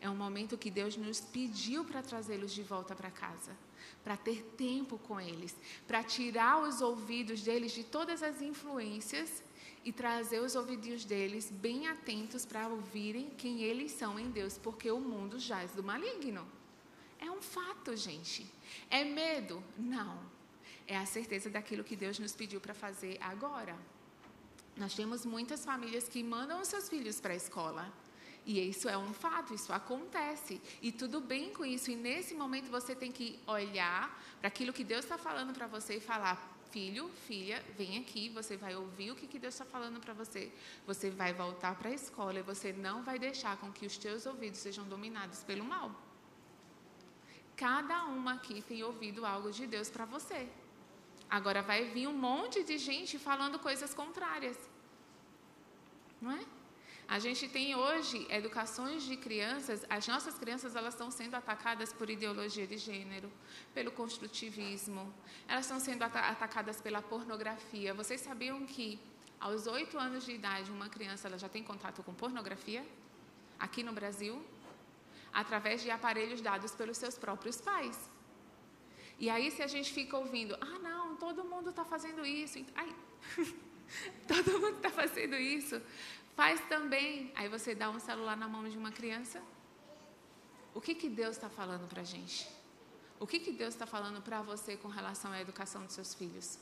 É 0.00 0.10
um 0.10 0.16
momento 0.16 0.58
que 0.58 0.68
Deus 0.68 0.96
nos 0.96 1.20
pediu 1.20 1.84
para 1.84 2.02
trazê-los 2.02 2.52
de 2.52 2.64
volta 2.64 2.96
para 2.96 3.08
casa, 3.08 3.56
para 4.02 4.16
ter 4.16 4.42
tempo 4.56 4.98
com 4.98 5.20
eles, 5.20 5.54
para 5.86 6.02
tirar 6.02 6.60
os 6.60 6.80
ouvidos 6.80 7.40
deles 7.42 7.70
de 7.70 7.84
todas 7.84 8.20
as 8.20 8.42
influências 8.42 9.44
e 9.84 9.92
trazer 9.92 10.40
os 10.40 10.56
ouvidinhos 10.56 11.04
deles 11.04 11.52
bem 11.52 11.86
atentos 11.86 12.44
para 12.44 12.66
ouvirem 12.66 13.30
quem 13.30 13.62
eles 13.62 13.92
são 13.92 14.18
em 14.18 14.28
Deus, 14.28 14.58
porque 14.58 14.90
o 14.90 14.98
mundo 14.98 15.38
jaz 15.38 15.70
do 15.70 15.84
maligno. 15.84 16.57
Um 17.38 17.42
fato, 17.42 17.96
gente. 17.96 18.44
É 18.90 19.04
medo? 19.04 19.62
Não 19.76 20.38
é 20.88 20.96
a 20.96 21.04
certeza 21.04 21.50
daquilo 21.50 21.84
que 21.84 21.94
Deus 21.94 22.18
nos 22.18 22.34
pediu 22.34 22.60
para 22.60 22.72
fazer 22.72 23.18
agora. 23.20 23.76
Nós 24.74 24.94
temos 24.94 25.26
muitas 25.26 25.64
famílias 25.64 26.08
que 26.08 26.22
mandam 26.22 26.62
os 26.62 26.68
seus 26.68 26.88
filhos 26.88 27.20
para 27.20 27.34
a 27.34 27.36
escola. 27.36 27.92
E 28.46 28.58
isso 28.70 28.88
é 28.88 28.96
um 28.96 29.12
fato, 29.12 29.52
isso 29.52 29.70
acontece. 29.70 30.60
E 30.80 30.90
tudo 30.90 31.20
bem 31.20 31.52
com 31.52 31.64
isso. 31.64 31.90
E 31.90 31.96
nesse 31.96 32.34
momento 32.34 32.70
você 32.70 32.94
tem 32.94 33.12
que 33.12 33.38
olhar 33.46 34.18
para 34.38 34.48
aquilo 34.48 34.72
que 34.72 34.82
Deus 34.82 35.04
está 35.04 35.18
falando 35.18 35.52
para 35.52 35.66
você 35.66 35.96
e 35.96 36.00
falar: 36.00 36.36
filho, 36.70 37.10
filha, 37.26 37.62
vem 37.76 37.98
aqui. 37.98 38.30
Você 38.30 38.56
vai 38.56 38.74
ouvir 38.74 39.10
o 39.10 39.16
que, 39.16 39.26
que 39.26 39.38
Deus 39.38 39.52
está 39.52 39.66
falando 39.66 40.00
para 40.00 40.14
você. 40.14 40.50
Você 40.86 41.10
vai 41.10 41.34
voltar 41.34 41.74
para 41.76 41.90
a 41.90 41.92
escola 41.92 42.38
e 42.38 42.42
você 42.42 42.72
não 42.72 43.02
vai 43.02 43.18
deixar 43.18 43.58
com 43.58 43.70
que 43.70 43.84
os 43.84 43.98
teus 43.98 44.24
ouvidos 44.24 44.60
sejam 44.60 44.88
dominados 44.88 45.44
pelo 45.44 45.64
mal. 45.64 46.07
Cada 47.58 48.04
uma 48.04 48.34
aqui 48.34 48.62
tem 48.62 48.84
ouvido 48.84 49.26
algo 49.26 49.50
de 49.50 49.66
Deus 49.66 49.90
para 49.90 50.04
você. 50.04 50.48
Agora 51.28 51.60
vai 51.60 51.80
vir 51.94 52.06
um 52.06 52.18
monte 52.28 52.62
de 52.62 52.78
gente 52.78 53.18
falando 53.18 53.58
coisas 53.58 53.92
contrárias. 53.92 54.56
Não 56.22 56.30
é? 56.30 56.44
A 57.08 57.18
gente 57.18 57.48
tem 57.48 57.74
hoje 57.74 58.26
educações 58.30 59.02
de 59.02 59.16
crianças, 59.16 59.84
as 59.88 60.06
nossas 60.06 60.38
crianças 60.38 60.76
elas 60.76 60.94
estão 60.94 61.10
sendo 61.10 61.34
atacadas 61.34 61.92
por 61.92 62.08
ideologia 62.08 62.66
de 62.66 62.76
gênero, 62.76 63.32
pelo 63.74 63.90
construtivismo, 63.90 65.12
elas 65.48 65.64
estão 65.64 65.80
sendo 65.80 66.02
atacadas 66.04 66.80
pela 66.80 67.02
pornografia. 67.02 67.92
Vocês 67.94 68.20
sabiam 68.20 68.64
que 68.66 69.00
aos 69.40 69.66
oito 69.66 69.98
anos 69.98 70.24
de 70.26 70.32
idade 70.32 70.70
uma 70.70 70.88
criança 70.88 71.26
ela 71.28 71.38
já 71.38 71.48
tem 71.48 71.64
contato 71.64 72.02
com 72.02 72.14
pornografia? 72.14 72.86
Aqui 73.58 73.82
no 73.82 73.92
Brasil? 73.92 74.44
Através 75.42 75.76
de 75.84 75.90
aparelhos 75.98 76.40
dados 76.48 76.72
pelos 76.78 76.96
seus 77.02 77.16
próprios 77.24 77.56
pais. 77.68 77.98
E 79.18 79.26
aí, 79.34 79.46
se 79.56 79.62
a 79.62 79.70
gente 79.74 79.90
fica 79.98 80.14
ouvindo, 80.22 80.54
ah, 80.60 80.78
não, 80.88 81.04
todo 81.24 81.48
mundo 81.52 81.70
está 81.70 81.84
fazendo 81.94 82.22
isso, 82.24 82.56
ai, 82.82 82.90
todo 84.32 84.60
mundo 84.62 84.76
está 84.80 84.90
fazendo 85.02 85.36
isso, 85.36 85.76
faz 86.36 86.60
também. 86.74 87.32
Aí 87.38 87.48
você 87.56 87.70
dá 87.82 87.88
um 87.96 88.00
celular 88.08 88.36
na 88.36 88.48
mão 88.54 88.64
de 88.72 88.78
uma 88.82 88.92
criança. 89.00 89.38
O 90.78 90.80
que, 90.80 90.94
que 91.00 91.08
Deus 91.20 91.34
está 91.36 91.50
falando 91.60 91.88
para 91.88 92.02
a 92.02 92.04
gente? 92.14 92.48
O 93.20 93.26
que, 93.26 93.38
que 93.40 93.52
Deus 93.52 93.74
está 93.74 93.86
falando 93.86 94.20
para 94.22 94.40
você 94.42 94.76
com 94.76 94.88
relação 94.88 95.32
à 95.32 95.40
educação 95.40 95.84
dos 95.84 95.94
seus 95.94 96.14
filhos? 96.14 96.58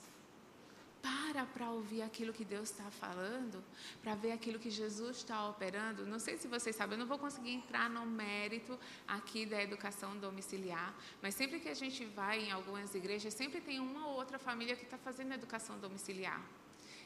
Para 1.07 1.47
para 1.47 1.71
ouvir 1.71 2.03
aquilo 2.03 2.33
que 2.33 2.45
Deus 2.45 2.71
está 2.71 2.91
falando, 2.91 3.63
para 4.03 4.15
ver 4.17 4.33
aquilo 4.33 4.59
que 4.59 4.71
Jesus 4.71 5.19
está 5.19 5.49
operando. 5.49 6.05
Não 6.05 6.19
sei 6.19 6.37
se 6.37 6.49
vocês 6.49 6.75
sabem, 6.75 6.95
eu 6.95 6.99
não 6.99 7.07
vou 7.07 7.19
conseguir 7.19 7.53
entrar 7.53 7.89
no 7.89 8.05
mérito 8.05 8.79
aqui 9.07 9.47
da 9.47 9.63
educação 9.63 10.17
domiciliar, 10.19 10.93
mas 11.23 11.35
sempre 11.35 11.61
que 11.61 11.69
a 11.69 11.75
gente 11.75 12.05
vai 12.05 12.47
em 12.47 12.51
algumas 12.51 12.95
igrejas, 12.95 13.35
sempre 13.35 13.61
tem 13.61 13.79
uma 13.79 14.09
ou 14.09 14.15
outra 14.15 14.39
família 14.39 14.75
que 14.75 14.83
está 14.83 14.99
fazendo 14.99 15.33
educação 15.33 15.79
domiciliar. 15.79 16.43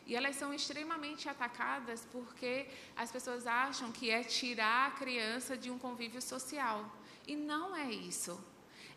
E 0.06 0.16
elas 0.16 0.36
são 0.36 0.52
extremamente 0.54 1.28
atacadas 1.28 2.06
porque 2.10 2.68
as 2.96 3.12
pessoas 3.12 3.46
acham 3.46 3.92
que 3.92 4.10
é 4.10 4.24
tirar 4.24 4.88
a 4.88 4.90
criança 4.92 5.56
de 5.56 5.70
um 5.70 5.78
convívio 5.78 6.22
social. 6.22 6.90
E 7.26 7.36
não 7.36 7.76
é 7.76 7.92
isso. 7.92 8.42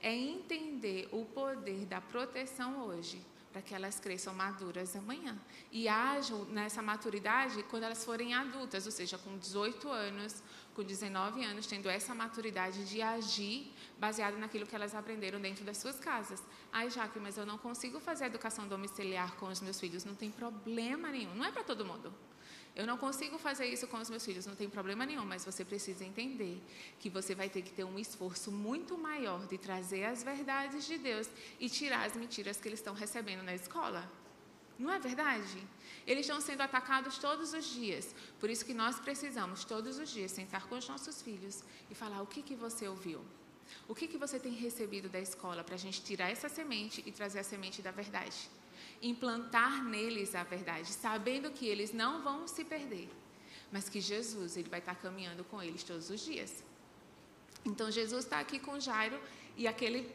É 0.01 0.13
entender 0.13 1.09
o 1.11 1.25
poder 1.25 1.85
da 1.85 1.99
proteção 1.99 2.85
hoje 2.87 3.21
para 3.53 3.61
que 3.61 3.73
elas 3.75 3.99
cresçam 3.99 4.33
maduras 4.33 4.95
amanhã. 4.95 5.37
E 5.71 5.87
ajam 5.87 6.43
nessa 6.45 6.81
maturidade 6.81 7.61
quando 7.69 7.83
elas 7.83 8.03
forem 8.03 8.33
adultas, 8.33 8.87
ou 8.87 8.91
seja, 8.91 9.15
com 9.19 9.37
18 9.37 9.87
anos, 9.89 10.41
com 10.73 10.83
19 10.83 11.45
anos, 11.45 11.67
tendo 11.67 11.87
essa 11.87 12.15
maturidade 12.15 12.83
de 12.85 12.99
agir 12.99 13.71
baseado 13.99 14.37
naquilo 14.39 14.65
que 14.65 14.75
elas 14.75 14.95
aprenderam 14.95 15.39
dentro 15.39 15.63
das 15.63 15.77
suas 15.77 15.99
casas. 15.99 16.41
Ai, 16.71 16.89
Jaque, 16.89 17.19
mas 17.19 17.37
eu 17.37 17.45
não 17.45 17.59
consigo 17.59 17.99
fazer 17.99 18.25
educação 18.25 18.67
domiciliar 18.67 19.35
com 19.35 19.45
os 19.45 19.61
meus 19.61 19.79
filhos. 19.79 20.03
Não 20.03 20.15
tem 20.15 20.31
problema 20.31 21.09
nenhum. 21.09 21.35
Não 21.35 21.45
é 21.45 21.51
para 21.51 21.63
todo 21.63 21.85
mundo. 21.85 22.11
Eu 22.75 22.87
não 22.87 22.97
consigo 22.97 23.37
fazer 23.37 23.67
isso 23.67 23.87
com 23.87 23.97
os 23.97 24.09
meus 24.09 24.25
filhos, 24.25 24.47
não 24.47 24.55
tem 24.55 24.67
problema 24.67 25.05
nenhum, 25.05 25.25
mas 25.25 25.45
você 25.45 25.63
precisa 25.63 26.03
entender 26.03 26.59
que 26.99 27.07
você 27.07 27.35
vai 27.35 27.47
ter 27.47 27.61
que 27.61 27.71
ter 27.71 27.83
um 27.83 27.99
esforço 27.99 28.51
muito 28.51 28.97
maior 28.97 29.45
de 29.45 29.59
trazer 29.59 30.05
as 30.05 30.23
verdades 30.23 30.85
de 30.85 30.97
Deus 30.97 31.29
e 31.59 31.69
tirar 31.69 32.03
as 32.03 32.15
mentiras 32.15 32.57
que 32.57 32.67
eles 32.67 32.79
estão 32.79 32.95
recebendo 32.95 33.43
na 33.43 33.53
escola. 33.53 34.11
Não 34.79 34.91
é 34.91 34.97
verdade? 34.97 35.63
Eles 36.07 36.25
estão 36.25 36.41
sendo 36.41 36.61
atacados 36.61 37.19
todos 37.19 37.53
os 37.53 37.65
dias. 37.65 38.15
Por 38.39 38.49
isso 38.49 38.65
que 38.65 38.73
nós 38.73 38.99
precisamos 38.99 39.63
todos 39.63 39.99
os 39.99 40.09
dias 40.09 40.31
sentar 40.31 40.65
com 40.67 40.75
os 40.75 40.89
nossos 40.89 41.21
filhos 41.21 41.63
e 41.91 41.93
falar 41.93 42.23
o 42.23 42.27
que, 42.27 42.41
que 42.41 42.55
você 42.55 42.87
ouviu. 42.87 43.21
O 43.87 43.93
que, 43.93 44.07
que 44.07 44.17
você 44.17 44.39
tem 44.39 44.51
recebido 44.51 45.07
da 45.07 45.19
escola 45.19 45.63
para 45.63 45.75
a 45.75 45.77
gente 45.77 46.01
tirar 46.01 46.31
essa 46.31 46.49
semente 46.49 47.03
e 47.05 47.11
trazer 47.11 47.39
a 47.39 47.43
semente 47.43 47.83
da 47.83 47.91
verdade 47.91 48.49
implantar 49.03 49.83
neles 49.83 50.33
a 50.33 50.43
verdade, 50.43 50.87
sabendo 50.91 51.51
que 51.51 51.67
eles 51.67 51.91
não 51.93 52.23
vão 52.23 52.47
se 52.47 52.63
perder, 52.63 53.09
mas 53.71 53.89
que 53.89 53.99
Jesus 53.99 54.55
ele 54.55 54.69
vai 54.69 54.79
estar 54.79 54.95
caminhando 54.95 55.43
com 55.43 55.61
eles 55.61 55.83
todos 55.83 56.09
os 56.09 56.21
dias. 56.23 56.63
Então 57.65 57.91
Jesus 57.91 58.23
está 58.23 58.39
aqui 58.39 58.59
com 58.59 58.79
Jairo 58.79 59.19
e 59.57 59.67
aquele 59.67 60.09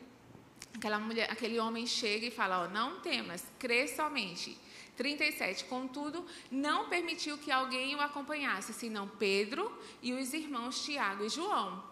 aquela 0.75 0.99
mulher, 0.99 1.31
aquele 1.31 1.59
homem 1.59 1.87
chega 1.87 2.27
e 2.27 2.31
fala: 2.31 2.65
ó, 2.65 2.69
não 2.69 3.01
temas, 3.01 3.45
crê 3.59 3.87
somente. 3.87 4.57
37. 4.97 5.65
Contudo, 5.67 6.27
não 6.51 6.89
permitiu 6.89 7.39
que 7.39 7.53
alguém 7.53 7.95
o 7.95 8.01
acompanhasse, 8.01 8.73
senão 8.73 9.07
Pedro 9.07 9.73
e 10.03 10.13
os 10.13 10.33
irmãos 10.33 10.85
Tiago 10.85 11.25
e 11.25 11.29
João. 11.29 11.85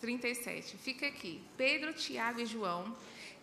37. 0.00 0.76
Fica 0.76 1.06
aqui. 1.06 1.40
Pedro, 1.56 1.94
Tiago 1.94 2.40
e 2.40 2.46
João 2.46 2.94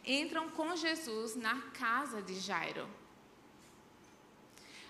entram 0.08 0.50
com 0.50 0.76
Jesus 0.76 1.36
na 1.36 1.62
casa 1.74 2.22
de 2.22 2.40
Jairo. 2.40 2.88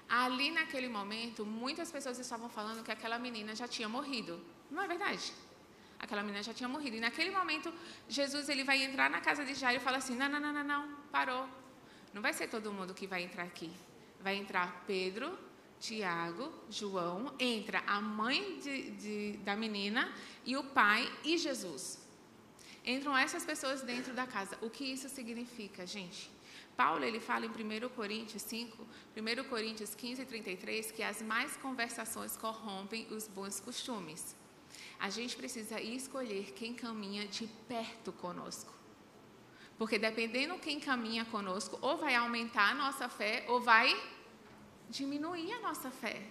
Ali 0.08 0.52
naquele 0.52 0.88
momento, 0.88 1.46
muitas 1.46 1.92
pessoas 1.92 2.18
estavam 2.20 2.48
falando 2.48 2.84
que 2.84 2.92
aquela 2.92 3.18
menina 3.20 3.56
já 3.56 3.68
tinha 3.68 3.90
morrido. 3.90 4.40
Não 4.72 4.82
é 4.82 4.88
verdade? 4.88 5.34
Aquela 6.00 6.22
menina 6.22 6.44
já 6.44 6.54
tinha 6.54 6.70
morrido. 6.70 6.96
E 6.96 7.00
naquele 7.00 7.32
momento, 7.32 7.74
Jesus 8.08 8.48
ele 8.48 8.64
vai 8.64 8.84
entrar 8.84 9.10
na 9.10 9.20
casa 9.20 9.44
de 9.44 9.54
Jairo 9.56 9.82
e 9.82 9.84
fala 9.84 9.98
assim: 9.98 10.16
não, 10.16 10.30
não, 10.30 10.40
não, 10.40 10.54
não, 10.54 10.64
não, 10.64 10.96
parou. 11.12 11.50
Não 12.14 12.22
vai 12.22 12.34
ser 12.34 12.48
todo 12.48 12.72
mundo 12.72 12.94
que 12.94 13.08
vai 13.08 13.24
entrar 13.24 13.44
aqui. 13.44 13.72
Vai 14.22 14.36
entrar 14.36 14.84
Pedro, 14.88 15.38
Tiago, 15.80 16.52
João, 16.70 17.34
entra 17.40 17.84
a 17.86 18.00
mãe 18.00 18.60
de, 18.60 18.92
de, 18.92 19.38
da 19.38 19.56
menina 19.56 20.12
e 20.46 20.56
o 20.56 20.64
pai 20.64 21.12
e 21.24 21.38
Jesus. 21.38 21.97
Entram 22.88 23.18
essas 23.18 23.44
pessoas 23.44 23.82
dentro 23.82 24.14
da 24.14 24.26
casa. 24.26 24.58
O 24.62 24.70
que 24.70 24.86
isso 24.86 25.10
significa, 25.10 25.86
gente? 25.86 26.32
Paulo 26.78 27.04
ele 27.04 27.20
fala 27.20 27.46
em 27.46 27.50
1 27.50 27.90
Coríntios 27.90 28.42
5, 28.44 28.88
1 29.18 29.50
Coríntios 29.50 29.94
15 29.94 30.22
e 30.22 30.26
33, 30.26 30.92
que 30.92 31.04
as 31.04 31.22
mais 31.22 31.58
conversações 31.58 32.38
corrompem 32.38 33.06
os 33.12 33.28
bons 33.28 33.60
costumes. 33.60 34.34
A 34.98 35.10
gente 35.10 35.36
precisa 35.36 35.82
escolher 35.82 36.54
quem 36.54 36.74
caminha 36.74 37.28
de 37.28 37.46
perto 37.68 38.14
conosco. 38.14 38.74
Porque 39.78 40.00
dependendo 40.00 40.58
quem 40.58 40.80
caminha 40.80 41.26
conosco, 41.26 41.78
ou 41.82 41.98
vai 41.98 42.16
aumentar 42.16 42.72
a 42.72 42.76
nossa 42.76 43.10
fé, 43.10 43.44
ou 43.50 43.60
vai 43.60 43.94
diminuir 44.90 45.52
a 45.52 45.60
nossa 45.60 45.92
fé. 45.92 46.22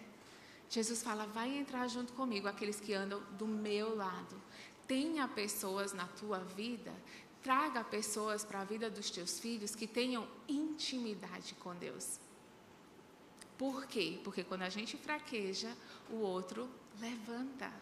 Jesus 0.70 1.02
fala: 1.02 1.26
vai 1.26 1.54
entrar 1.54 1.86
junto 1.86 2.14
comigo 2.14 2.48
aqueles 2.48 2.80
que 2.80 2.94
andam 2.94 3.20
do 3.32 3.46
meu 3.46 3.94
lado. 3.94 4.45
Tenha 4.86 5.26
pessoas 5.26 5.92
na 5.92 6.06
tua 6.06 6.38
vida 6.38 6.92
Traga 7.46 7.84
pessoas 7.84 8.44
para 8.44 8.62
a 8.62 8.64
vida 8.64 8.90
dos 8.90 9.08
teus 9.08 9.38
filhos 9.38 9.72
que 9.72 9.86
tenham 9.86 10.26
intimidade 10.48 11.54
com 11.54 11.72
Deus. 11.76 12.18
Por 13.56 13.86
quê? 13.86 14.20
Porque 14.24 14.42
quando 14.42 14.62
a 14.62 14.68
gente 14.68 14.96
fraqueja, 14.96 15.72
o 16.10 16.16
outro 16.16 16.68
levanta. 16.98 17.72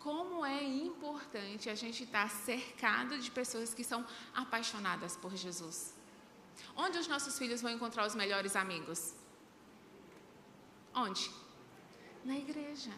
Como 0.00 0.44
é 0.44 0.60
importante 0.64 1.70
a 1.70 1.76
gente 1.76 2.02
estar 2.02 2.28
cercado 2.28 3.16
de 3.16 3.30
pessoas 3.30 3.72
que 3.72 3.84
são 3.84 4.04
apaixonadas 4.34 5.16
por 5.16 5.36
Jesus. 5.36 5.94
Onde 6.74 6.98
os 6.98 7.06
nossos 7.06 7.38
filhos 7.38 7.62
vão 7.62 7.70
encontrar 7.70 8.04
os 8.04 8.16
melhores 8.16 8.56
amigos? 8.56 9.14
Onde? 10.92 11.30
Na 12.24 12.36
igreja. 12.36 12.90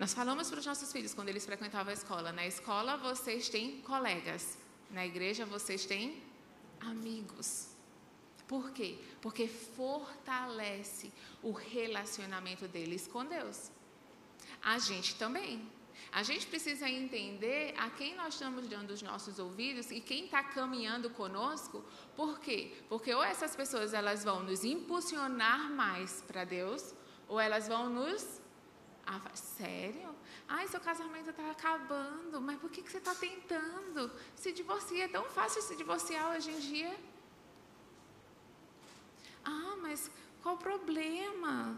Nós 0.00 0.14
falamos 0.14 0.48
para 0.48 0.60
os 0.60 0.64
nossos 0.64 0.90
filhos 0.90 1.12
quando 1.12 1.28
eles 1.28 1.44
frequentavam 1.44 1.90
a 1.90 1.94
escola: 1.94 2.32
na 2.32 2.46
escola 2.46 2.96
vocês 2.96 3.50
têm 3.50 3.82
colegas, 3.82 4.56
na 4.90 5.04
igreja 5.04 5.44
vocês 5.44 5.84
têm 5.84 6.22
amigos. 6.80 7.76
Por 8.48 8.70
quê? 8.70 8.96
Porque 9.20 9.46
fortalece 9.46 11.12
o 11.42 11.52
relacionamento 11.52 12.66
deles 12.66 13.06
com 13.06 13.26
Deus. 13.26 13.70
A 14.62 14.78
gente 14.78 15.16
também. 15.16 15.70
A 16.10 16.22
gente 16.22 16.46
precisa 16.46 16.88
entender 16.88 17.74
a 17.76 17.90
quem 17.90 18.16
nós 18.16 18.32
estamos 18.32 18.66
dando 18.68 18.92
os 18.92 19.02
nossos 19.02 19.38
ouvidos 19.38 19.90
e 19.90 20.00
quem 20.00 20.24
está 20.24 20.42
caminhando 20.42 21.10
conosco. 21.10 21.84
Por 22.16 22.40
quê? 22.40 22.72
Porque 22.88 23.12
ou 23.14 23.22
essas 23.22 23.54
pessoas 23.54 23.92
elas 23.92 24.24
vão 24.24 24.42
nos 24.42 24.64
impulsionar 24.64 25.70
mais 25.70 26.24
para 26.26 26.42
Deus, 26.44 26.94
ou 27.28 27.38
elas 27.38 27.68
vão 27.68 27.90
nos 27.90 28.40
ah, 29.12 29.34
sério? 29.34 30.14
Ai, 30.46 30.68
seu 30.68 30.80
casamento 30.80 31.30
está 31.30 31.50
acabando, 31.50 32.40
mas 32.40 32.60
por 32.60 32.70
que, 32.70 32.80
que 32.80 32.90
você 32.90 32.98
está 32.98 33.12
tentando? 33.12 34.08
Se 34.36 34.52
divorcia, 34.52 35.06
é 35.06 35.08
tão 35.08 35.24
fácil 35.24 35.60
se 35.62 35.74
divorciar 35.74 36.30
hoje 36.30 36.50
em 36.52 36.60
dia. 36.60 36.96
Ah, 39.44 39.74
mas 39.82 40.08
qual 40.40 40.54
o 40.54 40.58
problema? 40.58 41.76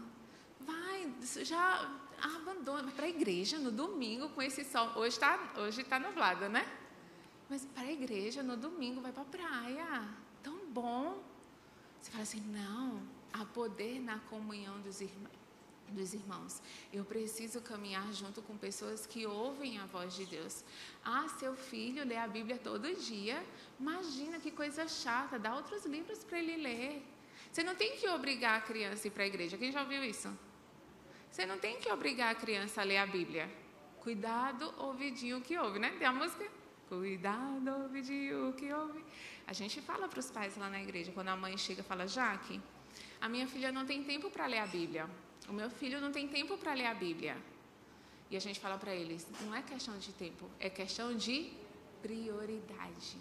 Vai, 0.59 1.11
já 1.43 1.91
abandona. 2.21 2.91
Para 2.91 3.05
a 3.05 3.09
igreja 3.09 3.57
no 3.57 3.71
domingo 3.71 4.29
com 4.29 4.41
esse 4.41 4.63
sol. 4.63 4.91
Hoje 4.95 5.15
está 5.15 5.53
hoje 5.57 5.83
tá 5.83 5.97
nublado, 5.97 6.47
né? 6.49 6.71
Mas 7.49 7.65
para 7.65 7.83
a 7.83 7.91
igreja 7.91 8.43
no 8.43 8.55
domingo 8.55 9.01
vai 9.01 9.11
para 9.11 9.23
a 9.23 9.25
praia. 9.25 10.07
Tão 10.43 10.67
bom. 10.67 11.23
Você 11.99 12.11
fala 12.11 12.23
assim: 12.23 12.41
não, 12.41 13.01
há 13.33 13.43
poder 13.43 13.99
na 13.99 14.19
comunhão 14.19 14.79
dos 14.81 15.01
irmãos 15.01 15.42
dos 15.89 16.13
irmãos. 16.13 16.61
Eu 16.91 17.03
preciso 17.05 17.61
caminhar 17.61 18.11
junto 18.13 18.41
com 18.41 18.57
pessoas 18.57 19.05
que 19.05 19.25
ouvem 19.25 19.77
a 19.79 19.85
voz 19.85 20.13
de 20.15 20.25
Deus. 20.25 20.63
Ah, 21.03 21.27
seu 21.39 21.55
filho 21.55 22.05
lê 22.05 22.17
a 22.17 22.27
Bíblia 22.27 22.57
todo 22.57 22.93
dia. 22.95 23.43
Imagina 23.79 24.39
que 24.39 24.51
coisa 24.51 24.87
chata, 24.87 25.37
dá 25.37 25.55
outros 25.55 25.85
livros 25.85 26.23
para 26.23 26.39
ele 26.39 26.57
ler. 26.57 27.05
Você 27.51 27.63
não 27.63 27.75
tem 27.75 27.97
que 27.97 28.07
obrigar 28.09 28.57
a 28.57 28.61
criança 28.61 29.05
a 29.05 29.07
ir 29.07 29.11
para 29.11 29.23
a 29.23 29.27
igreja. 29.27 29.57
Quem 29.57 29.71
já 29.71 29.81
ouviu 29.81 30.03
isso? 30.03 30.29
Você 31.29 31.45
não 31.45 31.57
tem 31.57 31.77
que 31.77 31.91
obrigar 31.91 32.31
a 32.31 32.35
criança 32.35 32.81
a 32.81 32.83
ler 32.83 32.97
a 32.97 33.05
Bíblia. 33.05 33.49
Cuidado, 33.99 34.73
ouvidinho 34.77 35.41
que 35.41 35.57
ouve, 35.57 35.79
né? 35.79 35.95
Tem 35.97 36.07
a 36.07 36.11
música? 36.11 36.45
Cuidado, 36.89 37.69
ouvidinho 37.83 38.53
que 38.53 38.71
ouve. 38.73 39.03
A 39.47 39.53
gente 39.53 39.81
fala 39.81 40.07
para 40.07 40.19
os 40.19 40.29
pais 40.29 40.55
lá 40.57 40.69
na 40.69 40.81
igreja, 40.81 41.11
quando 41.11 41.29
a 41.29 41.35
mãe 41.35 41.57
chega 41.57 41.81
e 41.81 41.83
fala, 41.83 42.07
Jaque, 42.07 42.61
a 43.19 43.29
minha 43.29 43.47
filha 43.47 43.71
não 43.71 43.85
tem 43.85 44.03
tempo 44.03 44.29
para 44.29 44.45
ler 44.45 44.59
a 44.59 44.67
Bíblia. 44.67 45.09
O 45.47 45.53
meu 45.53 45.69
filho 45.69 45.99
não 45.99 46.11
tem 46.11 46.27
tempo 46.27 46.57
para 46.57 46.73
ler 46.73 46.85
a 46.85 46.93
Bíblia. 46.93 47.35
E 48.29 48.35
a 48.35 48.39
gente 48.39 48.59
fala 48.59 48.77
para 48.77 48.93
eles: 48.95 49.27
não 49.41 49.53
é 49.53 49.61
questão 49.61 49.97
de 49.97 50.11
tempo, 50.13 50.49
é 50.59 50.69
questão 50.69 51.15
de 51.15 51.51
prioridade. 52.01 53.17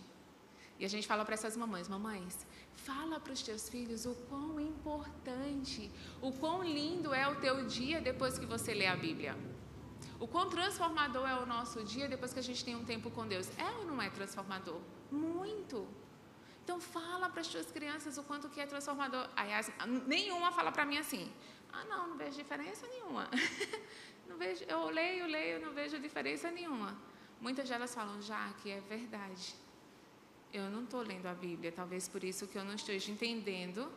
E 0.78 0.84
a 0.84 0.88
gente 0.88 1.06
fala 1.06 1.24
para 1.24 1.34
essas 1.34 1.56
mamães: 1.56 1.88
mamães, 1.88 2.46
fala 2.74 3.20
para 3.20 3.32
os 3.32 3.42
teus 3.42 3.68
filhos 3.68 4.06
o 4.06 4.14
quão 4.28 4.60
importante, 4.60 5.90
o 6.20 6.32
quão 6.32 6.62
lindo 6.64 7.12
é 7.14 7.28
o 7.28 7.36
teu 7.36 7.66
dia 7.66 8.00
depois 8.00 8.38
que 8.38 8.46
você 8.46 8.72
lê 8.74 8.86
a 8.86 8.96
Bíblia. 8.96 9.36
O 10.18 10.26
quão 10.26 10.48
transformador 10.48 11.28
é 11.28 11.36
o 11.40 11.46
nosso 11.46 11.82
dia 11.84 12.08
depois 12.08 12.32
que 12.32 12.38
a 12.38 12.42
gente 12.42 12.64
tem 12.64 12.76
um 12.76 12.84
tempo 12.84 13.10
com 13.10 13.26
Deus. 13.26 13.48
É 13.58 13.68
ou 13.78 13.84
não 13.84 14.00
é 14.00 14.08
transformador? 14.08 14.80
Muito. 15.10 15.86
Então 16.64 16.80
fala 16.80 17.28
para 17.28 17.40
as 17.40 17.48
tuas 17.48 17.70
crianças 17.70 18.18
o 18.18 18.22
quanto 18.22 18.48
que 18.48 18.60
é 18.60 18.66
transformador. 18.66 19.28
Aliás, 19.36 19.70
nenhuma 20.06 20.52
fala 20.52 20.70
para 20.70 20.84
mim 20.84 20.96
assim: 20.96 21.30
ah, 21.72 21.84
não, 21.84 22.08
não 22.08 22.16
vejo 22.16 22.36
diferença 22.36 22.86
nenhuma. 22.88 23.28
não 24.28 24.36
vejo, 24.36 24.64
eu 24.64 24.86
leio, 24.90 25.26
leio, 25.26 25.60
não 25.60 25.72
vejo 25.72 25.98
diferença 25.98 26.50
nenhuma. 26.50 26.96
Muitas 27.40 27.68
delas 27.68 27.94
falam, 27.94 28.20
já 28.20 28.52
que 28.62 28.70
é 28.70 28.80
verdade. 28.80 29.54
Eu 30.52 30.70
não 30.70 30.84
estou 30.84 31.00
lendo 31.02 31.26
a 31.26 31.34
Bíblia, 31.34 31.72
talvez 31.72 32.08
por 32.08 32.22
isso 32.22 32.46
que 32.46 32.58
eu 32.58 32.64
não 32.64 32.74
esteja 32.74 33.10
entendendo 33.10 33.90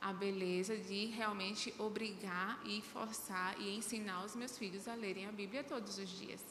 a 0.00 0.12
beleza 0.12 0.76
de 0.76 1.06
realmente 1.06 1.74
obrigar 1.78 2.60
e 2.64 2.80
forçar 2.80 3.60
e 3.60 3.76
ensinar 3.76 4.24
os 4.24 4.36
meus 4.36 4.56
filhos 4.56 4.86
a 4.86 4.94
lerem 4.94 5.26
a 5.26 5.32
Bíblia 5.32 5.64
todos 5.64 5.98
os 5.98 6.08
dias. 6.08 6.42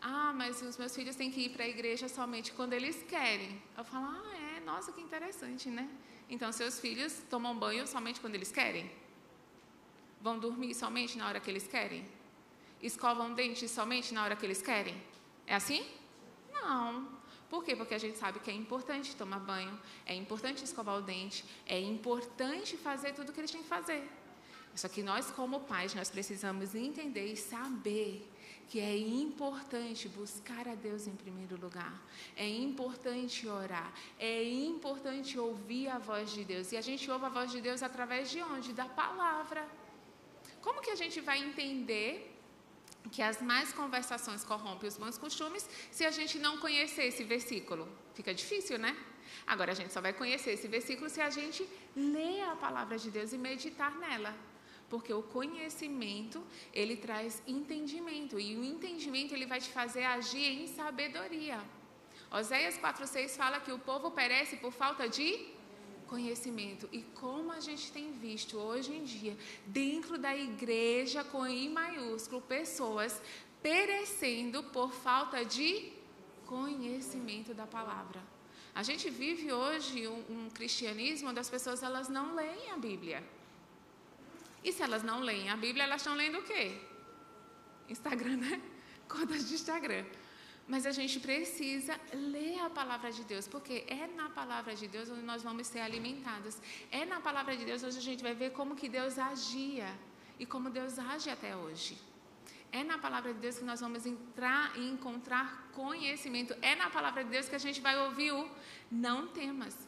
Ah, 0.00 0.32
mas 0.32 0.62
os 0.62 0.76
meus 0.78 0.94
filhos 0.94 1.16
têm 1.16 1.30
que 1.30 1.40
ir 1.42 1.50
para 1.50 1.64
a 1.64 1.68
igreja 1.68 2.08
somente 2.08 2.52
quando 2.52 2.72
eles 2.72 3.02
querem. 3.02 3.60
Eu 3.76 3.84
falo, 3.84 4.06
ah, 4.06 4.36
é, 4.56 4.60
nossa, 4.60 4.92
que 4.92 5.00
interessante, 5.00 5.68
né? 5.68 5.88
Então, 6.30 6.52
seus 6.52 6.78
filhos 6.78 7.22
tomam 7.28 7.58
banho 7.58 7.86
somente 7.86 8.20
quando 8.20 8.36
eles 8.36 8.52
querem? 8.52 8.90
Vão 10.20 10.38
dormir 10.38 10.74
somente 10.74 11.16
na 11.16 11.26
hora 11.28 11.40
que 11.40 11.50
eles 11.50 11.66
querem? 11.66 12.04
Escovam 12.82 13.34
dentes 13.34 13.70
somente 13.70 14.12
na 14.14 14.24
hora 14.24 14.36
que 14.36 14.44
eles 14.44 14.62
querem? 14.62 15.00
É 15.46 15.54
assim? 15.54 15.86
Não. 16.52 17.08
Por 17.48 17.64
quê? 17.64 17.74
Porque 17.74 17.94
a 17.94 17.98
gente 17.98 18.18
sabe 18.18 18.40
que 18.40 18.50
é 18.50 18.54
importante 18.54 19.16
tomar 19.16 19.38
banho, 19.38 19.78
é 20.04 20.14
importante 20.14 20.64
escovar 20.64 20.96
o 20.98 21.02
dente, 21.02 21.44
é 21.66 21.80
importante 21.80 22.76
fazer 22.76 23.14
tudo 23.14 23.30
o 23.30 23.32
que 23.32 23.40
eles 23.40 23.50
têm 23.50 23.62
que 23.62 23.68
fazer. 23.68 24.06
Só 24.74 24.86
que 24.86 25.02
nós, 25.02 25.30
como 25.30 25.60
pais, 25.60 25.94
nós 25.94 26.10
precisamos 26.10 26.74
entender 26.74 27.32
e 27.32 27.36
saber 27.36 28.30
que 28.68 28.78
é 28.78 28.96
importante 28.96 30.08
buscar 30.10 30.68
a 30.68 30.74
Deus 30.74 31.06
em 31.06 31.16
primeiro 31.16 31.58
lugar, 31.58 32.00
é 32.36 32.46
importante 32.46 33.48
orar, 33.48 33.90
é 34.18 34.44
importante 34.44 35.38
ouvir 35.38 35.88
a 35.88 35.98
voz 35.98 36.30
de 36.30 36.44
Deus. 36.44 36.70
E 36.70 36.76
a 36.76 36.82
gente 36.82 37.10
ouve 37.10 37.24
a 37.24 37.30
voz 37.30 37.50
de 37.50 37.62
Deus 37.62 37.82
através 37.82 38.30
de 38.30 38.42
onde? 38.42 38.74
Da 38.74 38.84
palavra. 38.84 39.66
Como 40.68 40.82
que 40.86 40.90
a 40.96 41.00
gente 41.02 41.18
vai 41.28 41.38
entender 41.46 42.10
que 43.12 43.22
as 43.28 43.36
mais 43.50 43.68
conversações 43.72 44.42
corrompem 44.50 44.86
os 44.90 44.98
bons 45.02 45.16
costumes 45.22 45.64
se 45.96 46.04
a 46.08 46.10
gente 46.16 46.34
não 46.46 46.58
conhecer 46.64 47.04
esse 47.10 47.24
versículo? 47.34 47.84
Fica 48.18 48.34
difícil, 48.42 48.76
né? 48.78 48.92
Agora 49.46 49.72
a 49.72 49.78
gente 49.78 49.94
só 49.94 50.02
vai 50.06 50.12
conhecer 50.12 50.50
esse 50.56 50.68
versículo 50.68 51.08
se 51.08 51.22
a 51.22 51.30
gente 51.30 51.66
ler 51.96 52.42
a 52.50 52.54
palavra 52.66 52.98
de 52.98 53.10
Deus 53.16 53.32
e 53.32 53.38
meditar 53.38 53.92
nela. 54.04 54.32
Porque 54.90 55.12
o 55.20 55.22
conhecimento, 55.22 56.38
ele 56.80 56.96
traz 56.96 57.42
entendimento, 57.46 58.38
e 58.38 58.54
o 58.60 58.62
entendimento 58.72 59.32
ele 59.34 59.46
vai 59.46 59.60
te 59.66 59.70
fazer 59.70 60.04
agir 60.04 60.48
em 60.60 60.66
sabedoria. 60.66 61.58
Oséias 62.30 62.76
4:6 62.76 63.36
fala 63.42 63.58
que 63.64 63.72
o 63.72 63.78
povo 63.90 64.10
perece 64.20 64.56
por 64.64 64.72
falta 64.82 65.08
de 65.08 65.28
conhecimento. 66.08 66.88
E 66.90 67.02
como 67.20 67.52
a 67.52 67.60
gente 67.60 67.92
tem 67.92 68.12
visto 68.12 68.58
hoje 68.58 68.92
em 68.92 69.04
dia, 69.04 69.36
dentro 69.66 70.18
da 70.18 70.36
igreja 70.36 71.22
com 71.22 71.46
I 71.46 71.68
maiúsculo, 71.68 72.40
pessoas 72.40 73.20
perecendo 73.62 74.62
por 74.64 74.92
falta 74.92 75.44
de 75.44 75.92
conhecimento 76.46 77.52
da 77.54 77.66
palavra. 77.66 78.20
A 78.74 78.82
gente 78.82 79.10
vive 79.10 79.52
hoje 79.52 80.06
um, 80.08 80.24
um 80.30 80.50
cristianismo 80.50 81.30
onde 81.30 81.40
as 81.40 81.50
pessoas 81.50 81.82
elas 81.82 82.08
não 82.08 82.34
leem 82.34 82.70
a 82.70 82.76
Bíblia. 82.76 83.22
E 84.62 84.72
se 84.72 84.82
elas 84.82 85.02
não 85.02 85.20
leem 85.20 85.50
a 85.50 85.56
Bíblia, 85.56 85.84
elas 85.84 86.00
estão 86.00 86.14
lendo 86.14 86.38
o 86.38 86.42
quê? 86.42 86.76
Instagram, 87.88 88.36
né? 88.36 88.62
contas 89.08 89.48
de 89.48 89.54
Instagram. 89.54 90.04
Mas 90.68 90.84
a 90.84 90.92
gente 90.92 91.18
precisa 91.18 91.98
ler 92.12 92.60
a 92.60 92.68
palavra 92.68 93.10
de 93.10 93.24
Deus, 93.24 93.48
porque 93.48 93.84
é 93.88 94.06
na 94.06 94.28
palavra 94.28 94.74
de 94.74 94.86
Deus 94.86 95.08
onde 95.08 95.22
nós 95.22 95.42
vamos 95.42 95.66
ser 95.66 95.80
alimentados. 95.80 96.58
É 96.90 97.06
na 97.06 97.20
palavra 97.20 97.56
de 97.56 97.64
Deus 97.64 97.82
onde 97.82 97.96
a 97.96 98.02
gente 98.02 98.22
vai 98.22 98.34
ver 98.34 98.50
como 98.52 98.76
que 98.76 98.86
Deus 98.86 99.18
agia 99.18 99.88
e 100.38 100.44
como 100.44 100.68
Deus 100.68 100.98
age 100.98 101.30
até 101.30 101.56
hoje. 101.56 101.96
É 102.70 102.84
na 102.84 102.98
palavra 102.98 103.32
de 103.32 103.40
Deus 103.40 103.58
que 103.58 103.64
nós 103.64 103.80
vamos 103.80 104.04
entrar 104.04 104.76
e 104.76 104.86
encontrar 104.90 105.70
conhecimento. 105.72 106.54
É 106.60 106.74
na 106.74 106.90
palavra 106.90 107.24
de 107.24 107.30
Deus 107.30 107.48
que 107.48 107.54
a 107.54 107.64
gente 107.66 107.80
vai 107.80 107.98
ouvir 108.06 108.32
o 108.32 108.46
não 108.90 109.26
temas, 109.28 109.87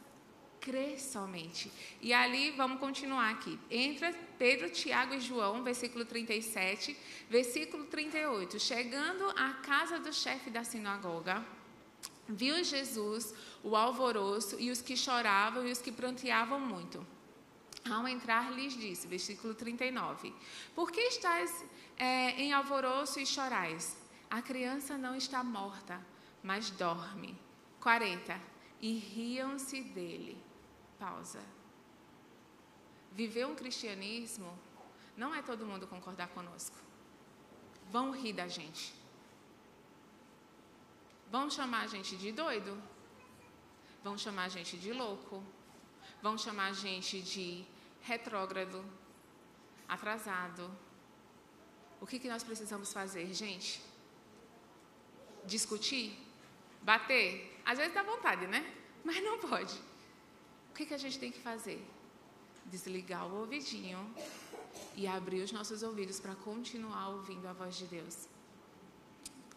crê 0.61 0.97
somente. 0.97 1.71
E 1.99 2.13
ali, 2.13 2.51
vamos 2.51 2.79
continuar 2.79 3.31
aqui. 3.31 3.59
Entra 3.69 4.13
Pedro, 4.37 4.69
Tiago 4.69 5.15
e 5.15 5.19
João, 5.19 5.63
versículo 5.63 6.05
37, 6.05 6.95
versículo 7.29 7.85
38. 7.85 8.59
Chegando 8.59 9.27
à 9.31 9.53
casa 9.55 9.99
do 9.99 10.13
chefe 10.13 10.51
da 10.51 10.63
sinagoga, 10.63 11.43
viu 12.29 12.63
Jesus 12.63 13.33
o 13.63 13.75
alvoroço 13.75 14.55
e 14.59 14.69
os 14.69 14.81
que 14.81 14.95
choravam 14.95 15.67
e 15.67 15.71
os 15.71 15.81
que 15.81 15.91
pranteavam 15.91 16.59
muito. 16.59 17.05
Ao 17.89 18.07
entrar, 18.07 18.53
lhes 18.53 18.73
disse, 18.77 19.07
versículo 19.07 19.55
39, 19.55 20.31
Por 20.75 20.91
que 20.91 21.01
estás 21.01 21.65
é, 21.97 22.29
em 22.39 22.53
alvoroço 22.53 23.19
e 23.19 23.25
chorais? 23.25 23.97
A 24.29 24.41
criança 24.41 24.97
não 24.97 25.15
está 25.15 25.43
morta, 25.43 25.99
mas 26.43 26.69
dorme. 26.69 27.35
40. 27.79 28.39
E 28.79 28.93
riam-se 28.93 29.81
dele. 29.81 30.50
Pausa. 31.03 31.43
Viver 33.11 33.45
um 33.47 33.55
cristianismo 33.55 34.51
não 35.17 35.33
é 35.33 35.41
todo 35.41 35.65
mundo 35.65 35.87
concordar 35.87 36.27
conosco. 36.27 36.77
Vão 37.89 38.11
rir 38.11 38.33
da 38.33 38.47
gente. 38.47 38.93
Vão 41.31 41.49
chamar 41.49 41.81
a 41.81 41.87
gente 41.87 42.15
de 42.15 42.31
doido. 42.31 42.73
Vão 44.03 44.15
chamar 44.15 44.43
a 44.43 44.49
gente 44.49 44.77
de 44.77 44.93
louco. 44.93 45.43
Vão 46.21 46.37
chamar 46.37 46.67
a 46.67 46.73
gente 46.73 47.19
de 47.19 47.65
retrógrado, 48.01 48.85
atrasado. 49.87 50.69
O 51.99 52.05
que, 52.05 52.19
que 52.19 52.29
nós 52.29 52.43
precisamos 52.43 52.93
fazer, 52.93 53.33
gente? 53.33 53.81
Discutir? 55.45 56.17
Bater? 56.83 57.59
Às 57.65 57.79
vezes 57.79 57.93
dá 57.93 58.03
vontade, 58.03 58.45
né? 58.45 58.61
Mas 59.03 59.23
não 59.23 59.39
pode. 59.39 59.90
O 60.71 60.73
que, 60.73 60.85
que 60.85 60.93
a 60.93 60.97
gente 60.97 61.19
tem 61.19 61.31
que 61.31 61.39
fazer? 61.39 61.85
Desligar 62.65 63.27
o 63.27 63.39
ouvidinho 63.41 63.99
e 64.95 65.05
abrir 65.05 65.41
os 65.41 65.51
nossos 65.51 65.83
ouvidos 65.83 66.19
para 66.19 66.33
continuar 66.35 67.09
ouvindo 67.09 67.47
a 67.47 67.53
voz 67.53 67.75
de 67.75 67.85
Deus. 67.85 68.27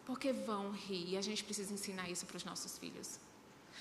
Porque 0.05 0.31
vão 0.31 0.71
rir 0.71 1.11
e 1.11 1.17
a 1.17 1.21
gente 1.21 1.43
precisa 1.43 1.73
ensinar 1.73 2.09
isso 2.09 2.25
para 2.25 2.37
os 2.37 2.43
nossos 2.43 2.77
filhos. 2.77 3.19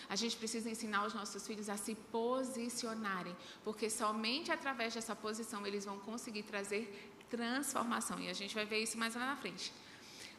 A 0.08 0.16
gente 0.16 0.36
precisa 0.36 0.70
ensinar 0.70 1.06
os 1.06 1.14
nossos 1.14 1.46
filhos 1.46 1.68
a 1.68 1.76
se 1.76 1.94
posicionarem, 1.94 3.36
porque 3.64 3.90
somente 3.90 4.52
através 4.52 4.94
dessa 4.94 5.14
posição 5.14 5.66
eles 5.66 5.84
vão 5.84 5.98
conseguir 5.98 6.44
trazer 6.44 7.12
transformação. 7.28 8.18
E 8.20 8.28
a 8.28 8.32
gente 8.32 8.54
vai 8.54 8.64
ver 8.64 8.78
isso 8.78 8.98
mais 8.98 9.14
lá 9.14 9.26
na 9.26 9.36
frente. 9.36 9.72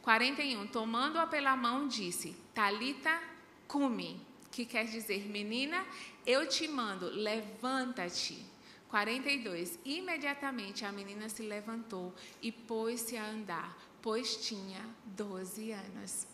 41. 0.02 0.68
Tomando-a 0.68 1.28
pela 1.28 1.56
mão, 1.56 1.88
disse: 1.88 2.36
Talita 2.54 3.22
cumi, 3.68 4.22
que 4.52 4.66
quer 4.66 4.86
dizer, 4.86 5.28
menina, 5.28 5.86
eu 6.26 6.48
te 6.48 6.68
mando, 6.68 7.08
levanta-te. 7.08 8.46
42. 8.90 9.78
Imediatamente 9.84 10.86
a 10.86 10.92
menina 10.92 11.28
se 11.28 11.44
levantou 11.44 12.14
e 12.42 12.52
pôs-se 12.52 13.18
a 13.18 13.26
andar, 13.26 13.78
pois 14.02 14.38
tinha 14.38 14.80
12 15.06 15.72
anos. 15.72 16.28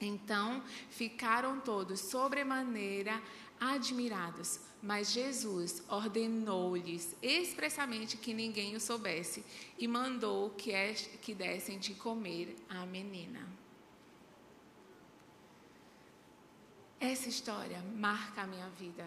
Então 0.00 0.62
ficaram 0.90 1.60
todos 1.60 2.00
sobremaneira 2.10 3.20
admirados, 3.60 4.60
mas 4.82 5.12
Jesus 5.12 5.82
ordenou-lhes 5.88 7.16
expressamente 7.22 8.16
que 8.16 8.34
ninguém 8.34 8.76
o 8.76 8.80
soubesse 8.80 9.44
e 9.78 9.88
mandou 9.88 10.50
que, 10.50 10.72
que 11.22 11.34
dessem 11.34 11.78
de 11.78 11.94
comer 11.94 12.56
à 12.68 12.84
menina. 12.86 13.55
Essa 16.98 17.28
história 17.28 17.82
marca 17.94 18.42
a 18.42 18.46
minha 18.46 18.68
vida, 18.70 19.06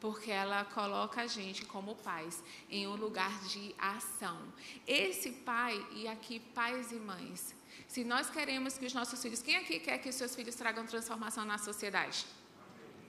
porque 0.00 0.30
ela 0.30 0.64
coloca 0.64 1.22
a 1.22 1.26
gente 1.26 1.64
como 1.64 1.94
pais 1.94 2.42
em 2.68 2.86
um 2.88 2.96
lugar 2.96 3.40
de 3.44 3.74
ação. 3.78 4.38
Esse 4.86 5.30
pai, 5.30 5.84
e 5.92 6.08
aqui 6.08 6.40
pais 6.40 6.90
e 6.90 6.96
mães, 6.96 7.54
se 7.86 8.02
nós 8.02 8.28
queremos 8.28 8.76
que 8.76 8.86
os 8.86 8.92
nossos 8.92 9.22
filhos, 9.22 9.40
quem 9.40 9.56
aqui 9.56 9.78
quer 9.78 9.98
que 9.98 10.08
os 10.08 10.16
seus 10.16 10.34
filhos 10.34 10.56
tragam 10.56 10.84
transformação 10.84 11.44
na 11.44 11.58
sociedade? 11.58 12.26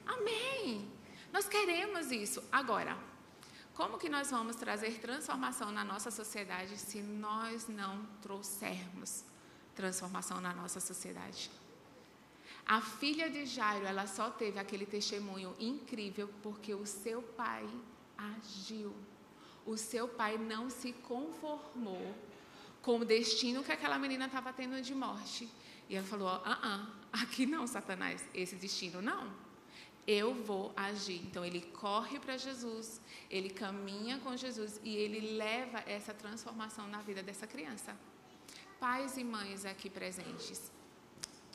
Amém. 0.05 0.87
Nós 1.31 1.47
queremos 1.47 2.11
isso. 2.11 2.43
Agora, 2.51 2.95
como 3.73 3.97
que 3.97 4.09
nós 4.09 4.29
vamos 4.29 4.55
trazer 4.55 4.99
transformação 4.99 5.71
na 5.71 5.83
nossa 5.83 6.11
sociedade 6.11 6.77
se 6.77 7.01
nós 7.01 7.67
não 7.67 8.05
trouxermos 8.21 9.23
transformação 9.73 10.39
na 10.39 10.53
nossa 10.53 10.79
sociedade? 10.79 11.49
A 12.65 12.79
filha 12.79 13.29
de 13.29 13.45
Jairo, 13.45 13.85
ela 13.85 14.07
só 14.07 14.29
teve 14.29 14.57
aquele 14.57 14.85
testemunho 14.85 15.53
incrível 15.59 16.29
porque 16.41 16.73
o 16.73 16.85
seu 16.85 17.21
pai 17.21 17.67
agiu. 18.17 18.93
O 19.65 19.77
seu 19.77 20.07
pai 20.07 20.37
não 20.37 20.69
se 20.69 20.93
conformou 20.93 22.15
com 22.81 22.99
o 22.99 23.05
destino 23.05 23.63
que 23.63 23.71
aquela 23.71 23.97
menina 23.97 24.25
estava 24.25 24.53
tendo 24.53 24.81
de 24.81 24.95
morte. 24.95 25.49
E 25.89 25.95
ela 25.95 26.05
falou: 26.05 26.27
ah, 26.27 26.41
ah, 26.61 26.87
aqui 27.11 27.45
não, 27.45 27.67
Satanás, 27.67 28.23
esse 28.33 28.55
destino 28.55 29.01
não. 29.01 29.31
Eu 30.05 30.33
vou 30.33 30.73
agir. 30.75 31.21
Então 31.25 31.45
ele 31.45 31.61
corre 31.61 32.19
para 32.19 32.37
Jesus, 32.37 33.01
ele 33.29 33.49
caminha 33.49 34.19
com 34.19 34.35
Jesus 34.35 34.79
e 34.83 34.95
ele 34.95 35.37
leva 35.37 35.79
essa 35.85 36.13
transformação 36.13 36.87
na 36.87 37.01
vida 37.01 37.23
dessa 37.23 37.47
criança. 37.47 37.97
Pais 38.79 39.17
e 39.17 39.23
mães 39.23 39.65
aqui 39.65 39.89
presentes. 39.89 40.71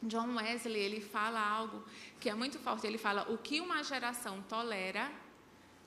John 0.03 0.37
Wesley 0.37 0.81
ele 0.81 1.01
fala 1.01 1.41
algo 1.41 1.85
que 2.21 2.29
é 2.29 2.35
muito 2.35 2.59
forte. 2.59 2.87
Ele 2.87 2.99
fala: 2.99 3.31
o 3.31 3.39
que 3.39 3.61
uma 3.61 3.83
geração 3.83 4.43
tolera, 4.43 5.11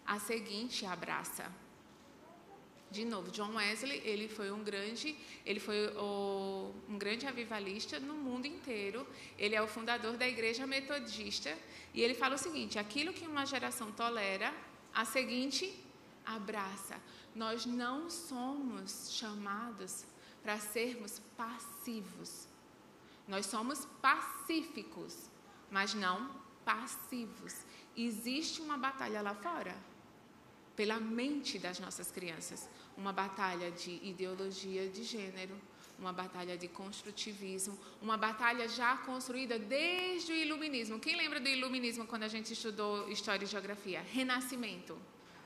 a 0.05 0.19
seguinte 0.19 0.85
abraça. 0.85 1.51
De 2.89 3.05
novo, 3.05 3.31
John 3.31 3.55
Wesley, 3.55 4.01
ele 4.03 4.27
foi 4.27 4.51
um 4.51 4.61
grande, 4.61 5.15
ele 5.45 5.61
foi 5.61 5.87
o, 5.95 6.73
um 6.89 6.97
grande 6.97 7.25
avivalista 7.25 8.01
no 8.01 8.15
mundo 8.15 8.45
inteiro. 8.45 9.07
Ele 9.37 9.55
é 9.55 9.61
o 9.61 9.67
fundador 9.67 10.17
da 10.17 10.27
Igreja 10.27 10.67
Metodista 10.67 11.57
e 11.93 12.01
ele 12.01 12.13
fala 12.13 12.35
o 12.35 12.37
seguinte: 12.37 12.77
aquilo 12.77 13.13
que 13.13 13.25
uma 13.25 13.45
geração 13.45 13.93
tolera, 13.93 14.53
a 14.93 15.05
seguinte 15.05 15.73
abraça. 16.25 16.99
Nós 17.33 17.65
não 17.65 18.09
somos 18.09 19.11
chamados 19.13 20.05
para 20.43 20.59
sermos 20.59 21.21
passivos. 21.37 22.50
Nós 23.33 23.45
somos 23.45 23.87
pacíficos, 24.01 25.13
mas 25.75 25.93
não 25.93 26.17
passivos. 26.65 27.53
Existe 27.95 28.61
uma 28.61 28.77
batalha 28.77 29.21
lá 29.21 29.33
fora 29.33 29.75
pela 30.75 30.99
mente 30.99 31.57
das 31.57 31.79
nossas 31.79 32.09
crianças 32.11 32.67
uma 32.97 33.13
batalha 33.13 33.71
de 33.71 33.91
ideologia 34.03 34.87
de 34.89 35.03
gênero, 35.03 35.55
uma 35.97 36.11
batalha 36.11 36.57
de 36.57 36.67
construtivismo, 36.67 37.77
uma 38.01 38.17
batalha 38.17 38.67
já 38.67 38.97
construída 38.97 39.57
desde 39.57 40.31
o 40.33 40.35
iluminismo. 40.35 40.99
Quem 40.99 41.15
lembra 41.15 41.39
do 41.39 41.47
iluminismo 41.47 42.05
quando 42.05 42.23
a 42.23 42.27
gente 42.27 42.51
estudou 42.53 43.09
história 43.09 43.45
e 43.45 43.47
geografia? 43.47 44.01
Renascimento. 44.01 44.97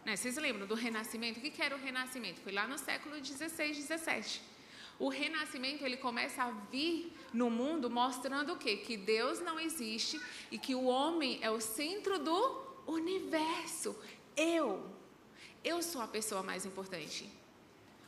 Né? 0.04 0.16
Vocês 0.16 0.38
lembram 0.38 0.66
do 0.66 0.76
renascimento? 0.76 1.40
O 1.40 1.42
que 1.42 1.62
era 1.62 1.76
o 1.76 1.80
renascimento? 1.80 2.42
Foi 2.42 2.52
lá 2.52 2.68
no 2.68 2.78
século 2.78 3.20
16, 3.22 3.78
17. 3.78 4.55
O 4.98 5.10
renascimento 5.10 5.86
ele 5.86 5.98
começa 5.98 6.44
a 6.44 6.52
vir 6.52 7.12
no 7.34 7.50
mundo 7.50 7.90
mostrando 7.90 8.54
o 8.54 8.58
quê? 8.58 8.78
Que 8.78 8.96
Deus 8.96 9.42
não 9.42 9.60
existe 9.60 10.20
e 10.50 10.58
que 10.58 10.74
o 10.74 10.86
homem 10.86 11.40
é 11.42 11.52
o 11.52 11.60
centro 11.60 12.18
do 12.18 12.66
universo. 12.88 13.96
Eu, 14.38 14.90
eu 15.64 15.82
sou 15.82 16.02
a 16.02 16.08
pessoa 16.08 16.42
mais 16.42 16.66
importante. 16.66 17.30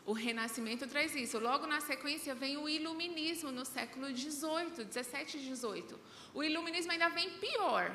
O 0.05 0.13
Renascimento 0.13 0.87
traz 0.87 1.13
isso. 1.15 1.37
Logo 1.37 1.67
na 1.67 1.81
sequência 1.81 2.33
vem 2.33 2.55
o 2.55 2.69
Iluminismo 2.69 3.51
no 3.51 3.65
século 3.65 4.07
XVIII, 4.07 4.85
17 4.85 5.37
e 5.37 5.41
18. 5.41 5.99
O 6.33 6.41
Iluminismo 6.41 6.93
ainda 6.93 7.09
vem 7.09 7.31
pior, 7.39 7.91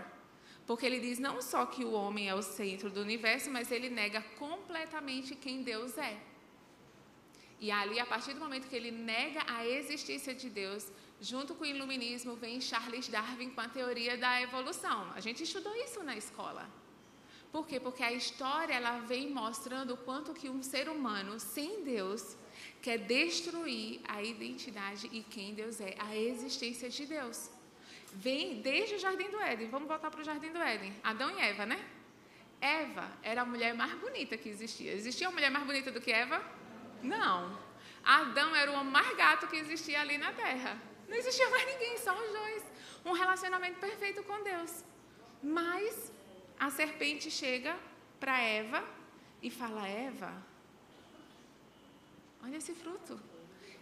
porque 0.67 0.85
ele 0.85 1.01
diz 1.01 1.19
não 1.19 1.41
só 1.41 1.65
que 1.65 1.83
o 1.83 1.93
homem 1.93 2.29
é 2.29 2.35
o 2.35 2.43
centro 2.43 2.91
do 2.91 3.01
universo, 3.01 3.51
mas 3.51 3.73
ele 3.73 3.89
nega 3.89 4.21
completamente 4.39 5.35
quem 5.35 5.63
Deus 5.63 5.97
é. 5.97 6.32
E 7.63 7.71
ali, 7.71 8.01
a 8.01 8.05
partir 8.05 8.35
do 8.35 8.41
momento 8.41 8.69
que 8.69 8.75
ele 8.75 8.91
nega 8.91 9.41
a 9.47 9.65
existência 9.65 10.35
de 10.35 10.51
Deus, 10.51 10.91
junto 11.21 11.55
com 11.55 11.63
o 11.63 11.67
Iluminismo, 11.75 12.35
vem 12.35 12.61
Charles 12.61 13.07
Darwin 13.07 13.51
com 13.51 13.61
a 13.61 13.69
teoria 13.69 14.17
da 14.17 14.43
evolução. 14.43 15.13
A 15.15 15.21
gente 15.21 15.45
estudou 15.45 15.73
isso 15.77 16.03
na 16.03 16.17
escola. 16.17 16.69
Por 17.53 17.65
quê? 17.65 17.79
Porque 17.79 18.03
a 18.03 18.13
história 18.13 18.75
ela 18.75 18.99
vem 19.13 19.31
mostrando 19.31 19.95
o 19.95 19.97
quanto 19.97 20.35
que 20.35 20.51
um 20.51 20.61
ser 20.61 20.89
humano 20.89 21.39
sem 21.39 21.85
Deus 21.85 22.37
quer 22.81 22.99
destruir 22.99 24.01
a 24.09 24.21
identidade 24.21 25.09
e 25.13 25.23
quem 25.23 25.55
Deus 25.55 25.81
é, 25.81 25.95
a 26.01 26.17
existência 26.17 26.91
de 26.91 27.07
Deus. 27.07 27.49
Vem 28.13 28.61
desde 28.61 28.97
o 28.97 28.99
jardim 28.99 29.31
do 29.31 29.39
Éden. 29.39 29.69
Vamos 29.69 29.87
voltar 29.87 30.11
para 30.11 30.21
o 30.21 30.25
jardim 30.25 30.51
do 30.51 30.59
Éden. 30.59 30.93
Adão 31.05 31.31
e 31.39 31.41
Eva, 31.41 31.65
né? 31.65 31.81
Eva 32.61 33.09
era 33.23 33.43
a 33.43 33.45
mulher 33.45 33.73
mais 33.73 33.95
bonita 34.01 34.37
que 34.37 34.49
existia. 34.49 34.93
Existia 34.93 35.29
uma 35.29 35.35
mulher 35.35 35.51
mais 35.51 35.65
bonita 35.65 35.93
do 35.93 36.01
que 36.01 36.11
Eva? 36.11 36.43
Não. 37.03 37.59
Adão 38.05 38.55
era 38.55 38.71
o 38.71 38.75
homem 38.75 38.93
mais 38.93 39.17
gato 39.17 39.47
que 39.47 39.57
existia 39.57 40.01
ali 40.01 40.19
na 40.19 40.33
terra. 40.33 40.81
Não 41.09 41.17
existia 41.17 41.49
mais 41.51 41.67
ninguém, 41.67 41.99
só 41.99 42.13
os 42.13 42.33
dois. 42.33 42.63
Um 43.05 43.13
relacionamento 43.13 43.79
perfeito 43.81 44.23
com 44.23 44.43
Deus. 44.43 44.85
Mas 45.43 46.13
a 46.59 46.71
serpente 46.71 47.31
chega 47.31 47.77
para 48.21 48.39
Eva 48.39 48.85
e 49.43 49.51
fala: 49.51 49.87
Eva, 49.87 50.33
olha 52.43 52.57
esse 52.57 52.75
fruto. 52.75 53.21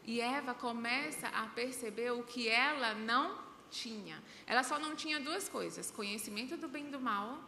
E 0.04 0.20
Eva 0.20 0.54
começa 0.54 1.28
a 1.28 1.46
perceber 1.48 2.10
o 2.12 2.22
que 2.22 2.48
ela 2.48 2.94
não 2.94 3.38
tinha. 3.70 4.22
Ela 4.46 4.62
só 4.62 4.78
não 4.78 4.96
tinha 4.96 5.20
duas 5.20 5.48
coisas: 5.48 5.90
conhecimento 5.90 6.56
do 6.56 6.68
bem 6.68 6.88
e 6.88 6.90
do 6.90 7.00
mal, 7.00 7.38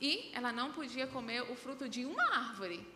e 0.00 0.30
ela 0.34 0.52
não 0.52 0.72
podia 0.72 1.06
comer 1.06 1.42
o 1.42 1.54
fruto 1.54 1.88
de 1.88 2.04
uma 2.04 2.24
árvore. 2.36 2.86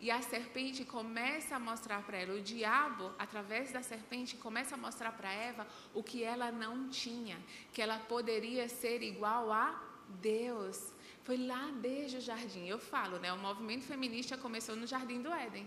E 0.00 0.10
a 0.10 0.22
serpente 0.22 0.84
começa 0.84 1.56
a 1.56 1.58
mostrar 1.58 2.02
para 2.02 2.18
ela, 2.18 2.34
o 2.34 2.40
diabo, 2.40 3.12
através 3.18 3.72
da 3.72 3.82
serpente, 3.82 4.36
começa 4.36 4.76
a 4.76 4.78
mostrar 4.78 5.12
para 5.12 5.32
Eva 5.32 5.66
o 5.92 6.02
que 6.02 6.22
ela 6.22 6.52
não 6.52 6.88
tinha, 6.88 7.36
que 7.72 7.82
ela 7.82 7.98
poderia 7.98 8.68
ser 8.68 9.02
igual 9.02 9.50
a 9.50 9.82
Deus. 10.20 10.92
Foi 11.24 11.36
lá 11.36 11.70
desde 11.82 12.18
o 12.18 12.20
jardim. 12.20 12.66
Eu 12.66 12.78
falo, 12.78 13.18
né? 13.18 13.32
O 13.32 13.38
movimento 13.38 13.84
feminista 13.84 14.36
começou 14.36 14.76
no 14.76 14.86
jardim 14.86 15.20
do 15.20 15.32
Éden. 15.32 15.66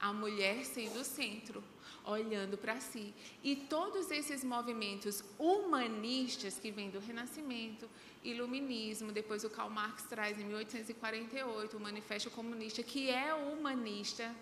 A 0.00 0.12
mulher 0.12 0.64
sendo 0.64 1.00
o 1.00 1.04
centro, 1.04 1.62
olhando 2.04 2.56
para 2.56 2.80
si. 2.80 3.14
E 3.42 3.54
todos 3.54 4.10
esses 4.10 4.42
movimentos 4.42 5.24
humanistas 5.38 6.58
que 6.58 6.70
vêm 6.70 6.90
do 6.90 6.98
Renascimento, 6.98 7.88
Iluminismo, 8.24 9.10
depois 9.10 9.42
o 9.44 9.50
Karl 9.50 9.70
Marx 9.70 10.04
traz 10.04 10.38
em 10.38 10.44
1848 10.44 11.76
o 11.76 11.80
Manifesto 11.80 12.30
Comunista, 12.30 12.82
que 12.82 13.10
é 13.10 13.34
humanista. 13.34 14.34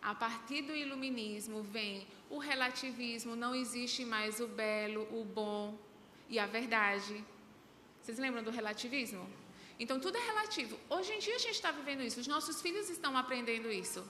A 0.00 0.14
partir 0.14 0.62
do 0.62 0.74
iluminismo 0.74 1.62
vem 1.62 2.06
o 2.30 2.38
relativismo, 2.38 3.34
não 3.34 3.54
existe 3.54 4.04
mais 4.04 4.38
o 4.38 4.46
belo, 4.46 5.02
o 5.18 5.24
bom 5.24 5.78
e 6.28 6.38
a 6.38 6.46
verdade. 6.46 7.24
Vocês 8.02 8.18
lembram 8.18 8.42
do 8.42 8.50
relativismo? 8.50 9.26
Então 9.80 9.98
tudo 9.98 10.16
é 10.16 10.24
relativo. 10.26 10.78
Hoje 10.88 11.12
em 11.12 11.18
dia 11.18 11.34
a 11.34 11.38
gente 11.38 11.54
está 11.54 11.70
vivendo 11.72 12.02
isso, 12.02 12.20
os 12.20 12.26
nossos 12.26 12.60
filhos 12.62 12.88
estão 12.88 13.16
aprendendo 13.16 13.70
isso. 13.70 14.04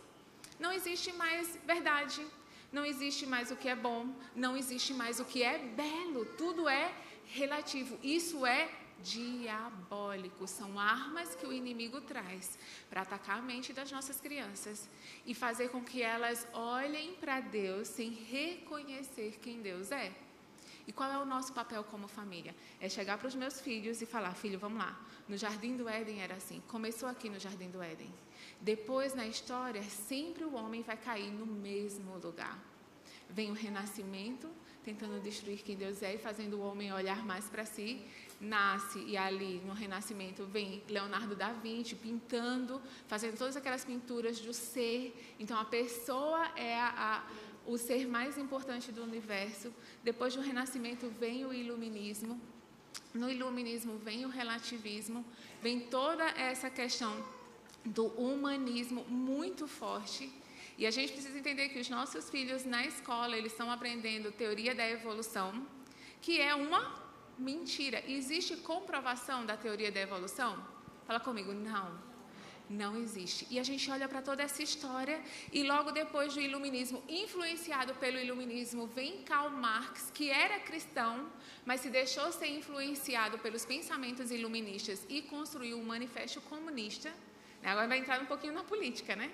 Não 0.58 0.72
existe 0.72 1.12
mais 1.12 1.58
verdade, 1.64 2.24
não 2.72 2.84
existe 2.84 3.24
mais 3.24 3.50
o 3.50 3.56
que 3.56 3.68
é 3.68 3.76
bom, 3.76 4.08
não 4.34 4.56
existe 4.56 4.92
mais 4.92 5.20
o 5.20 5.24
que 5.24 5.42
é 5.42 5.58
belo, 5.58 6.24
tudo 6.36 6.68
é 6.68 6.92
relativo. 7.26 7.98
Isso 8.02 8.44
é 8.44 8.68
diabólico. 9.04 10.48
São 10.48 10.78
armas 10.78 11.34
que 11.34 11.46
o 11.46 11.52
inimigo 11.52 12.00
traz 12.00 12.58
para 12.88 13.02
atacar 13.02 13.38
a 13.38 13.42
mente 13.42 13.72
das 13.72 13.92
nossas 13.92 14.20
crianças 14.20 14.88
e 15.26 15.34
fazer 15.34 15.68
com 15.68 15.84
que 15.84 16.02
elas 16.02 16.46
olhem 16.52 17.14
para 17.14 17.40
Deus 17.40 17.88
sem 17.88 18.10
reconhecer 18.10 19.38
quem 19.42 19.60
Deus 19.60 19.92
é. 19.92 20.12
E 20.86 20.92
qual 20.92 21.10
é 21.10 21.18
o 21.18 21.24
nosso 21.24 21.52
papel 21.52 21.82
como 21.84 22.06
família? 22.08 22.54
É 22.80 22.88
chegar 22.88 23.16
para 23.18 23.28
os 23.28 23.34
meus 23.34 23.60
filhos 23.60 24.02
e 24.02 24.06
falar: 24.06 24.34
filho, 24.34 24.58
vamos 24.58 24.78
lá. 24.78 24.98
No 25.28 25.36
Jardim 25.36 25.76
do 25.76 25.88
Éden 25.88 26.20
era 26.20 26.34
assim. 26.34 26.62
Começou 26.68 27.08
aqui 27.08 27.30
no 27.30 27.38
Jardim 27.38 27.70
do 27.70 27.82
Éden. 27.82 28.12
Depois, 28.60 29.14
na 29.14 29.26
história, 29.26 29.82
sempre 29.82 30.44
o 30.44 30.54
homem 30.54 30.82
vai 30.82 30.96
cair 30.96 31.30
no 31.30 31.46
mesmo 31.46 32.18
lugar. 32.18 32.58
Vem 33.30 33.50
o 33.50 33.54
renascimento, 33.54 34.50
tentando 34.84 35.20
destruir 35.22 35.58
quem 35.58 35.76
Deus 35.76 36.02
é 36.02 36.14
e 36.14 36.18
fazendo 36.18 36.58
o 36.58 36.60
homem 36.60 36.92
olhar 36.92 37.24
mais 37.24 37.46
para 37.46 37.64
si 37.64 38.04
nasce 38.40 38.98
e 39.00 39.16
ali 39.16 39.60
no 39.64 39.72
Renascimento 39.72 40.44
vem 40.44 40.82
Leonardo 40.88 41.34
da 41.34 41.52
Vinci 41.52 41.94
pintando, 41.94 42.80
fazendo 43.06 43.36
todas 43.36 43.56
aquelas 43.56 43.84
pinturas 43.84 44.40
do 44.40 44.52
ser. 44.52 45.14
Então 45.38 45.58
a 45.58 45.64
pessoa 45.64 46.50
é 46.56 46.78
a, 46.78 46.88
a, 46.96 47.24
o 47.66 47.78
ser 47.78 48.06
mais 48.06 48.36
importante 48.38 48.92
do 48.92 49.02
universo. 49.02 49.72
Depois 50.02 50.34
do 50.34 50.40
Renascimento 50.40 51.08
vem 51.08 51.44
o 51.44 51.52
Iluminismo. 51.52 52.40
No 53.12 53.30
Iluminismo 53.30 53.98
vem 53.98 54.24
o 54.24 54.28
relativismo, 54.28 55.24
vem 55.62 55.80
toda 55.80 56.24
essa 56.30 56.68
questão 56.68 57.24
do 57.84 58.06
humanismo 58.06 59.04
muito 59.08 59.66
forte. 59.66 60.32
E 60.76 60.86
a 60.86 60.90
gente 60.90 61.12
precisa 61.12 61.38
entender 61.38 61.68
que 61.68 61.78
os 61.78 61.88
nossos 61.88 62.28
filhos 62.30 62.64
na 62.64 62.84
escola, 62.84 63.36
eles 63.36 63.52
estão 63.52 63.70
aprendendo 63.70 64.32
teoria 64.32 64.74
da 64.74 64.88
evolução, 64.88 65.66
que 66.20 66.40
é 66.40 66.54
uma 66.54 67.04
Mentira. 67.38 68.02
Existe 68.06 68.56
comprovação 68.56 69.44
da 69.44 69.56
teoria 69.56 69.90
da 69.90 70.00
evolução? 70.00 70.64
Fala 71.06 71.18
comigo, 71.18 71.52
não. 71.52 72.14
Não 72.70 72.96
existe. 72.96 73.46
E 73.50 73.58
a 73.58 73.62
gente 73.62 73.90
olha 73.90 74.08
para 74.08 74.22
toda 74.22 74.42
essa 74.42 74.62
história 74.62 75.20
e 75.52 75.62
logo 75.64 75.90
depois 75.90 76.32
do 76.32 76.40
iluminismo, 76.40 77.02
influenciado 77.08 77.94
pelo 77.96 78.18
iluminismo, 78.18 78.86
vem 78.86 79.22
Karl 79.22 79.50
Marx, 79.50 80.10
que 80.14 80.30
era 80.30 80.60
cristão, 80.60 81.28
mas 81.66 81.80
se 81.80 81.90
deixou 81.90 82.32
ser 82.32 82.46
influenciado 82.46 83.38
pelos 83.38 83.66
pensamentos 83.66 84.30
iluministas 84.30 85.04
e 85.08 85.20
construiu 85.22 85.78
um 85.78 85.84
manifesto 85.84 86.40
comunista. 86.42 87.12
Agora 87.62 87.88
vai 87.88 87.98
entrar 87.98 88.20
um 88.22 88.26
pouquinho 88.26 88.54
na 88.54 88.62
política, 88.62 89.14
né? 89.16 89.30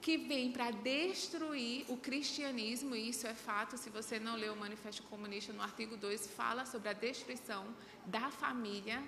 Que 0.00 0.16
vem 0.16 0.50
para 0.50 0.70
destruir 0.70 1.84
o 1.88 1.96
cristianismo, 1.96 2.94
e 2.96 3.10
isso 3.10 3.26
é 3.26 3.34
fato, 3.34 3.76
se 3.76 3.90
você 3.90 4.18
não 4.18 4.34
leu 4.34 4.54
o 4.54 4.56
Manifesto 4.56 5.02
Comunista, 5.04 5.52
no 5.52 5.62
artigo 5.62 5.96
2 5.96 6.26
fala 6.28 6.64
sobre 6.64 6.88
a 6.88 6.92
destruição 6.92 7.66
da 8.06 8.30
família, 8.30 9.02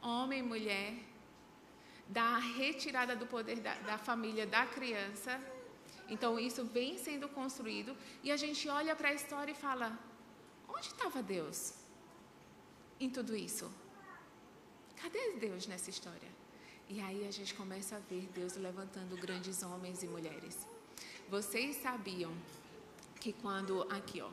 homem 0.00 0.40
e 0.40 0.42
mulher, 0.42 0.94
da 2.08 2.38
retirada 2.38 3.16
do 3.16 3.26
poder 3.26 3.58
da, 3.60 3.74
da 3.90 3.98
família 3.98 4.46
da 4.46 4.66
criança. 4.66 5.40
Então, 6.08 6.38
isso 6.38 6.64
vem 6.64 6.98
sendo 6.98 7.28
construído, 7.28 7.96
e 8.22 8.30
a 8.30 8.36
gente 8.36 8.68
olha 8.68 8.94
para 8.94 9.08
a 9.08 9.14
história 9.14 9.52
e 9.52 9.54
fala: 9.54 9.98
onde 10.68 10.88
estava 10.88 11.22
Deus 11.22 11.74
em 13.00 13.10
tudo 13.10 13.34
isso? 13.34 13.72
Cadê 15.00 15.32
Deus 15.32 15.66
nessa 15.66 15.90
história? 15.90 16.31
E 16.94 17.00
aí 17.00 17.26
a 17.26 17.30
gente 17.30 17.54
começa 17.54 17.96
a 17.96 17.98
ver 18.00 18.28
Deus 18.34 18.54
levantando 18.54 19.16
grandes 19.16 19.62
homens 19.62 20.02
e 20.02 20.06
mulheres. 20.06 20.58
Vocês 21.26 21.76
sabiam 21.76 22.30
que 23.18 23.32
quando 23.32 23.80
aqui, 23.90 24.20
ó, 24.20 24.28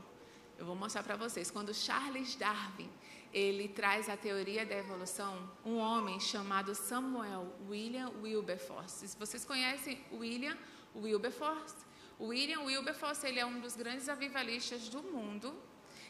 eu 0.58 0.66
vou 0.66 0.76
mostrar 0.76 1.02
para 1.02 1.16
vocês, 1.16 1.50
quando 1.50 1.74
Charles 1.74 2.36
Darwin, 2.36 2.90
ele 3.34 3.70
traz 3.70 4.10
a 4.10 4.18
teoria 4.18 4.66
da 4.66 4.76
evolução, 4.76 5.50
um 5.66 5.78
homem 5.78 6.20
chamado 6.20 6.76
Samuel 6.76 7.48
William 7.70 8.10
Wilberforce. 8.22 9.16
Vocês 9.18 9.46
conhecem 9.46 9.98
William 10.12 10.58
Wilberforce, 10.94 11.78
William 12.20 12.64
Wilberforce, 12.64 13.26
ele 13.26 13.40
é 13.40 13.46
um 13.46 13.62
dos 13.62 13.78
grandes 13.78 14.10
avivalistas 14.10 14.90
do 14.90 15.02
mundo 15.02 15.56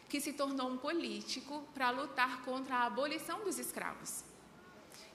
que 0.09 0.19
se 0.19 0.33
tornou 0.33 0.67
um 0.67 0.77
político 0.79 1.63
para 1.75 1.91
lutar 1.91 2.41
contra 2.43 2.77
a 2.77 2.85
abolição 2.87 3.43
dos 3.43 3.59
escravos. 3.59 4.23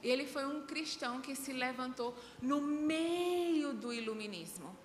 Ele 0.03 0.25
foi 0.25 0.45
um 0.45 0.65
cristão 0.65 1.21
que 1.21 1.35
se 1.35 1.51
levantou 1.51 2.15
no 2.41 2.61
meio 2.61 3.73
do 3.73 3.93
iluminismo. 3.93 4.75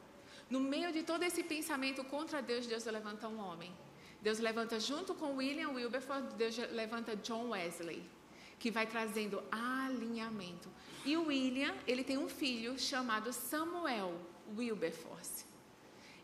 No 0.49 0.61
meio 0.61 0.93
de 0.93 1.03
todo 1.03 1.23
esse 1.23 1.43
pensamento 1.43 2.03
contra 2.05 2.43
Deus, 2.43 2.67
Deus 2.67 2.85
levanta 2.87 3.29
um 3.29 3.39
homem. 3.39 3.73
Deus 4.21 4.39
levanta 4.39 4.79
junto 4.79 5.15
com 5.15 5.37
William 5.37 5.71
Wilberforce, 5.71 6.35
Deus 6.37 6.57
levanta 6.73 7.17
John 7.17 7.51
Wesley, 7.51 8.03
que 8.59 8.71
vai 8.71 8.87
trazendo 8.87 9.43
alinhamento. 9.51 10.69
E 11.05 11.17
o 11.17 11.27
William, 11.27 11.75
ele 11.87 12.05
tem 12.05 12.19
um 12.19 12.29
filho 12.29 12.79
chamado 12.79 13.33
Samuel 13.33 14.21
Wilberforce. 14.57 15.47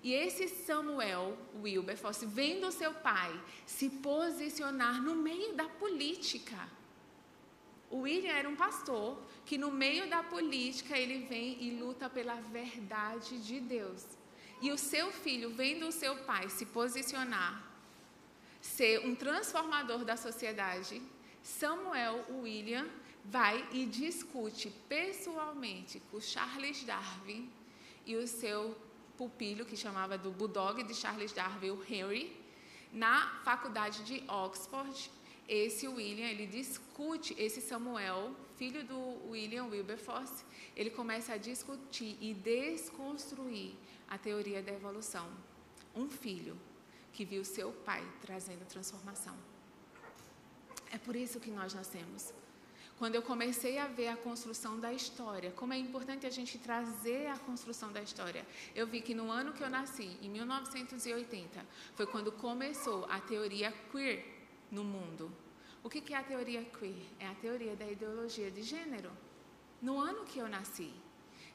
E 0.03 0.13
esse 0.13 0.47
Samuel 0.49 1.37
Wilberforce, 1.63 2.27
vendo 2.27 2.71
seu 2.71 2.93
pai 2.93 3.33
se 3.65 3.89
posicionar 3.89 5.03
no 5.03 5.15
meio 5.15 5.55
da 5.55 5.69
política, 5.69 6.69
o 7.91 8.01
William 8.01 8.33
era 8.33 8.49
um 8.49 8.57
pastor 8.57 9.19
que 9.45 9.57
no 9.57 9.71
meio 9.71 10.09
da 10.09 10.23
política 10.23 10.99
ele 10.99 11.27
vem 11.27 11.63
e 11.63 11.71
luta 11.71 12.11
pela 12.11 12.35
verdade 12.35 13.39
de 13.39 13.61
Deus. 13.61 14.05
E 14.61 14.73
o 14.73 14.79
seu 14.79 15.13
filho, 15.13 15.51
vendo 15.51 15.87
o 15.87 15.93
seu 15.93 16.17
pai 16.25 16.49
se 16.49 16.67
posicionar, 16.67 17.63
ser 18.61 19.07
um 19.07 19.15
transformador 19.15 20.05
da 20.05 20.17
sociedade, 20.17 21.01
Samuel 21.43 22.25
William 22.31 22.89
vai 23.25 23.67
e 23.73 23.87
discute 23.87 24.71
pessoalmente 24.89 26.01
com 26.11 26.21
Charles 26.21 26.83
Darwin 26.85 27.51
e 28.05 28.17
o 28.17 28.27
seu 28.27 28.77
pupilo, 29.17 29.65
que 29.65 29.77
chamava 29.77 30.19
do 30.19 30.31
Bulldog 30.31 30.83
de 30.83 30.95
Charles 30.95 31.33
Darwin, 31.33 31.71
o 31.71 31.85
Henry, 31.89 32.37
na 32.93 33.41
faculdade 33.45 34.05
de 34.05 34.23
Oxford, 34.29 35.11
esse 35.49 35.87
William, 35.87 36.27
ele 36.27 36.47
discute, 36.47 37.35
esse 37.39 37.61
Samuel, 37.61 38.35
filho 38.57 38.85
do 38.85 39.31
William 39.31 39.67
Wilberforce, 39.67 40.45
ele 40.75 40.91
começa 40.91 41.35
a 41.35 41.37
discutir 41.37 42.17
e 42.21 42.35
desconstruir 42.35 43.75
a 44.09 44.19
teoria 44.19 44.63
da 44.63 44.73
evolução. 44.73 45.29
um 45.95 46.11
filho 46.11 46.59
que 47.11 47.25
viu 47.25 47.43
seu 47.43 47.73
pai 47.73 48.07
trazendo 48.21 48.67
transformação. 48.67 49.35
É 50.93 50.99
por 50.99 51.17
isso 51.17 51.41
que 51.41 51.51
nós 51.51 51.73
nascemos. 51.73 52.35
Quando 52.99 53.15
eu 53.15 53.23
comecei 53.23 53.79
a 53.79 53.87
ver 53.87 54.09
a 54.09 54.17
construção 54.17 54.79
da 54.79 54.93
história, 54.93 55.51
como 55.53 55.73
é 55.73 55.79
importante 55.79 56.27
a 56.27 56.31
gente 56.31 56.59
trazer 56.59 57.29
a 57.29 57.39
construção 57.39 57.91
da 57.91 58.03
história, 58.03 58.47
eu 58.75 58.87
vi 58.87 59.01
que 59.01 59.15
no 59.15 59.31
ano 59.31 59.55
que 59.55 59.63
eu 59.63 59.71
nasci, 59.71 60.19
em 60.21 60.29
1980, 60.29 61.65
foi 61.95 62.07
quando 62.07 62.31
começou 62.31 63.07
a 63.07 63.19
teoria 63.21 63.73
queer 63.91 64.36
no 64.71 64.85
mundo. 64.85 65.31
O 65.83 65.89
que 65.89 66.13
é 66.13 66.17
a 66.17 66.23
teoria 66.23 66.65
queer? 66.65 67.07
É 67.19 67.29
a 67.29 67.35
teoria 67.35 67.77
da 67.77 67.87
ideologia 67.91 68.51
de 68.51 68.63
gênero. 68.63 69.11
No 69.81 70.01
ano 70.01 70.25
que 70.25 70.39
eu 70.39 70.49
nasci. 70.49 70.93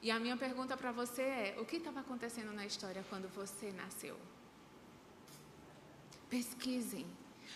E 0.00 0.10
a 0.10 0.18
minha 0.18 0.36
pergunta 0.36 0.76
para 0.76 0.90
você 0.90 1.22
é: 1.22 1.56
o 1.60 1.64
que 1.64 1.76
estava 1.76 2.00
acontecendo 2.00 2.52
na 2.52 2.64
história 2.64 3.04
quando 3.08 3.28
você 3.28 3.70
nasceu? 3.72 4.16
Pesquisem, 6.28 7.06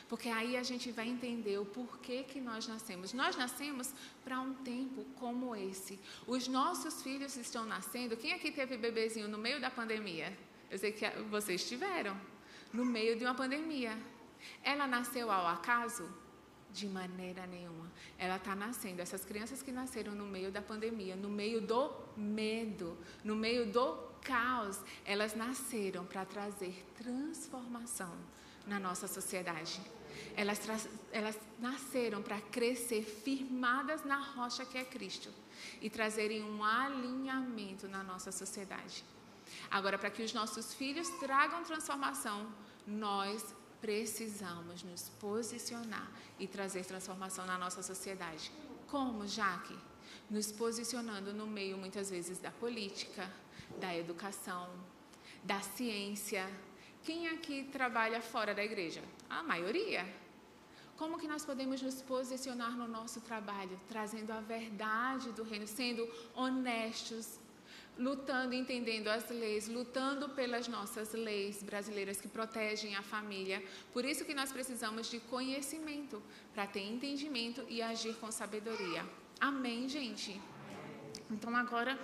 porque 0.09 0.29
aí 0.29 0.57
a 0.57 0.63
gente 0.63 0.93
vai 0.93 1.09
entender 1.09 1.59
o 1.59 1.65
porquê 1.65 2.23
que 2.23 2.41
nós 2.41 2.69
nascemos. 2.69 3.13
Nós 3.13 3.37
nascemos 3.37 3.93
para 4.23 4.39
um 4.41 4.55
tempo 4.55 5.05
como 5.17 5.57
esse. 5.57 5.99
Os 6.27 6.47
nossos 6.47 7.03
filhos 7.03 7.37
estão 7.37 7.65
nascendo. 7.65 8.17
Quem 8.17 8.33
aqui 8.33 8.53
teve 8.53 8.77
bebezinho 8.77 9.29
no 9.29 9.39
meio 9.39 9.61
da 9.61 9.71
pandemia? 9.71 10.37
Eu 10.71 10.79
sei 10.79 10.93
que 10.93 11.09
vocês 11.31 11.67
tiveram. 11.67 12.21
No 12.73 12.85
meio 12.85 13.17
de 13.17 13.25
uma 13.25 13.35
pandemia. 13.35 13.99
Ela 14.63 14.87
nasceu 14.87 15.31
ao 15.31 15.47
acaso? 15.47 16.09
De 16.73 16.87
maneira 16.87 17.47
nenhuma. 17.47 17.91
Ela 18.19 18.37
está 18.37 18.55
nascendo. 18.55 19.01
Essas 19.01 19.25
crianças 19.25 19.63
que 19.63 19.73
nasceram 19.73 20.15
no 20.15 20.27
meio 20.27 20.51
da 20.51 20.61
pandemia, 20.61 21.17
no 21.17 21.29
meio 21.29 21.61
do 21.61 21.91
medo, 22.17 22.99
no 23.25 23.35
meio 23.35 23.73
do 23.73 24.07
caos, 24.23 24.81
elas 25.05 25.35
nasceram 25.35 26.05
para 26.05 26.25
trazer 26.25 26.85
transformação 26.97 28.13
na 28.67 28.79
nossa 28.81 29.07
sociedade. 29.07 29.81
Elas, 30.37 30.61
elas 31.13 31.39
nasceram 31.59 32.23
para 32.23 32.41
crescer 32.41 33.03
firmadas 33.03 34.05
na 34.05 34.19
rocha 34.19 34.65
que 34.65 34.77
é 34.77 34.85
Cristo 34.85 35.31
e 35.81 35.89
trazerem 35.89 36.43
um 36.43 36.63
alinhamento 36.63 37.89
na 37.89 38.03
nossa 38.03 38.33
sociedade. 38.33 39.05
Agora, 39.71 39.97
para 39.97 40.11
que 40.11 40.23
os 40.23 40.33
nossos 40.33 40.75
filhos 40.75 41.09
tragam 41.21 41.63
transformação, 41.63 42.53
nós 42.87 43.55
precisamos 43.81 44.83
nos 44.83 45.09
posicionar 45.21 46.11
e 46.39 46.47
trazer 46.47 46.85
transformação 46.85 47.47
na 47.47 47.59
nossa 47.59 47.83
sociedade. 47.83 48.51
Como, 48.89 49.27
Jaque? 49.27 49.77
Nos 50.31 50.51
posicionando 50.53 51.33
no 51.33 51.47
meio, 51.47 51.77
muitas 51.77 52.11
vezes, 52.11 52.39
da 52.39 52.51
política, 52.51 53.31
da 53.79 53.97
educação, 53.97 54.69
da 55.45 55.61
ciência, 55.61 56.49
quem 57.07 57.29
aqui 57.29 57.63
trabalha 57.71 58.21
fora 58.21 58.53
da 58.53 58.65
igreja? 58.65 59.01
A 59.31 59.41
maioria. 59.41 60.05
Como 60.97 61.19
que 61.21 61.29
nós 61.29 61.45
podemos 61.45 61.81
nos 61.81 62.03
posicionar 62.03 62.73
no 62.77 62.89
nosso 62.89 63.21
trabalho, 63.21 63.79
trazendo 63.87 64.33
a 64.33 64.41
verdade 64.41 65.31
do 65.31 65.45
reino, 65.45 65.69
sendo 65.69 66.09
honestos, 66.35 67.39
lutando, 67.99 68.55
entendendo 68.55 69.09
as 69.09 69.29
leis, 69.31 69.69
lutando 69.69 70.29
pelas 70.31 70.69
nossas 70.69 71.13
leis 71.13 71.63
brasileiras 71.63 72.21
que 72.21 72.29
protegem 72.29 72.95
a 72.95 73.03
família. 73.03 73.63
Por 73.93 74.05
isso 74.05 74.25
que 74.25 74.35
nós 74.35 74.53
precisamos 74.53 75.11
de 75.11 75.19
conhecimento 75.21 76.23
para 76.55 76.67
ter 76.67 76.81
entendimento 76.81 77.65
e 77.69 77.81
agir 77.83 78.15
com 78.17 78.31
sabedoria. 78.31 79.05
Amém, 79.41 79.89
gente. 79.89 80.41
Então 81.31 81.55
agora 81.57 81.99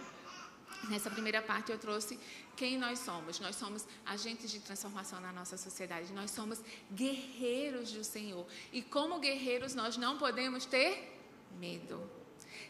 Nessa 0.88 1.10
primeira 1.10 1.40
parte 1.40 1.70
eu 1.70 1.78
trouxe 1.78 2.18
quem 2.56 2.76
nós 2.76 2.98
somos. 2.98 3.38
Nós 3.38 3.54
somos 3.56 3.86
agentes 4.04 4.50
de 4.50 4.58
transformação 4.58 5.20
na 5.20 5.32
nossa 5.32 5.56
sociedade. 5.56 6.12
Nós 6.12 6.30
somos 6.30 6.60
guerreiros 6.90 7.92
do 7.92 8.02
Senhor. 8.02 8.44
E 8.72 8.82
como 8.82 9.20
guerreiros 9.20 9.74
nós 9.74 9.96
não 9.96 10.18
podemos 10.18 10.66
ter 10.66 11.16
medo. 11.58 12.02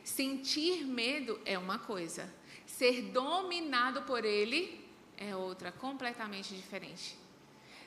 Sentir 0.05 0.85
medo 0.85 1.41
é 1.45 1.59
uma 1.59 1.79
coisa. 1.79 2.33
Ser 2.79 3.03
dominado 3.13 4.01
por 4.03 4.25
ele 4.25 4.83
é 5.19 5.37
outra, 5.37 5.71
completamente 5.71 6.55
diferente. 6.55 7.19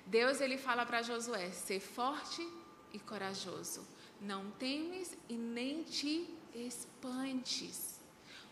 Deus 0.06 0.40
ele 0.40 0.60
fala 0.60 0.86
para 0.86 1.02
Josué: 1.02 1.50
ser 1.50 1.80
forte 1.80 2.48
e 2.94 3.00
corajoso. 3.00 3.82
Não 4.22 4.52
temes 4.52 5.18
e 5.28 5.34
nem 5.34 5.82
te 5.82 6.30
espantes. 6.54 8.00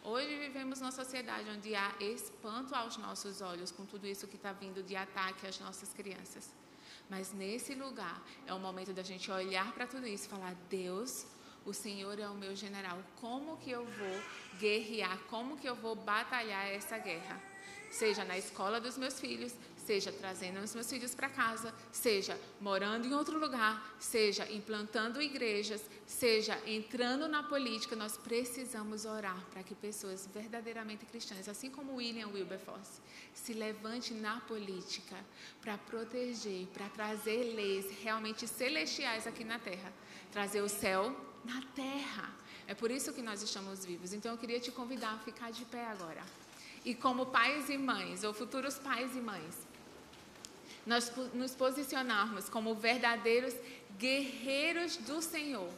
Hoje 0.03 0.39
vivemos 0.39 0.81
numa 0.81 0.91
sociedade 0.91 1.47
onde 1.51 1.75
há 1.75 1.93
espanto 1.99 2.73
aos 2.73 2.97
nossos 2.97 3.39
olhos 3.39 3.71
com 3.71 3.85
tudo 3.85 4.07
isso 4.07 4.27
que 4.27 4.35
está 4.35 4.51
vindo 4.51 4.81
de 4.81 4.95
ataque 4.95 5.45
às 5.45 5.59
nossas 5.59 5.93
crianças. 5.93 6.49
Mas 7.07 7.31
nesse 7.31 7.75
lugar 7.75 8.21
é 8.47 8.53
o 8.55 8.59
momento 8.59 8.91
da 8.91 9.03
gente 9.03 9.29
olhar 9.29 9.71
para 9.71 9.85
tudo 9.85 10.07
isso 10.07 10.25
e 10.25 10.29
falar: 10.29 10.55
Deus, 10.67 11.27
o 11.65 11.73
Senhor 11.73 12.19
é 12.19 12.27
o 12.27 12.35
meu 12.35 12.55
general. 12.55 12.99
Como 13.19 13.57
que 13.57 13.71
eu 13.71 13.85
vou 13.85 14.23
guerrear? 14.59 15.17
Como 15.29 15.57
que 15.57 15.67
eu 15.67 15.75
vou 15.75 15.95
batalhar 15.95 16.67
essa 16.67 16.97
guerra? 16.97 17.41
Seja 17.91 18.23
na 18.25 18.37
escola 18.37 18.81
dos 18.81 18.97
meus 18.97 19.19
filhos, 19.19 19.53
seja 19.85 20.11
trazendo 20.11 20.59
os 20.61 20.73
meus 20.73 20.89
filhos 20.89 21.13
para 21.13 21.29
casa, 21.29 21.73
seja 21.91 22.39
morando 22.59 23.05
em 23.05 23.13
outro 23.13 23.37
lugar, 23.37 23.95
seja 23.99 24.49
implantando 24.51 25.21
igrejas, 25.21 25.81
seja 26.07 26.59
entrando 26.65 27.27
na 27.27 27.43
política, 27.43 27.95
nós 27.95 28.17
precisamos 28.17 29.05
orar 29.05 29.39
para 29.51 29.61
que 29.61 29.75
pessoas 29.75 30.27
verdadeiramente 30.33 31.05
cristãs, 31.05 31.47
assim 31.47 31.69
como 31.69 31.95
William 31.95 32.29
Wilberforce, 32.29 33.01
se 33.33 33.53
levante 33.53 34.13
na 34.13 34.39
política 34.41 35.17
para 35.61 35.77
proteger, 35.77 36.65
para 36.67 36.89
trazer 36.89 37.53
leis 37.53 37.85
realmente 38.01 38.47
celestiais 38.47 39.27
aqui 39.27 39.43
na 39.43 39.59
terra, 39.59 39.93
trazer 40.31 40.61
o 40.61 40.69
céu 40.69 41.15
na 41.43 41.61
terra. 41.75 42.31
É 42.67 42.73
por 42.73 42.89
isso 42.91 43.13
que 43.13 43.21
nós 43.21 43.41
estamos 43.41 43.85
vivos. 43.85 44.13
Então 44.13 44.31
eu 44.31 44.37
queria 44.37 44.59
te 44.59 44.71
convidar 44.71 45.13
a 45.13 45.19
ficar 45.19 45.51
de 45.51 45.65
pé 45.65 45.85
agora. 45.85 46.23
E 46.85 46.93
como 46.93 47.27
pais 47.27 47.69
e 47.69 47.77
mães, 47.77 48.23
ou 48.23 48.33
futuros 48.33 48.77
pais 48.79 49.15
e 49.15 49.21
mães, 49.21 49.55
nós 50.85 51.11
nos 51.33 51.55
posicionarmos 51.55 52.49
como 52.49 52.75
verdadeiros 52.75 53.53
guerreiros 53.97 54.97
do 54.97 55.21
Senhor 55.21 55.71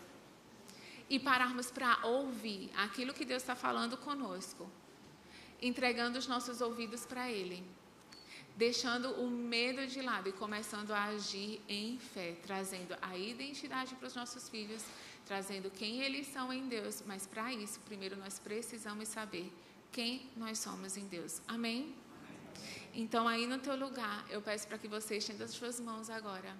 e 1.10 1.20
pararmos 1.20 1.70
para 1.70 2.00
ouvir 2.04 2.72
aquilo 2.76 3.14
que 3.14 3.26
Deus 3.26 3.44
está 3.44 3.56
falando 3.56 3.98
conosco, 3.98 4.70
entregando 5.62 6.18
os 6.18 6.28
nossos 6.28 6.62
ouvidos 6.62 7.06
para 7.06 7.30
Ele, 7.30 7.64
deixando 8.56 9.12
o 9.22 9.30
medo 9.30 9.86
de 9.86 10.02
lado 10.02 10.30
e 10.30 10.34
começando 10.34 10.92
a 10.92 11.04
agir 11.06 11.62
em 11.68 12.00
fé, 12.00 12.36
trazendo 12.42 12.98
a 13.02 13.16
identidade 13.16 13.94
para 13.96 14.08
os 14.08 14.16
nossos 14.16 14.50
filhos, 14.50 14.84
trazendo 15.26 15.72
quem 15.72 16.02
eles 16.02 16.28
são 16.28 16.54
em 16.54 16.68
Deus, 16.68 17.02
mas 17.06 17.26
para 17.26 17.52
isso, 17.54 17.80
primeiro 17.82 18.16
nós 18.16 18.40
precisamos 18.40 19.08
saber 19.08 19.52
quem 19.92 20.30
nós 20.38 20.60
somos 20.60 20.98
em 20.98 21.08
Deus. 21.08 21.42
Amém? 21.48 21.96
Então, 22.94 23.28
aí 23.28 23.46
no 23.48 23.60
teu 23.60 23.76
lugar, 23.76 24.26
eu 24.30 24.42
peço 24.42 24.68
para 24.68 24.78
que 24.78 24.88
você 24.88 25.18
estenda 25.18 25.46
as 25.46 25.52
suas 25.52 25.80
mãos 25.80 26.10
agora. 26.10 26.56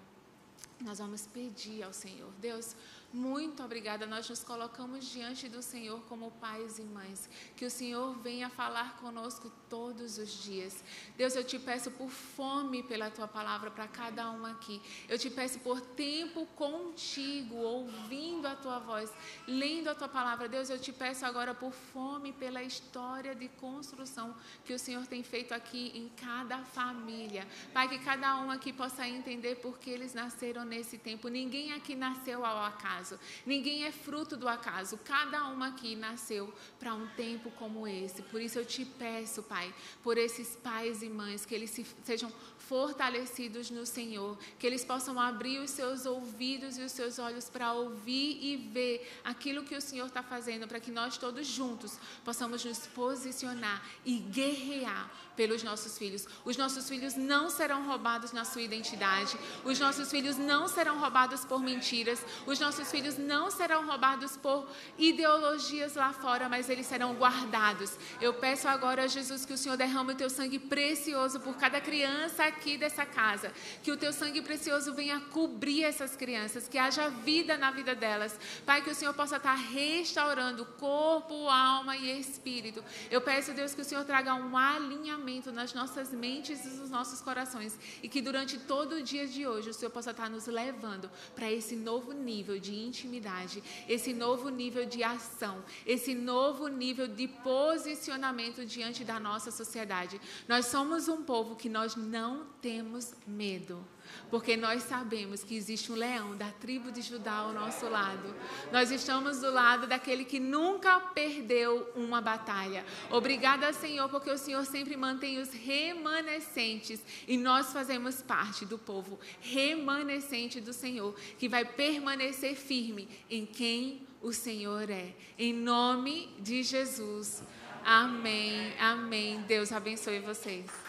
Nós 0.82 1.00
vamos 1.00 1.26
pedir 1.28 1.84
ao 1.84 1.94
Senhor, 1.94 2.32
Deus, 2.42 2.76
muito 3.16 3.64
obrigada. 3.64 4.06
Nós 4.06 4.30
nos 4.30 4.44
colocamos 4.44 5.06
diante 5.06 5.48
do 5.48 5.62
Senhor 5.62 6.02
como 6.10 6.32
pais 6.32 6.78
e 6.78 6.84
mães. 6.84 7.30
Que 7.56 7.66
o 7.66 7.72
Senhor 7.72 8.14
venha 8.20 8.50
falar 8.50 8.98
conosco 8.98 9.50
todos 9.70 10.18
os 10.18 10.44
dias. 10.44 10.84
Deus, 11.16 11.34
eu 11.34 11.44
te 11.44 11.58
peço 11.58 11.90
por 11.92 12.10
fome 12.10 12.84
pela 12.84 13.10
tua 13.10 13.28
palavra 13.28 13.72
para 13.72 13.88
cada 13.88 14.30
um 14.32 14.46
aqui. 14.46 14.82
Eu 15.08 15.18
te 15.18 15.30
peço 15.30 15.60
por 15.60 15.80
tempo 15.80 16.46
contigo, 16.58 17.56
ouvindo 17.56 18.48
a 18.48 18.56
tua 18.56 18.80
voz, 18.80 19.10
lendo 19.48 19.88
a 19.88 19.96
tua 19.96 20.10
palavra. 20.10 20.50
Deus, 20.50 20.70
eu 20.70 20.78
te 20.78 20.92
peço 20.92 21.26
agora 21.26 21.54
por 21.54 21.72
fome 21.72 22.34
pela 22.34 22.62
história 22.64 23.34
de 23.34 23.48
construção 23.48 24.36
que 24.66 24.74
o 24.74 24.80
Senhor 24.80 25.08
tem 25.08 25.24
feito 25.24 25.54
aqui 25.54 25.92
em 25.96 26.10
cada 26.10 26.58
família. 26.66 27.48
Pai, 27.74 27.88
que 27.88 28.00
cada 28.00 28.38
um 28.42 28.52
aqui 28.52 28.74
possa 28.74 29.08
entender 29.08 29.56
por 29.56 29.80
que 29.80 29.90
eles 29.90 30.14
nasceram 30.14 30.66
nesse 30.66 30.98
tempo. 30.98 31.30
Ninguém 31.30 31.72
aqui 31.72 31.96
nasceu 31.96 32.46
ao 32.46 32.62
acaso 32.66 33.05
acaso. 33.06 33.20
Ninguém 33.46 33.86
é 33.86 33.92
fruto 33.92 34.36
do 34.36 34.48
acaso. 34.48 34.98
Cada 35.04 35.48
um 35.50 35.64
aqui 35.64 35.96
nasceu 35.96 36.54
para 36.80 36.94
um 36.94 37.08
tempo 37.10 37.52
como 37.52 37.88
esse. 37.88 38.22
Por 38.24 38.42
isso 38.42 38.58
eu 38.58 38.66
te 38.66 38.84
peço, 38.84 39.44
Pai, 39.44 39.74
por 40.04 40.18
esses 40.18 40.56
pais 40.56 41.04
e 41.04 41.10
mães, 41.10 41.46
que 41.46 41.54
eles 41.54 41.70
se, 41.70 41.86
sejam 42.04 42.32
fortalecidos 42.58 43.70
no 43.70 43.86
Senhor, 43.86 44.38
que 44.58 44.66
eles 44.66 44.84
possam 44.84 45.20
abrir 45.20 45.60
os 45.60 45.70
seus 45.70 46.06
ouvidos 46.06 46.78
e 46.78 46.82
os 46.82 46.92
seus 46.92 47.20
olhos 47.20 47.48
para 47.48 47.74
ouvir 47.74 48.40
e 48.42 48.58
ver 48.58 49.22
aquilo 49.24 49.64
que 49.64 49.76
o 49.76 49.82
Senhor 49.82 50.08
está 50.08 50.24
fazendo, 50.24 50.68
para 50.68 50.80
que 50.80 50.90
nós 50.90 51.18
todos 51.18 51.46
juntos 51.46 52.00
possamos 52.24 52.66
nos 52.66 52.80
posicionar 52.88 53.86
e 54.04 54.18
guerrear 54.18 55.12
pelos 55.36 55.62
nossos 55.62 55.98
filhos. 55.98 56.28
Os 56.44 56.58
nossos 56.58 56.90
filhos 56.90 57.16
não 57.16 57.50
serão 57.50 57.86
roubados 57.86 58.32
na 58.32 58.44
sua 58.44 58.62
identidade, 58.62 59.38
os 59.64 59.80
nossos 59.80 60.10
filhos 60.10 60.38
não 60.38 60.56
não 60.56 60.68
serão 60.70 61.00
roubados 61.00 61.44
por 61.44 61.60
mentiras, 61.62 62.26
os 62.48 62.60
nossos 62.60 62.90
filhos 62.96 63.18
não 63.18 63.52
serão 63.52 63.86
roubados 63.86 64.38
por 64.38 64.66
ideologias 64.98 65.96
lá 65.96 66.14
fora, 66.14 66.48
mas 66.48 66.70
eles 66.70 66.86
serão 66.86 67.14
guardados. 67.16 67.98
Eu 68.22 68.34
peço 68.36 68.70
agora, 68.70 69.06
Jesus, 69.06 69.46
que 69.46 69.52
o 69.52 69.58
Senhor 69.58 69.76
derrame 69.76 70.14
o 70.14 70.16
teu 70.16 70.30
sangue 70.30 70.58
precioso 70.58 71.42
por 71.42 71.58
cada 71.58 71.82
criança 71.82 72.46
aqui 72.46 72.78
dessa 72.78 73.06
casa, 73.06 73.52
que 73.84 73.92
o 73.92 73.98
teu 73.98 74.14
sangue 74.14 74.42
precioso 74.42 74.94
venha 74.94 75.20
cobrir 75.20 75.84
essas 75.84 76.16
crianças, 76.16 76.70
que 76.70 76.78
haja 76.78 77.10
vida 77.10 77.58
na 77.58 77.70
vida 77.70 77.94
delas. 77.94 78.40
Pai, 78.66 78.82
que 78.82 78.90
o 78.90 78.96
Senhor 78.96 79.14
possa 79.14 79.36
estar 79.36 79.56
restaurando 79.56 80.66
corpo, 80.80 81.50
alma 81.50 81.98
e 81.98 82.18
espírito. 82.18 82.82
Eu 83.12 83.20
peço, 83.20 83.52
Deus, 83.52 83.74
que 83.76 83.82
o 83.82 83.86
Senhor 83.86 84.06
traga 84.06 84.34
um 84.36 84.56
alinhamento 84.56 85.52
nas 85.52 85.74
nossas 85.74 86.12
mentes 86.12 86.64
e 86.64 86.70
nos 86.70 86.90
nossos 86.90 87.22
corações 87.22 87.78
e 88.02 88.08
que 88.08 88.22
durante 88.22 88.58
todo 88.58 88.96
o 88.96 89.04
dia 89.04 89.28
de 89.28 89.46
hoje 89.46 89.72
o 89.72 89.74
Senhor 89.74 89.92
possa 89.92 90.12
estar 90.12 90.30
nos 90.30 90.48
levando 90.48 91.12
para 91.36 91.52
esse 91.52 91.76
novo 91.76 92.14
nível 92.14 92.58
de 92.58 92.85
intimidade, 92.86 93.64
esse 93.88 94.14
novo 94.14 94.50
nível 94.50 94.86
de 94.86 95.04
ação, 95.04 95.64
esse 95.86 96.14
novo 96.14 96.68
nível 96.68 97.08
de 97.08 97.28
posicionamento 97.28 98.66
diante 98.66 99.04
da 99.04 99.20
nossa 99.20 99.52
sociedade. 99.52 100.20
Nós 100.48 100.68
somos 100.68 101.08
um 101.08 101.24
povo 101.24 101.56
que 101.56 101.70
nós 101.70 101.96
não 101.96 102.46
temos 102.62 103.14
medo 103.28 103.86
porque 104.30 104.58
nós 104.58 104.84
sabemos 104.84 105.44
que 105.44 105.56
existe 105.56 105.92
um 105.92 105.96
leão 105.96 106.36
da 106.36 106.52
tribo 106.52 106.92
de 106.92 107.02
Judá 107.02 107.34
ao 107.34 107.54
nosso 107.54 107.88
lado. 107.88 108.36
Nós 108.72 108.92
estamos 108.92 109.40
do 109.40 109.52
lado 109.52 109.88
daquele 109.88 110.26
que 110.26 110.40
nunca 110.40 111.00
perdeu 111.00 111.92
uma 111.96 112.22
batalha. 112.22 112.86
Obrigada, 113.10 113.72
Senhor, 113.74 114.10
porque 114.10 114.30
o 114.30 114.38
Senhor 114.38 114.66
sempre 114.66 114.96
mantém 114.96 115.40
os 115.40 115.52
remanescentes 115.52 117.02
e 117.28 117.38
nós 117.38 117.72
fazemos 117.72 118.22
parte 118.22 118.66
do 118.66 118.78
povo 118.78 119.20
remanescente 119.42 120.60
do 120.60 120.74
Senhor, 120.74 121.16
que 121.38 121.48
vai 121.48 121.66
permanecer 121.66 122.56
firme 122.56 123.08
em 123.30 123.46
quem 123.46 124.06
o 124.22 124.34
Senhor 124.34 124.90
é. 124.90 125.14
Em 125.38 125.54
nome 125.54 126.34
de 126.40 126.64
Jesus. 126.64 127.44
Amém. 127.84 128.74
Amém. 128.80 129.42
Deus 129.48 129.72
abençoe 129.72 130.20
vocês. 130.20 130.85